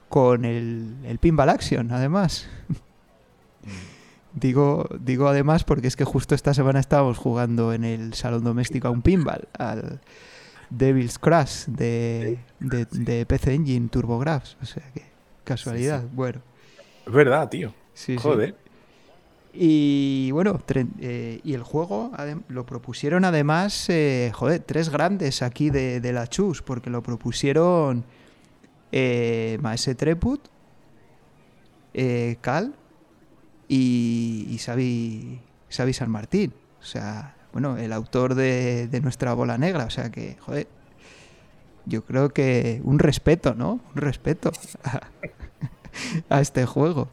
con 0.08 0.46
el, 0.46 0.98
el 1.04 1.18
Pinball 1.18 1.50
Action, 1.50 1.92
además. 1.92 2.48
digo, 4.36 4.88
digo 5.00 5.28
además 5.28 5.64
porque 5.64 5.88
es 5.88 5.96
que 5.96 6.04
justo 6.06 6.36
esta 6.36 6.54
semana 6.54 6.80
estábamos 6.80 7.18
jugando 7.18 7.74
en 7.74 7.84
el 7.84 8.14
salón 8.14 8.44
doméstico 8.44 8.88
a 8.88 8.92
un 8.92 9.02
pinball, 9.02 9.48
al 9.58 10.00
Devil's 10.70 11.18
Crash 11.18 11.66
de, 11.66 12.38
de, 12.60 12.86
de 12.92 13.26
PC 13.26 13.56
Engine 13.56 13.90
TurboGrafx. 13.90 14.58
O 14.62 14.66
sea 14.68 14.84
que, 14.94 15.06
casualidad. 15.44 16.04
Bueno, 16.14 16.42
Es 17.08 17.14
verdad, 17.14 17.50
tío. 17.50 17.74
sí. 17.96 18.16
Joder. 18.16 18.56
Y 19.52 20.30
bueno, 20.32 20.62
eh, 21.00 21.42
y 21.44 21.54
el 21.54 21.64
juego 21.64 22.12
lo 22.50 22.66
propusieron 22.66 23.26
además, 23.26 23.90
eh, 23.90 24.32
joder, 24.34 24.62
tres 24.62 24.90
grandes 24.90 25.42
aquí 25.42 25.70
de, 25.70 26.00
de 26.00 26.14
la 26.14 26.28
Chus, 26.28 26.62
porque 26.62 26.90
lo 26.90 27.02
propusieron 27.02 28.06
eh, 28.92 29.58
Maese 29.62 29.96
Treput, 29.96 30.48
eh, 31.94 32.38
Cal 32.42 32.76
y, 33.68 34.48
y 34.50 34.58
Xavi, 34.58 35.42
San 35.94 36.12
Martín. 36.12 36.54
O 36.80 36.84
sea, 36.84 37.36
bueno, 37.52 37.78
el 37.78 37.92
autor 37.94 38.36
de, 38.36 38.88
de 38.88 39.02
nuestra 39.02 39.34
bola 39.34 39.58
negra. 39.58 39.86
O 39.86 39.90
sea 39.90 40.12
que, 40.12 40.38
joder, 40.40 40.68
yo 41.86 42.06
creo 42.06 42.30
que 42.30 42.82
un 42.84 43.00
respeto, 43.00 43.56
¿no? 43.56 43.80
Un 43.96 44.02
respeto 44.02 44.52
a 46.30 46.42
este 46.42 46.66
juego. 46.66 47.10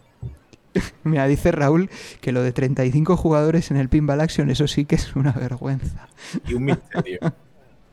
Mira, 1.05 1.27
dice 1.27 1.53
Raúl 1.53 1.91
que 2.21 2.33
lo 2.33 2.43
de 2.43 2.53
35 2.53 3.17
jugadores 3.17 3.71
en 3.71 3.77
el 3.77 3.89
Pinball 3.89 4.21
Action, 4.21 4.51
eso 4.51 4.67
sí 4.69 4.85
que 4.85 4.97
es 4.97 5.15
una 5.17 5.33
vergüenza. 5.33 6.09
Y 6.47 6.55
un 6.55 6.65
misterio. 6.65 7.19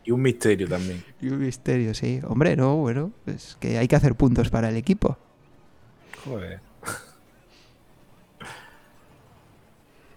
y 0.04 0.12
un 0.12 0.22
misterio 0.22 0.68
también. 0.68 1.04
Y 1.22 1.28
un 1.30 1.40
misterio, 1.40 1.94
sí. 1.94 2.20
Hombre, 2.28 2.56
no, 2.56 2.76
bueno, 2.78 3.12
es 3.26 3.58
que 3.60 3.78
hay 3.78 3.88
que 3.88 3.96
hacer 3.96 4.16
puntos 4.16 4.50
para 4.50 4.70
el 4.70 4.76
equipo. 4.78 5.18
Joder. 6.26 6.60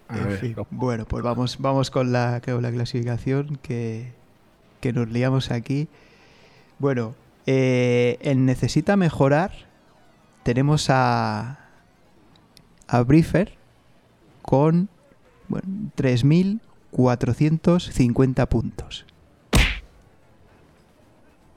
A 0.09 0.17
En 0.17 0.27
ver, 0.27 0.37
fin, 0.37 0.53
lo- 0.55 0.67
Bueno, 0.71 1.05
pues 1.05 1.23
vamos, 1.23 1.57
vamos 1.59 1.91
con 1.91 2.11
la, 2.13 2.41
con 2.43 2.61
la 2.61 2.71
clasificación 2.71 3.57
que, 3.61 4.13
que 4.79 4.93
nos 4.93 5.09
liamos 5.09 5.51
aquí. 5.51 5.89
Bueno, 6.79 7.13
eh, 7.45 8.17
en 8.21 8.45
Necesita 8.45 8.95
Mejorar 8.95 9.51
tenemos 10.43 10.89
a, 10.89 11.66
a 12.87 13.01
Briefer 13.03 13.53
con 14.41 14.89
bueno, 15.49 15.67
3.450 15.97 18.47
puntos. 18.47 19.05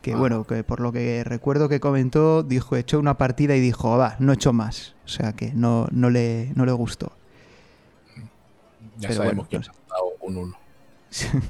Que 0.02 0.12
Ah. 0.14 0.16
bueno, 0.16 0.44
que 0.46 0.64
por 0.64 0.80
lo 0.80 0.92
que 0.92 1.22
recuerdo 1.24 1.68
que 1.68 1.78
comentó, 1.80 2.42
dijo, 2.42 2.76
echó 2.76 2.98
una 2.98 3.18
partida 3.18 3.54
y 3.56 3.60
dijo, 3.60 3.96
va, 3.98 4.16
no 4.18 4.32
he 4.32 4.34
hecho 4.34 4.52
más. 4.52 4.94
O 5.04 5.08
sea 5.08 5.32
que 5.34 5.52
no, 5.52 5.86
no, 5.90 6.08
le, 6.10 6.52
no 6.54 6.64
le 6.64 6.72
gustó. 6.72 7.12
ya 8.98 9.08
pero 9.08 9.14
sabemos 9.14 9.48
bueno, 9.48 9.50
quién 9.50 9.60
no 9.60 9.64
sé. 9.64 9.70
ha 9.70 9.74
dado 9.94 10.10
un 10.20 10.36
1. 10.36 10.56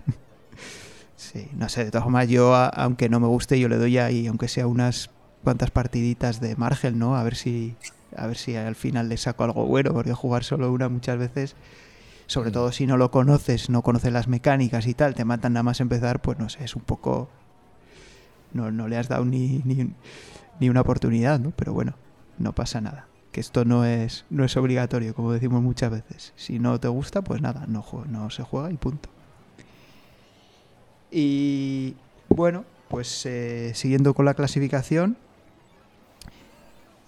Sí, 1.16 1.48
no 1.54 1.68
sé, 1.68 1.84
de 1.84 1.90
todas 1.92 2.02
formas 2.04 2.26
yo, 2.28 2.54
aunque 2.56 3.08
no 3.08 3.20
me 3.20 3.28
guste, 3.28 3.60
yo 3.60 3.68
le 3.68 3.76
doy 3.76 3.98
ahí, 3.98 4.26
aunque 4.26 4.48
sea 4.48 4.66
unas 4.66 5.10
cuantas 5.44 5.70
partiditas 5.70 6.40
de 6.40 6.56
margen, 6.56 6.98
¿no? 6.98 7.14
A 7.14 7.22
ver 7.22 7.36
si 7.36 7.76
a 8.16 8.26
ver 8.26 8.36
si 8.36 8.56
al 8.56 8.74
final 8.74 9.08
le 9.08 9.16
saco 9.16 9.44
algo 9.44 9.66
bueno, 9.66 9.92
porque 9.92 10.12
jugar 10.12 10.44
solo 10.44 10.70
una 10.72 10.88
muchas 10.88 11.18
veces, 11.18 11.56
sobre 12.26 12.50
Mm. 12.50 12.52
todo 12.52 12.72
si 12.72 12.86
no 12.86 12.96
lo 12.96 13.10
conoces, 13.10 13.70
no 13.70 13.82
conoces 13.82 14.12
las 14.12 14.28
mecánicas 14.28 14.86
y 14.86 14.94
tal, 14.94 15.14
te 15.14 15.24
matan 15.24 15.52
nada 15.54 15.62
más 15.64 15.80
empezar, 15.80 16.20
pues 16.20 16.38
no 16.38 16.48
sé, 16.48 16.64
es 16.64 16.76
un 16.76 16.82
poco... 16.82 17.28
No, 18.52 18.70
no 18.70 18.88
le 18.88 18.96
has 18.96 19.08
dado 19.08 19.24
ni, 19.24 19.62
ni, 19.64 19.90
ni 20.58 20.68
una 20.68 20.80
oportunidad, 20.80 21.38
¿no? 21.38 21.52
Pero 21.52 21.72
bueno, 21.72 21.94
no 22.38 22.52
pasa 22.52 22.80
nada. 22.80 23.06
Que 23.30 23.40
esto 23.40 23.64
no 23.64 23.84
es, 23.84 24.24
no 24.28 24.44
es 24.44 24.56
obligatorio, 24.56 25.14
como 25.14 25.32
decimos 25.32 25.62
muchas 25.62 25.92
veces. 25.92 26.32
Si 26.34 26.58
no 26.58 26.80
te 26.80 26.88
gusta, 26.88 27.22
pues 27.22 27.40
nada, 27.40 27.66
no, 27.68 27.84
no 28.08 28.28
se 28.30 28.42
juega 28.42 28.72
y 28.72 28.76
punto. 28.76 29.08
Y 31.10 31.94
bueno, 32.28 32.64
pues 32.88 33.24
eh, 33.26 33.72
siguiendo 33.74 34.14
con 34.14 34.24
la 34.24 34.34
clasificación, 34.34 35.16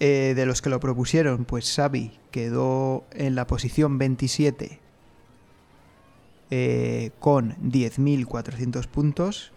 eh, 0.05 0.35
de 0.35 0.47
los 0.47 0.63
que 0.63 0.69
lo 0.69 0.81
propusieron, 0.81 1.45
pues 1.45 1.73
Xavi 1.77 2.11
quedó 2.33 3.05
en 3.13 3.37
la 3.37 3.47
posición 3.47 3.99
27 3.99 4.81
eh, 6.51 7.13
con 7.21 7.55
10.400 7.71 8.89
puntos. 8.89 9.53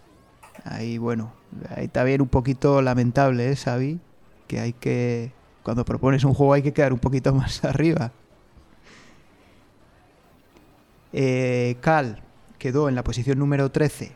Ahí, 0.62 0.98
bueno, 0.98 1.32
ahí 1.74 1.88
también 1.88 2.22
un 2.22 2.28
poquito 2.28 2.80
lamentable, 2.80 3.50
¿eh, 3.50 3.56
Xavi? 3.56 3.98
Que 4.46 4.60
hay 4.60 4.72
que, 4.72 5.32
cuando 5.64 5.84
propones 5.84 6.22
un 6.22 6.32
juego 6.32 6.52
hay 6.52 6.62
que 6.62 6.72
quedar 6.72 6.92
un 6.92 7.00
poquito 7.00 7.34
más 7.34 7.64
arriba. 7.64 8.12
Eh, 11.12 11.76
Cal 11.80 12.22
quedó 12.58 12.88
en 12.88 12.94
la 12.94 13.02
posición 13.02 13.40
número 13.40 13.72
13 13.72 14.12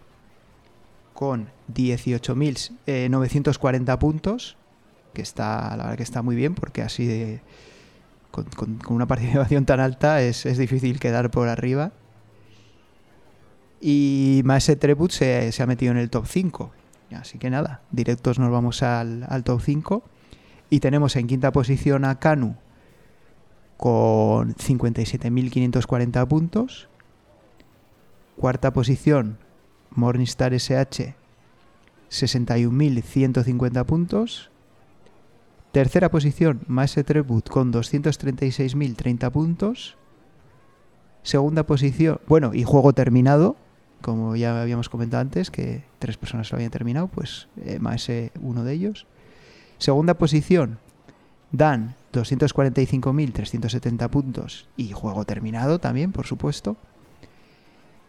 con 1.12 1.50
18.940 1.74 3.98
puntos, 3.98 4.57
que 5.12 5.22
está, 5.22 5.76
la 5.76 5.84
verdad 5.84 5.96
que 5.96 6.02
está 6.02 6.22
muy 6.22 6.36
bien, 6.36 6.54
porque 6.54 6.82
así 6.82 7.40
con 8.30 8.46
una 8.88 9.06
participación 9.06 9.66
tan 9.66 9.80
alta 9.80 10.22
es, 10.22 10.46
es 10.46 10.58
difícil 10.58 11.00
quedar 11.00 11.30
por 11.30 11.48
arriba. 11.48 11.92
Y 13.80 14.42
Maese 14.44 14.76
Treput 14.76 15.11
se, 15.11 15.52
se 15.52 15.62
ha 15.62 15.66
metido 15.66 15.92
en 15.92 15.98
el 15.98 16.11
top 16.11 16.26
5. 16.26 16.70
Así 17.12 17.38
que 17.38 17.50
nada, 17.50 17.80
directos 17.90 18.38
nos 18.38 18.50
vamos 18.50 18.82
al, 18.82 19.26
al 19.28 19.42
top 19.42 19.61
5. 19.62 20.02
Y 20.68 20.80
tenemos 20.80 21.16
en 21.16 21.26
quinta 21.26 21.50
posición 21.50 22.04
a 22.04 22.18
Kanu 22.18 22.56
con 23.76 24.54
57.540 24.54 26.28
puntos. 26.28 26.88
Cuarta 28.36 28.72
posición, 28.72 29.38
Morningstar 29.90 30.52
SH, 30.54 31.14
61.150 32.11 33.84
puntos. 33.86 34.49
Tercera 35.72 36.10
posición, 36.10 36.62
Maese 36.66 37.04
Tribut 37.04 37.48
con 37.48 37.72
236.030 37.72 39.30
puntos. 39.30 39.96
Segunda 41.22 41.64
posición, 41.64 42.18
bueno, 42.26 42.52
y 42.54 42.64
juego 42.64 42.92
terminado, 42.92 43.56
como 44.00 44.34
ya 44.34 44.60
habíamos 44.60 44.88
comentado 44.88 45.20
antes, 45.20 45.50
que 45.52 45.84
tres 46.00 46.16
personas 46.16 46.50
lo 46.50 46.56
habían 46.56 46.72
terminado, 46.72 47.06
pues 47.06 47.46
eh, 47.64 47.78
Maese 47.78 48.32
uno 48.40 48.64
de 48.64 48.72
ellos. 48.72 49.06
Segunda 49.78 50.14
posición, 50.14 50.78
Dan, 51.52 51.94
245.370 52.12 54.08
puntos 54.08 54.68
y 54.76 54.90
juego 54.92 55.24
terminado 55.24 55.78
también, 55.78 56.10
por 56.12 56.26
supuesto. 56.26 56.76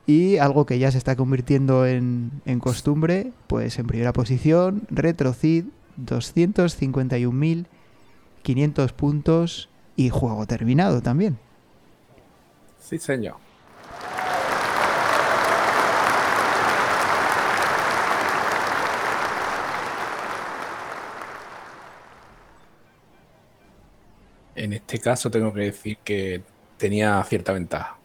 Y 0.08 0.38
algo 0.38 0.66
que 0.66 0.80
ya 0.80 0.92
se 0.92 0.98
está 0.98 1.16
convirtiendo 1.16 1.86
en, 1.86 2.32
en 2.46 2.60
costumbre, 2.60 3.34
pues 3.48 3.78
en 3.78 3.86
primera 3.88 4.14
posición, 4.14 4.82
Retrocid, 4.90 5.66
251.500 6.06 8.94
puntos 8.94 9.70
y 9.96 10.10
juego 10.10 10.48
terminado 10.48 11.02
también. 11.02 11.38
Sí, 12.80 12.98
señor. 12.98 13.36
En 24.56 24.74
este 24.74 25.00
caso 25.00 25.32
tengo 25.32 25.54
que 25.54 25.62
decir 25.62 25.98
que 26.04 26.44
tenía 26.78 27.24
cierta 27.24 27.54
ventaja. 27.54 27.96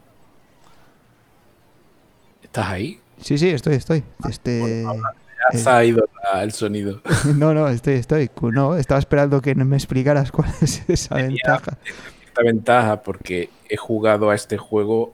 ¿Estás 2.43 2.69
ahí? 2.69 3.01
Sí, 3.21 3.37
sí, 3.37 3.51
estoy, 3.51 3.75
estoy. 3.75 4.05
Este... 4.29 4.85
Ya 4.85 4.93
se 4.93 5.26
ha 5.67 5.85
ido 5.85 6.09
la- 6.33 6.43
el 6.43 6.53
sonido. 6.53 7.01
No, 7.37 7.55
no, 7.55 7.69
estoy, 7.69 7.95
estoy. 7.95 8.31
No, 8.53 8.77
estaba 8.77 8.99
esperando 9.01 9.41
que 9.41 9.55
me 9.55 9.77
explicaras 9.77 10.31
cuál 10.33 10.51
es 10.61 10.83
esa 10.89 11.15
Tenía- 11.17 11.29
ventaja. 11.29 11.79
Esta 12.27 12.43
ventaja 12.43 13.03
porque 13.03 13.49
he 13.69 13.77
jugado 13.77 14.31
a 14.31 14.35
este 14.35 14.57
juego 14.59 15.13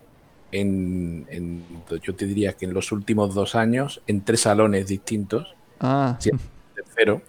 en, 0.50 1.26
en- 1.30 1.64
yo 2.02 2.14
te 2.14 2.26
diría 2.26 2.52
que 2.54 2.64
en 2.66 2.74
los 2.74 2.92
últimos 2.92 3.34
dos 3.34 3.54
años 3.54 4.02
en 4.06 4.22
tres 4.22 4.40
salones 4.40 4.86
distintos, 4.86 5.54
Ah, 5.80 6.16
Sí. 6.20 6.30
tercero. 6.74 7.22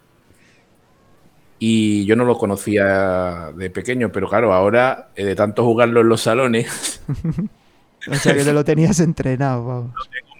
Y 1.59 2.05
yo 2.05 2.15
no 2.17 2.25
lo 2.25 2.37
conocía 2.37 3.51
de 3.55 3.69
pequeño, 3.69 4.11
pero 4.11 4.27
claro, 4.27 4.53
ahora 4.53 5.09
eh, 5.15 5.23
de 5.23 5.35
tanto 5.35 5.63
jugarlo 5.63 6.01
en 6.01 6.09
los 6.09 6.21
salones, 6.21 7.01
o 8.11 8.15
sea 8.15 8.33
que 8.33 8.43
te 8.43 8.51
lo 8.51 8.65
tenías 8.65 8.99
entrenado, 8.99 9.65
vamos. 9.65 9.91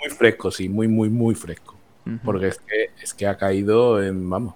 muy 0.03 0.14
fresco, 0.18 0.51
sí, 0.51 0.68
muy, 0.68 0.88
muy, 0.89 1.09
muy 1.09 1.34
fresco. 1.34 1.72
Porque 2.24 2.47
es 2.49 2.60
que, 2.60 2.91
es 3.01 3.14
que 3.14 3.28
ha 3.28 3.38
caído 3.38 4.04
en, 4.04 4.30
vamos, 4.30 4.56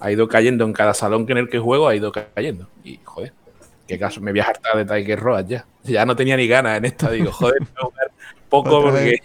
ha 0.00 0.12
ido 0.12 0.28
cayendo 0.28 0.64
en 0.64 0.72
cada 0.72 0.94
salón 0.94 1.26
que 1.26 1.32
en 1.32 1.38
el 1.38 1.48
que 1.48 1.58
juego, 1.58 1.88
ha 1.88 1.96
ido 1.96 2.12
cayendo. 2.12 2.68
Y 2.84 3.00
joder, 3.04 3.32
qué 3.86 3.98
caso, 3.98 4.20
me 4.20 4.30
voy 4.30 4.40
a 4.40 4.44
hartar 4.44 4.76
de 4.76 4.84
Tiger 4.84 5.18
Road 5.18 5.46
ya. 5.46 5.66
Ya 5.82 6.04
no 6.06 6.14
tenía 6.14 6.36
ni 6.36 6.46
ganas 6.46 6.78
en 6.78 6.84
esta, 6.84 7.10
digo, 7.10 7.32
joder, 7.32 7.60
voy 7.60 7.68
a 7.76 7.84
jugar 7.84 8.10
poco 8.48 8.82
porque 8.82 9.20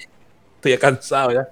estoy 0.55 0.77
cansado 0.77 1.31
ya. 1.31 1.47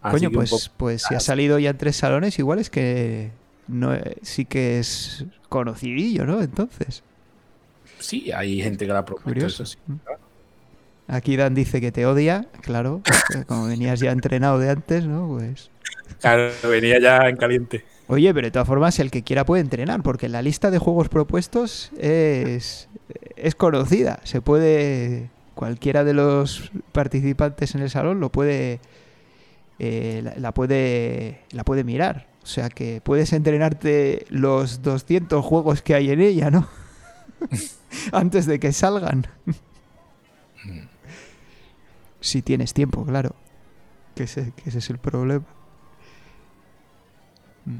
Así 0.00 0.26
Coño, 0.26 0.30
pues, 0.30 0.50
poco- 0.50 0.74
pues 0.76 1.02
si 1.02 1.14
ha 1.14 1.20
salido 1.20 1.58
ya 1.58 1.70
en 1.70 1.78
tres 1.78 1.96
salones, 1.96 2.38
igual 2.38 2.58
es 2.58 2.70
que 2.70 3.32
no 3.68 3.94
eh, 3.94 4.16
sí 4.22 4.44
que 4.44 4.78
es 4.78 5.24
conocidillo, 5.48 6.26
¿no? 6.26 6.40
Entonces. 6.42 7.02
sí, 7.98 8.30
hay 8.32 8.62
gente 8.62 8.86
que 8.86 8.92
la 8.92 9.00
ha 9.00 9.04
propuesto, 9.04 9.28
Curioso. 9.30 9.62
eso 9.62 9.66
sí. 9.66 9.78
Aquí 11.06 11.36
Dan 11.36 11.54
dice 11.54 11.80
que 11.80 11.92
te 11.92 12.06
odia, 12.06 12.46
claro. 12.62 13.02
eh, 13.34 13.44
Como 13.46 13.66
venías 13.66 14.00
ya 14.00 14.10
entrenado 14.10 14.58
de 14.58 14.70
antes, 14.70 15.04
¿no? 15.06 15.28
Pues. 15.28 15.70
Claro, 16.20 16.50
venía 16.68 16.98
ya 17.00 17.28
en 17.28 17.36
caliente. 17.36 17.84
Oye, 18.06 18.32
pero 18.34 18.46
de 18.46 18.50
todas 18.50 18.68
formas, 18.68 18.98
el 18.98 19.10
que 19.10 19.22
quiera 19.22 19.44
puede 19.44 19.62
entrenar, 19.62 20.02
porque 20.02 20.28
la 20.28 20.42
lista 20.42 20.70
de 20.70 20.78
juegos 20.78 21.08
propuestos 21.08 21.90
es, 21.98 22.88
es 23.36 23.54
conocida. 23.54 24.20
Se 24.24 24.40
puede. 24.40 25.30
Cualquiera 25.54 26.02
de 26.04 26.14
los 26.14 26.70
participantes 26.92 27.74
en 27.74 27.82
el 27.82 27.90
salón 27.90 28.20
lo 28.20 28.30
puede. 28.30 28.80
eh, 29.78 30.20
la, 30.24 30.34
la 30.36 30.52
puede. 30.52 31.40
La 31.50 31.64
puede 31.64 31.84
mirar. 31.84 32.26
O 32.42 32.46
sea 32.46 32.68
que 32.68 33.00
puedes 33.02 33.32
entrenarte 33.32 34.26
los 34.28 34.82
200 34.82 35.42
juegos 35.44 35.80
que 35.82 35.94
hay 35.94 36.10
en 36.10 36.20
ella, 36.20 36.50
¿no? 36.50 36.68
Antes 38.12 38.46
de 38.46 38.58
que 38.60 38.72
salgan. 38.72 39.26
Si 42.24 42.40
tienes 42.40 42.72
tiempo, 42.72 43.04
claro. 43.04 43.34
Que 44.14 44.22
ese, 44.22 44.52
que 44.56 44.70
ese 44.70 44.78
es 44.78 44.88
el 44.88 44.98
problema. 44.98 45.44
Mm. 47.66 47.78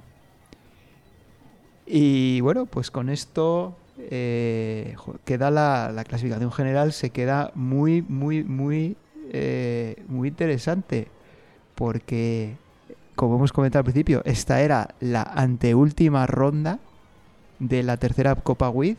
Y 1.86 2.40
bueno, 2.42 2.66
pues 2.66 2.90
con 2.90 3.09
esto 3.09 3.74
eh, 3.99 4.97
queda 5.24 5.51
la, 5.51 5.90
la 5.92 6.05
clasificación 6.05 6.53
general, 6.53 6.92
se 6.92 7.09
queda 7.09 7.53
muy, 7.55 8.03
muy, 8.03 8.45
muy, 8.45 8.99
eh, 9.32 10.03
muy 10.09 10.28
interesante. 10.28 11.09
Porque, 11.74 12.57
como 13.16 13.36
hemos 13.36 13.53
comentado 13.53 13.80
al 13.80 13.84
principio, 13.84 14.20
esta 14.26 14.61
era 14.61 14.95
la 15.01 15.22
anteúltima 15.22 16.26
ronda 16.26 16.80
de 17.61 17.82
la 17.82 17.97
tercera 17.97 18.34
Copa 18.34 18.68
WID. 18.68 18.97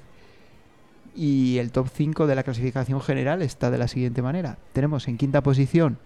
Y 1.15 1.59
el 1.59 1.71
top 1.71 1.87
5 1.87 2.27
de 2.27 2.35
la 2.35 2.43
clasificación 2.43 2.99
general 2.99 3.41
está 3.41 3.71
de 3.71 3.77
la 3.77 3.87
siguiente 3.87 4.21
manera. 4.21 4.57
Tenemos 4.73 5.07
en 5.07 5.17
quinta 5.17 5.41
posición 5.41 5.97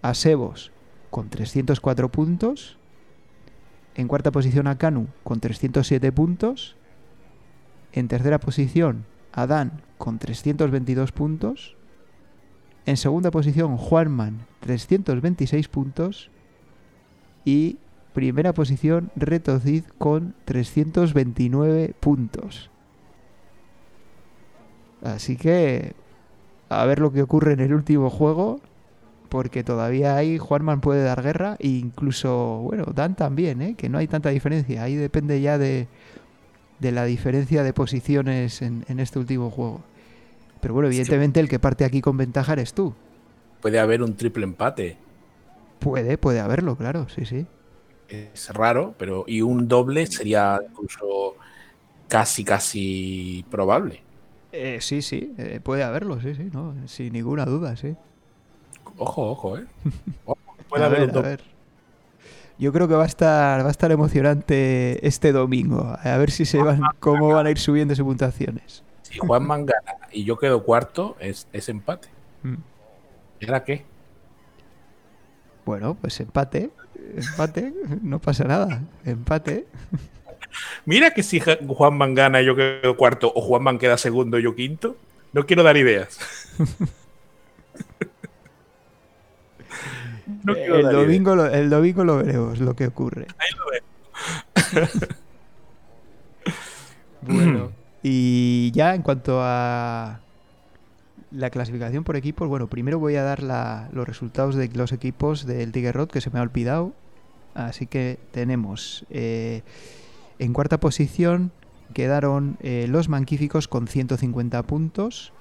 a 0.00 0.14
Sebos 0.14 0.72
con 1.10 1.28
304 1.28 2.08
puntos. 2.08 2.78
En 3.94 4.08
cuarta 4.08 4.30
posición 4.30 4.66
a 4.66 4.78
Kanu 4.78 5.08
con 5.22 5.40
307 5.40 6.12
puntos. 6.12 6.76
En 7.92 8.08
tercera 8.08 8.40
posición 8.40 9.04
a 9.32 9.46
Dan 9.46 9.82
con 9.98 10.18
322 10.18 11.12
puntos. 11.12 11.76
En 12.86 12.96
segunda 12.96 13.30
posición 13.30 13.76
Juanman 13.76 14.46
326 14.60 15.68
puntos. 15.68 16.30
Y 17.44 17.76
primera 18.14 18.54
posición 18.54 19.10
Retocid 19.14 19.84
con 19.98 20.34
329 20.46 21.94
puntos. 22.00 22.70
Así 25.02 25.36
que 25.36 25.94
a 26.68 26.84
ver 26.86 26.98
lo 26.98 27.12
que 27.12 27.22
ocurre 27.22 27.52
en 27.52 27.60
el 27.60 27.72
último 27.74 28.10
juego 28.10 28.60
porque 29.28 29.62
todavía 29.62 30.16
ahí 30.16 30.38
Juanman 30.38 30.80
puede 30.80 31.02
dar 31.02 31.22
guerra 31.22 31.56
e 31.58 31.68
incluso, 31.68 32.60
bueno, 32.62 32.84
Dan 32.94 33.14
también, 33.14 33.60
¿eh? 33.60 33.74
que 33.76 33.88
no 33.88 33.98
hay 33.98 34.06
tanta 34.06 34.30
diferencia. 34.30 34.82
Ahí 34.82 34.94
depende 34.96 35.40
ya 35.40 35.58
de, 35.58 35.86
de 36.78 36.92
la 36.92 37.04
diferencia 37.04 37.62
de 37.62 37.72
posiciones 37.72 38.62
en, 38.62 38.84
en 38.88 39.00
este 39.00 39.18
último 39.18 39.50
juego. 39.50 39.82
Pero 40.60 40.74
bueno, 40.74 40.88
evidentemente 40.88 41.40
el 41.40 41.48
que 41.48 41.58
parte 41.58 41.84
aquí 41.84 42.00
con 42.00 42.16
ventaja 42.16 42.54
eres 42.54 42.72
tú. 42.72 42.94
Puede 43.60 43.78
haber 43.78 44.02
un 44.02 44.16
triple 44.16 44.44
empate. 44.44 44.96
Puede, 45.78 46.18
puede 46.18 46.40
haberlo, 46.40 46.76
claro, 46.76 47.08
sí, 47.08 47.24
sí. 47.24 47.46
Es 48.08 48.48
raro, 48.54 48.94
pero 48.98 49.24
y 49.26 49.42
un 49.42 49.68
doble 49.68 50.06
sería 50.06 50.58
incluso 50.68 51.36
casi, 52.08 52.42
casi 52.42 53.44
probable. 53.50 54.02
Eh, 54.52 54.78
sí, 54.80 55.02
sí, 55.02 55.34
eh, 55.38 55.60
puede 55.62 55.82
haberlo, 55.84 56.20
sí, 56.20 56.34
sí, 56.34 56.48
no, 56.52 56.74
sin 56.86 57.12
ninguna 57.12 57.44
duda, 57.44 57.76
sí. 57.76 57.94
Ojo, 58.96 59.30
ojo, 59.30 59.58
¿eh? 59.58 59.66
Ojo, 60.24 60.38
puede 60.68 60.84
a 60.84 60.86
haber 60.86 61.00
ver, 61.00 61.08
un 61.10 61.10
a 61.10 61.12
doble. 61.12 61.28
ver. 61.28 61.42
Yo 62.58 62.72
creo 62.72 62.88
que 62.88 62.94
va 62.94 63.04
a 63.04 63.06
estar, 63.06 63.62
va 63.62 63.68
a 63.68 63.70
estar 63.70 63.92
emocionante 63.92 65.06
este 65.06 65.30
domingo. 65.32 65.96
A 66.02 66.16
ver 66.16 66.30
si 66.32 66.44
se 66.44 66.58
van, 66.58 66.80
cómo 66.98 67.28
van 67.28 67.46
a 67.46 67.50
ir 67.50 67.58
subiendo 67.58 67.94
sus 67.94 68.04
puntuaciones. 68.04 68.82
Si 69.02 69.18
Juanman 69.18 69.64
gana 69.66 69.96
y 70.10 70.24
yo 70.24 70.36
quedo 70.38 70.64
cuarto, 70.64 71.16
es, 71.20 71.46
es 71.52 71.68
empate. 71.68 72.08
Mm. 72.42 72.54
¿Y 73.40 73.46
ahora 73.46 73.64
qué? 73.64 73.84
Bueno, 75.64 75.94
pues 75.94 76.18
empate, 76.20 76.70
empate, 77.14 77.72
no 78.02 78.18
pasa 78.18 78.44
nada, 78.44 78.82
empate. 79.04 79.66
Mira 80.88 81.10
que 81.12 81.22
si 81.22 81.38
Ja- 81.38 81.58
Juanman 81.66 82.14
gana 82.14 82.40
y 82.40 82.46
yo 82.46 82.56
quedo 82.56 82.96
cuarto 82.96 83.30
o 83.34 83.40
Juanman 83.42 83.78
queda 83.78 83.98
segundo 83.98 84.38
y 84.38 84.42
yo 84.42 84.54
quinto, 84.54 84.96
no 85.34 85.44
quiero 85.46 85.62
dar 85.62 85.76
ideas. 85.76 86.18
No 90.44 90.54
quiero 90.54 90.76
el, 90.76 90.82
dar 90.82 90.92
ideas. 90.92 91.06
domingo 91.06 91.34
lo, 91.36 91.46
el 91.46 91.70
domingo 91.70 92.04
lo 92.04 92.16
veremos, 92.18 92.58
lo 92.60 92.74
que 92.74 92.86
ocurre. 92.86 93.26
Ahí 93.38 93.48
lo 93.58 93.70
ves. 93.70 95.08
Bueno, 97.22 97.72
y 98.02 98.70
ya 98.72 98.94
en 98.94 99.02
cuanto 99.02 99.40
a 99.42 100.20
la 101.32 101.50
clasificación 101.50 102.04
por 102.04 102.16
equipos, 102.16 102.48
bueno, 102.48 102.68
primero 102.68 102.98
voy 102.98 103.16
a 103.16 103.22
dar 103.22 103.42
la- 103.42 103.88
los 103.92 104.06
resultados 104.06 104.54
de 104.54 104.68
los 104.68 104.92
equipos 104.92 105.44
del 105.44 105.72
Tiger 105.72 105.94
Road 105.96 106.08
que 106.08 106.20
se 106.20 106.30
me 106.30 106.38
ha 106.38 106.42
olvidado. 106.42 106.92
Así 107.54 107.86
que 107.86 108.18
tenemos 108.30 109.04
eh, 109.10 109.62
en 110.38 110.52
cuarta 110.52 110.80
posición 110.80 111.52
quedaron 111.94 112.58
eh, 112.60 112.86
los 112.88 113.08
Manquíficos 113.08 113.68
con 113.68 113.88
150 113.88 114.62
puntos. 114.64 115.32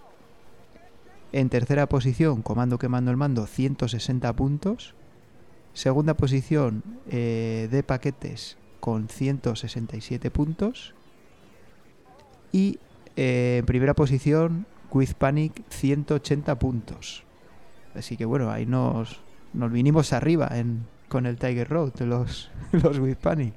En 1.31 1.49
tercera 1.49 1.87
posición, 1.87 2.41
Comando 2.41 2.79
Quemando 2.79 3.11
el 3.11 3.17
Mando, 3.17 3.45
160 3.45 4.33
puntos. 4.33 4.95
Segunda 5.73 6.15
posición 6.15 6.83
eh, 7.09 7.67
de 7.69 7.83
Paquetes 7.83 8.57
con 8.79 9.09
167 9.09 10.31
puntos. 10.31 10.95
Y 12.51 12.79
eh, 13.15 13.57
en 13.59 13.65
primera 13.65 13.93
posición, 13.93 14.65
With 14.91 15.13
Panic, 15.17 15.63
180 15.69 16.57
puntos. 16.57 17.23
Así 17.93 18.15
que 18.15 18.25
bueno, 18.25 18.49
ahí 18.49 18.65
nos, 18.65 19.19
nos 19.53 19.71
vinimos 19.71 20.13
arriba 20.13 20.49
con 21.09 21.25
el 21.25 21.37
Tiger 21.37 21.69
Road, 21.69 21.99
los, 22.01 22.49
los 22.71 22.99
With 22.99 23.17
Panic. 23.17 23.53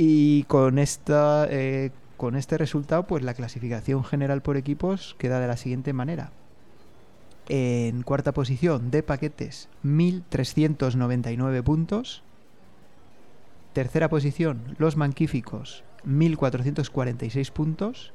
Y 0.00 0.44
con 0.44 0.78
esta 0.78 1.48
eh, 1.50 1.90
con 2.16 2.36
este 2.36 2.56
resultado, 2.56 3.08
pues 3.08 3.24
la 3.24 3.34
clasificación 3.34 4.04
general 4.04 4.42
por 4.42 4.56
equipos 4.56 5.16
queda 5.18 5.40
de 5.40 5.48
la 5.48 5.56
siguiente 5.56 5.92
manera. 5.92 6.30
En 7.48 8.02
cuarta 8.02 8.30
posición 8.30 8.92
de 8.92 9.02
paquetes, 9.02 9.68
1.399 9.84 11.64
puntos. 11.64 12.22
Tercera 13.72 14.08
posición, 14.08 14.76
los 14.78 14.96
manquíficos, 14.96 15.82
1.446 16.06 17.50
puntos. 17.50 18.12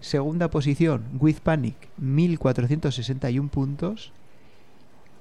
Segunda 0.00 0.50
posición, 0.50 1.04
With 1.18 1.38
Panic, 1.42 1.76
1.461 1.98 3.48
puntos. 3.48 4.12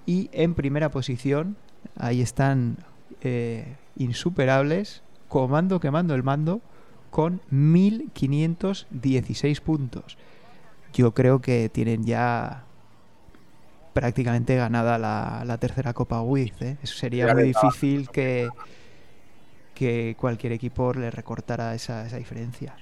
Y 0.06 0.30
en 0.34 0.56
primera 0.56 0.92
posición, 0.92 1.56
ahí 1.96 2.22
están 2.22 2.80
eh, 3.22 3.78
insuperables, 3.96 5.04
Comando 5.30 5.80
Quemando 5.80 6.16
el 6.16 6.24
Mando, 6.24 6.60
con 7.10 7.42
1.516 7.52 9.62
puntos. 9.62 10.18
Yo 10.94 11.14
creo 11.14 11.40
que 11.40 11.70
tienen 11.70 12.06
ya 12.06 12.66
prácticamente 13.94 14.56
ganada 14.56 14.98
la, 14.98 15.44
la 15.46 15.58
tercera 15.58 15.94
Copa 15.94 16.22
Wiz. 16.22 16.54
¿eh? 16.62 16.78
Eso 16.82 16.96
sería 16.96 17.34
muy 17.34 17.44
difícil 17.44 18.10
que, 18.10 18.50
que 19.76 20.16
cualquier 20.20 20.54
equipo 20.54 20.94
le 20.94 21.12
recortara 21.12 21.76
esa, 21.76 22.06
esa 22.06 22.18
diferencia. 22.18 22.76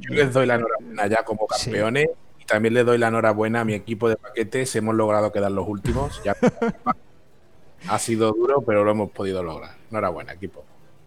Yo 0.00 0.14
les 0.14 0.32
doy 0.32 0.46
la 0.46 0.56
enhorabuena 0.56 1.06
ya 1.06 1.24
como 1.24 1.46
campeones 1.46 2.08
sí. 2.08 2.14
y 2.40 2.44
también 2.44 2.74
les 2.74 2.84
doy 2.84 2.98
la 2.98 3.08
enhorabuena 3.08 3.60
a 3.60 3.64
mi 3.64 3.74
equipo 3.74 4.08
de 4.08 4.16
paquetes. 4.16 4.74
Hemos 4.76 4.94
logrado 4.94 5.32
quedar 5.32 5.52
los 5.52 5.68
últimos. 5.68 6.22
Ya 6.24 6.36
ha 7.88 7.98
sido 7.98 8.32
duro, 8.32 8.62
pero 8.62 8.84
lo 8.84 8.90
hemos 8.90 9.10
podido 9.10 9.42
lograr. 9.42 9.76
Enhorabuena, 9.90 10.32
equipo. 10.32 10.64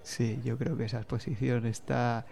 Sí, 0.07 0.39
yo 0.45 0.57
creo 0.57 0.77
que 0.77 0.85
esa 0.85 0.99
exposición 0.99 1.65
está. 1.65 2.25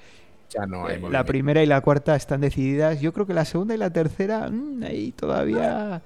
Ya 0.49 0.65
no 0.65 0.85
hay 0.85 0.95
eh, 0.95 1.09
la 1.09 1.25
primera 1.25 1.61
y 1.61 1.65
la 1.65 1.81
cuarta 1.81 2.15
están 2.15 2.39
decididas. 2.39 3.01
Yo 3.01 3.11
creo 3.11 3.27
que 3.27 3.33
la 3.33 3.43
segunda 3.43 3.75
y 3.75 3.77
la 3.77 3.89
tercera, 3.89 4.49
mmm, 4.49 4.81
ahí 4.83 5.11
todavía. 5.11 6.01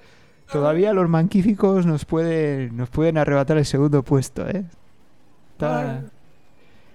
Todavía 0.52 0.94
los 0.94 1.08
manquíficos 1.08 1.86
nos 1.86 2.06
pueden, 2.06 2.76
nos 2.76 2.90
pueden 2.90 3.20
arrebatar 3.20 3.60
el 3.60 3.68
segundo 3.68 4.02
puesto, 4.02 4.50
¿eh? 4.50 4.66
Está... 5.52 6.06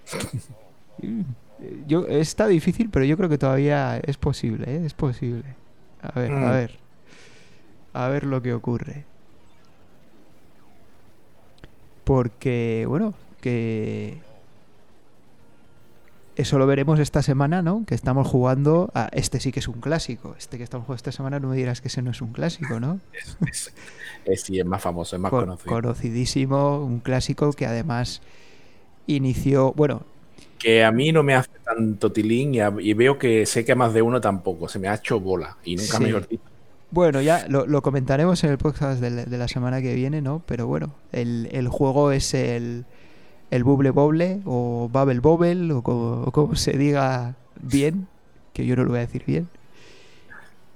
Yo, 1.86 2.06
está 2.08 2.48
difícil, 2.48 2.90
pero 2.90 3.04
yo 3.06 3.16
creo 3.16 3.28
que 3.28 3.38
todavía 3.38 3.96
es 3.98 4.18
posible, 4.18 4.66
¿eh? 4.66 4.84
Es 4.84 4.92
posible. 4.92 5.44
A 6.02 6.18
ver, 6.18 6.32
mm. 6.32 6.44
a 6.44 6.50
ver. 6.50 6.78
A 7.92 8.08
ver 8.08 8.24
lo 8.24 8.42
que 8.42 8.52
ocurre. 8.52 9.04
Porque, 12.02 12.84
bueno, 12.88 13.14
que 13.40 14.18
eso 16.36 16.58
lo 16.58 16.66
veremos 16.66 16.98
esta 17.00 17.22
semana, 17.22 17.62
¿no? 17.62 17.84
Que 17.86 17.94
estamos 17.94 18.26
jugando 18.28 18.90
a 18.94 19.08
este 19.12 19.40
sí 19.40 19.52
que 19.52 19.60
es 19.60 19.68
un 19.68 19.80
clásico. 19.80 20.34
Este 20.38 20.58
que 20.58 20.64
estamos 20.64 20.86
jugando 20.86 20.96
esta 20.98 21.12
semana 21.12 21.38
no 21.40 21.48
me 21.48 21.56
dirás 21.56 21.80
que 21.80 21.88
ese 21.88 22.02
no 22.02 22.10
es 22.10 22.20
un 22.22 22.32
clásico, 22.32 22.80
¿no? 22.80 23.00
Es, 23.12 23.36
es, 23.46 23.74
es 24.24 24.42
sí, 24.42 24.58
es 24.58 24.66
más 24.66 24.82
famoso, 24.82 25.16
es 25.16 25.22
más 25.22 25.30
Con, 25.30 25.40
conocido. 25.40 25.72
Conocidísimo, 25.74 26.84
un 26.84 27.00
clásico 27.00 27.52
que 27.52 27.66
además 27.66 28.22
inició, 29.06 29.72
bueno, 29.74 30.02
que 30.58 30.84
a 30.84 30.92
mí 30.92 31.12
no 31.12 31.22
me 31.22 31.34
hace 31.34 31.50
tanto 31.64 32.10
tilín 32.12 32.54
y, 32.54 32.60
a, 32.60 32.72
y, 32.78 32.94
veo 32.94 33.18
que 33.18 33.44
sé 33.46 33.64
que 33.64 33.72
a 33.72 33.76
más 33.76 33.92
de 33.92 34.02
uno 34.02 34.20
tampoco. 34.20 34.68
Se 34.68 34.78
me 34.78 34.88
ha 34.88 34.94
hecho 34.94 35.20
bola 35.20 35.58
y 35.64 35.76
nunca 35.76 35.98
Sí. 35.98 36.04
mejor 36.04 36.26
dicho. 36.28 36.42
Bueno, 36.90 37.20
ya 37.20 37.46
lo, 37.48 37.66
lo 37.66 37.82
comentaremos 37.82 38.42
en 38.44 38.50
el 38.50 38.58
podcast 38.58 39.00
de, 39.00 39.26
de 39.26 39.38
la 39.38 39.48
semana 39.48 39.82
que 39.82 39.94
viene, 39.94 40.22
¿no? 40.22 40.42
Pero 40.46 40.66
bueno, 40.66 40.94
el, 41.12 41.48
el 41.52 41.68
juego 41.68 42.12
es 42.12 42.34
el, 42.34 42.86
el 43.50 43.64
Bubble 43.64 43.90
Bobble 43.90 44.40
o 44.44 44.88
Bubble 44.92 45.20
Bobble 45.20 45.72
o 45.72 45.82
como, 45.82 46.22
o 46.22 46.32
como 46.32 46.54
se 46.56 46.72
diga 46.72 47.36
bien, 47.60 48.08
que 48.52 48.66
yo 48.66 48.76
no 48.76 48.84
lo 48.84 48.90
voy 48.90 48.98
a 48.98 49.02
decir 49.02 49.24
bien. 49.26 49.48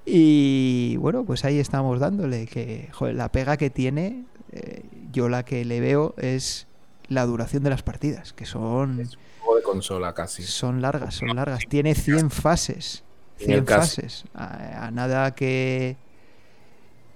Y 0.07 0.97
bueno, 0.99 1.25
pues 1.25 1.45
ahí 1.45 1.59
estamos 1.59 2.01
dándole 2.01 2.47
que 2.47 2.89
joder, 2.93 3.15
la 3.15 3.31
pega 3.31 3.57
que 3.57 3.69
tiene, 3.71 4.25
eh, 4.53 4.83
yo 5.13 5.29
la 5.29 5.45
que 5.45 5.65
le 5.65 5.81
veo 5.81 6.15
es 6.17 6.67
la 7.09 7.27
duración 7.27 7.63
de 7.63 7.71
las 7.71 7.83
partidas, 7.83 8.33
que 8.33 8.47
son 8.47 9.01
Es 9.01 9.15
un 9.17 9.21
juego 9.41 9.57
de 9.57 9.63
consola 9.63 10.15
casi. 10.15 10.43
son 10.45 10.81
largas, 10.81 11.15
son 11.17 11.35
largas. 11.37 11.61
Tiene 11.69 11.95
100 11.95 12.31
fases. 12.31 13.05
Ni 13.41 13.53
el 13.55 13.61
100 13.61 13.65
caso. 13.65 13.81
fases. 13.81 14.25
A, 14.35 14.87
a 14.87 14.91
nada 14.91 15.35
que. 15.35 15.97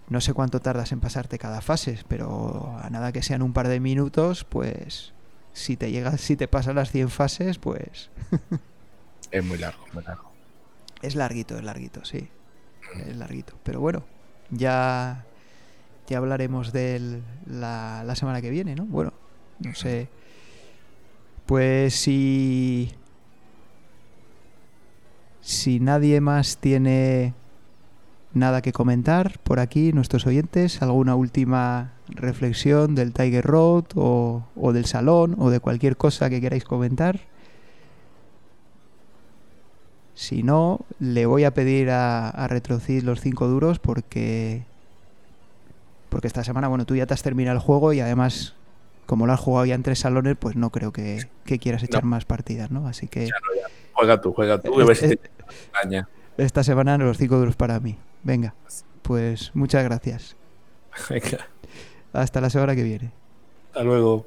No 0.09 0.21
sé 0.21 0.35
cuánto 0.35 0.61
tardas 0.61 0.93
en 0.93 1.01
pasarte 1.01 1.39
cada 1.39 1.63
fase, 1.63 1.99
pero 2.09 2.77
a 2.83 2.91
nada 2.91 3.13
que 3.13 3.23
sean 3.23 3.41
un 3.41 3.53
par 3.55 3.69
de 3.69 3.81
minutos, 3.81 4.45
pues. 4.45 5.15
Si 5.53 5.77
te 5.77 5.91
llegas, 5.91 6.21
si 6.21 6.37
te 6.37 6.49
pasan 6.49 6.77
las 6.77 6.91
100 6.91 7.11
fases, 7.11 7.59
pues. 7.59 8.11
Es 9.31 9.43
muy 9.43 9.57
largo, 9.57 9.83
muy 9.95 10.05
largo. 10.05 10.31
Es 11.01 11.15
larguito, 11.17 11.57
es 11.57 11.65
larguito, 11.65 12.05
sí. 12.05 12.29
Es 13.07 13.17
larguito. 13.17 13.55
Pero 13.63 13.81
bueno, 13.81 14.05
ya. 14.51 15.25
Ya 16.07 16.19
hablaremos 16.19 16.73
de 16.73 16.97
él 16.97 17.23
la, 17.47 18.03
la 18.05 18.15
semana 18.15 18.43
que 18.43 18.51
viene, 18.51 18.75
¿no? 18.75 18.85
Bueno, 18.85 19.15
no 19.61 19.75
sé. 19.75 20.09
Pues 21.47 21.95
si. 21.95 22.93
Si 25.41 25.81
nadie 25.81 26.21
más 26.21 26.59
tiene 26.59 27.33
nada 28.35 28.63
que 28.63 28.73
comentar 28.73 29.39
por 29.41 29.61
aquí, 29.61 29.93
nuestros 29.93 30.27
oyentes, 30.27 30.83
alguna 30.83 31.15
última 31.15 31.93
reflexión 32.17 32.95
del 32.95 33.13
Tiger 33.13 33.45
Road 33.45 33.85
o, 33.95 34.45
o 34.57 34.73
del 34.73 34.85
salón 34.87 35.37
o 35.39 35.51
de 35.51 35.61
cualquier 35.61 35.97
cosa 35.97 36.29
que 36.31 36.41
queráis 36.41 36.65
comentar. 36.65 37.21
Si 40.15 40.43
no, 40.43 40.81
le 41.01 41.27
voy 41.27 41.45
a 41.45 41.55
pedir 41.55 41.91
a, 41.91 42.29
a 42.29 42.47
Retrocid 42.49 43.03
los 43.03 43.21
5 43.21 43.49
duros 43.49 43.79
porque. 43.79 44.63
Porque 46.11 46.27
esta 46.27 46.45
semana, 46.45 46.69
bueno, 46.69 46.85
tú 46.85 46.95
ya 46.95 47.07
te 47.07 47.15
has 47.15 47.23
terminado 47.23 47.57
el 47.57 47.63
juego 47.63 47.95
y 47.95 48.01
además, 48.01 48.55
como 49.07 49.27
lo 49.27 49.33
has 49.33 49.41
jugado 49.41 49.65
ya 49.65 49.75
en 49.75 49.83
tres 49.83 50.01
salones, 50.01 50.37
pues 50.39 50.57
no 50.57 50.69
creo 50.69 50.93
que, 50.93 51.27
que 51.47 51.59
quieras 51.59 51.83
echar 51.83 52.05
No. 52.05 52.11
más 52.11 52.27
partidas, 52.27 52.71
¿no? 52.71 52.87
Así 52.87 53.09
que 53.09 53.27
Ya 53.27 53.33
no, 53.33 53.61
ya. 53.61 53.67
Juega 53.95 54.21
tú, 54.21 54.33
juega 54.35 54.61
tú, 54.61 54.79
Eh, 54.83 54.95
te 55.17 55.31
daña. 55.83 56.09
esta 56.37 56.63
semana 56.63 56.99
los 56.99 57.17
5 57.17 57.39
duros 57.39 57.57
para 57.57 57.81
mí. 57.81 57.97
Venga, 58.23 58.55
pues 59.01 59.51
muchas 59.55 59.83
gracias. 59.85 60.37
Venga, 61.09 61.47
Hasta 62.13 62.41
la 62.41 62.51
semana 62.51 62.75
que 62.75 62.83
viene. 62.83 63.11
hasta 63.69 63.83
luego. 63.83 64.27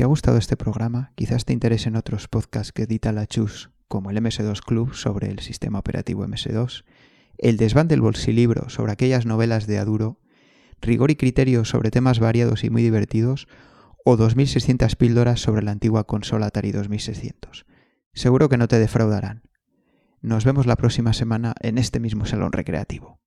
Te 0.00 0.04
ha 0.04 0.06
gustado 0.06 0.38
este 0.38 0.56
programa, 0.56 1.12
quizás 1.14 1.44
te 1.44 1.52
interesen 1.52 1.94
otros 1.94 2.26
podcasts 2.26 2.72
que 2.72 2.84
edita 2.84 3.12
la 3.12 3.26
Chus, 3.26 3.68
como 3.86 4.08
el 4.08 4.16
MS2 4.16 4.62
Club 4.64 4.94
sobre 4.94 5.28
el 5.28 5.40
sistema 5.40 5.78
operativo 5.78 6.26
MS2, 6.26 6.84
el 7.36 7.58
Desván 7.58 7.86
del 7.86 8.00
Bolsilibro 8.00 8.70
sobre 8.70 8.92
aquellas 8.92 9.26
novelas 9.26 9.66
de 9.66 9.78
Aduro, 9.78 10.18
Rigor 10.80 11.10
y 11.10 11.16
Criterio 11.16 11.66
sobre 11.66 11.90
temas 11.90 12.18
variados 12.18 12.64
y 12.64 12.70
muy 12.70 12.80
divertidos, 12.80 13.46
o 14.02 14.16
2600 14.16 14.96
píldoras 14.96 15.38
sobre 15.38 15.62
la 15.62 15.72
antigua 15.72 16.04
consola 16.04 16.46
Atari 16.46 16.72
2600. 16.72 17.66
Seguro 18.14 18.48
que 18.48 18.56
no 18.56 18.68
te 18.68 18.78
defraudarán. 18.78 19.42
Nos 20.22 20.46
vemos 20.46 20.64
la 20.64 20.76
próxima 20.76 21.12
semana 21.12 21.52
en 21.60 21.76
este 21.76 22.00
mismo 22.00 22.24
salón 22.24 22.52
recreativo. 22.52 23.20